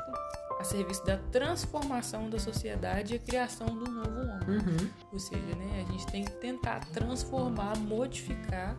a 0.58 0.64
serviço 0.64 1.04
da 1.06 1.16
transformação 1.16 2.28
da 2.28 2.38
sociedade 2.38 3.14
e 3.14 3.16
a 3.16 3.20
criação 3.20 3.66
do 3.66 3.90
novo 3.90 4.20
homem. 4.20 4.58
Uhum. 4.58 4.90
Ou 5.12 5.18
seja, 5.18 5.56
né, 5.56 5.86
a 5.86 5.92
gente 5.92 6.06
tem 6.08 6.24
que 6.24 6.32
tentar 6.32 6.80
transformar, 6.92 7.78
modificar 7.78 8.76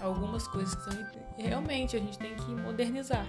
algumas 0.00 0.46
coisas 0.48 0.74
que 0.74 0.82
são 0.90 1.06
realmente 1.36 1.96
a 1.96 1.98
gente 1.98 2.18
tem 2.18 2.34
que 2.34 2.50
modernizar, 2.50 3.26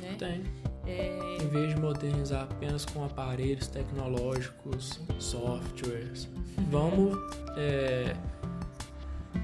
né? 0.00 0.14
Tem. 0.18 0.42
É, 0.86 1.38
Em 1.40 1.48
vez 1.48 1.74
de 1.74 1.80
modernizar 1.80 2.42
apenas 2.42 2.84
com 2.84 3.04
aparelhos 3.04 3.68
tecnológicos, 3.68 5.00
softwares, 5.18 6.28
vamos 6.70 7.16
é, 7.56 8.14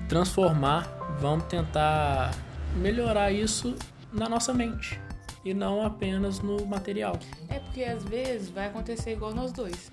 transformar, 0.09 0.87
vamos 1.19 1.45
tentar 1.47 2.35
melhorar 2.77 3.33
isso 3.33 3.75
na 4.13 4.29
nossa 4.29 4.53
mente 4.53 5.01
e 5.45 5.55
não 5.55 5.83
apenas 5.85 6.41
no 6.41 6.67
material. 6.67 7.19
é 7.49 7.59
porque 7.59 7.85
às 7.85 8.05
vezes 8.05 8.51
vai 8.51 8.67
acontecer 8.67 9.13
igual 9.13 9.33
nós 9.35 9.53
dois. 9.53 9.91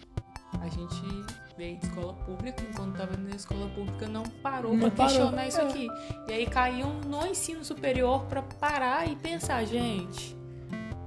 A 0.61 0.68
gente 0.68 1.26
veio 1.57 1.77
de 1.77 1.87
escola 1.87 2.13
pública, 2.13 2.63
enquanto 2.69 2.95
tava 2.95 3.17
na 3.17 3.35
escola 3.35 3.67
pública 3.69 4.07
não 4.07 4.23
parou 4.23 4.77
parou, 4.77 4.91
questionar 4.91 5.47
isso 5.47 5.59
é. 5.59 5.63
aqui. 5.63 5.87
E 6.27 6.33
aí 6.33 6.45
caiu 6.45 6.87
no 6.87 7.25
ensino 7.25 7.65
superior 7.65 8.25
pra 8.25 8.41
parar 8.43 9.09
e 9.09 9.15
pensar, 9.15 9.65
gente, 9.65 10.37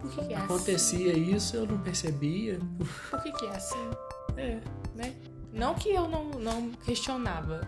por 0.01 0.11
que, 0.11 0.27
que 0.27 0.33
é 0.33 0.37
assim? 0.37 0.45
Acontecia 0.45 1.13
isso, 1.13 1.57
eu 1.57 1.67
não 1.67 1.79
percebia. 1.79 2.59
Por 3.11 3.23
que, 3.23 3.33
que 3.33 3.47
é 3.47 3.51
assim? 3.51 3.91
É, 4.37 4.61
né? 4.95 5.15
Não 5.53 5.75
que 5.75 5.91
eu 5.91 6.09
não, 6.09 6.25
não 6.31 6.71
questionava. 6.85 7.61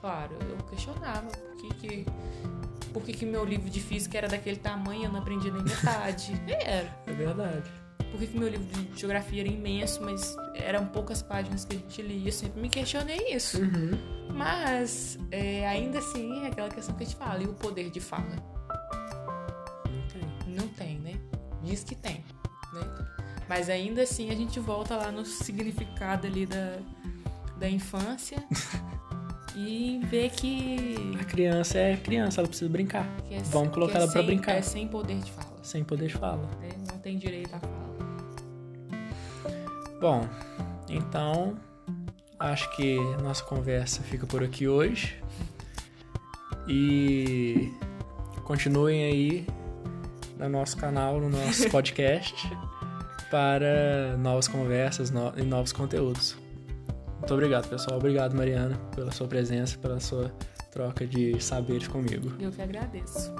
Claro, 0.00 0.36
eu 0.40 0.56
questionava 0.68 1.26
por 1.26 1.56
que, 1.56 1.74
que, 1.74 2.06
por 2.92 3.02
que, 3.02 3.12
que 3.12 3.26
meu 3.26 3.44
livro 3.44 3.68
de 3.68 3.80
física 3.80 4.18
era 4.18 4.28
daquele 4.28 4.56
tamanho 4.56 5.04
eu 5.04 5.12
não 5.12 5.20
aprendi 5.20 5.50
nem 5.50 5.62
metade. 5.62 6.32
Era. 6.46 6.96
é 7.06 7.12
verdade. 7.12 7.85
Por 8.16 8.26
que, 8.26 8.38
meu 8.38 8.48
livro 8.48 8.64
de 8.66 8.98
geografia 9.00 9.40
era 9.42 9.48
imenso, 9.48 10.02
mas 10.02 10.34
eram 10.54 10.86
poucas 10.86 11.22
páginas 11.22 11.64
que 11.64 11.76
a 11.76 11.78
gente 11.78 12.02
lia. 12.02 12.28
Eu 12.28 12.32
sempre 12.32 12.60
me 12.60 12.68
questionei 12.68 13.32
isso. 13.34 13.60
Uhum. 13.60 13.90
Mas 14.34 15.18
é, 15.30 15.66
ainda 15.68 15.98
assim 15.98 16.44
é 16.44 16.48
aquela 16.48 16.68
questão 16.68 16.94
que 16.94 17.02
a 17.02 17.06
gente 17.06 17.16
fala. 17.16 17.42
E 17.42 17.46
o 17.46 17.52
poder 17.54 17.90
de 17.90 18.00
fala? 18.00 18.24
Não 19.86 20.02
tem. 20.08 20.54
Não 20.54 20.68
tem, 20.68 20.98
né? 21.00 21.14
Diz 21.62 21.84
que 21.84 21.94
tem, 21.94 22.24
né? 22.72 23.06
Mas 23.48 23.68
ainda 23.68 24.02
assim 24.02 24.30
a 24.30 24.34
gente 24.34 24.58
volta 24.60 24.96
lá 24.96 25.12
no 25.12 25.24
significado 25.24 26.26
ali 26.26 26.46
da, 26.46 26.78
da 27.58 27.68
infância 27.68 28.42
e 29.56 30.00
vê 30.04 30.28
que, 30.28 30.96
A 31.20 31.24
criança 31.24 31.78
é 31.78 31.96
criança, 31.96 32.40
ela 32.40 32.48
precisa 32.48 32.70
brincar. 32.70 33.06
é, 33.30 33.38
Vamos 33.44 33.72
colocar 33.72 33.98
é 33.98 34.02
ela 34.02 34.10
pra 34.10 34.20
sem- 34.20 34.26
brincar. 34.26 34.52
É 34.56 34.62
sem 34.62 34.88
poder 34.88 35.18
de 35.18 35.30
fala, 35.30 35.56
Sem 35.62 35.84
poder 35.84 36.08
de 36.08 36.14
fala. 36.14 36.46
né? 36.60 36.70
Não 36.90 36.98
tem 36.98 37.16
direito 37.18 37.54
à 37.54 37.60
fala. 37.60 37.85
Bom, 40.00 40.28
então 40.88 41.56
acho 42.38 42.70
que 42.76 42.96
nossa 43.22 43.42
conversa 43.44 44.02
fica 44.02 44.26
por 44.26 44.42
aqui 44.42 44.68
hoje. 44.68 45.22
E 46.68 47.72
continuem 48.44 49.04
aí 49.04 49.46
no 50.38 50.48
nosso 50.48 50.76
canal, 50.76 51.20
no 51.20 51.28
nosso 51.30 51.68
podcast, 51.70 52.34
para 53.30 54.16
novas 54.18 54.48
conversas 54.48 55.10
no- 55.10 55.32
e 55.36 55.42
novos 55.42 55.72
conteúdos. 55.72 56.36
Muito 57.18 57.32
obrigado, 57.34 57.68
pessoal. 57.68 57.98
Obrigado, 57.98 58.34
Mariana, 58.36 58.76
pela 58.94 59.10
sua 59.10 59.26
presença, 59.26 59.78
pela 59.78 59.98
sua 60.00 60.30
troca 60.70 61.06
de 61.06 61.40
saberes 61.42 61.88
comigo. 61.88 62.32
Eu 62.38 62.50
que 62.50 62.60
agradeço. 62.60 63.34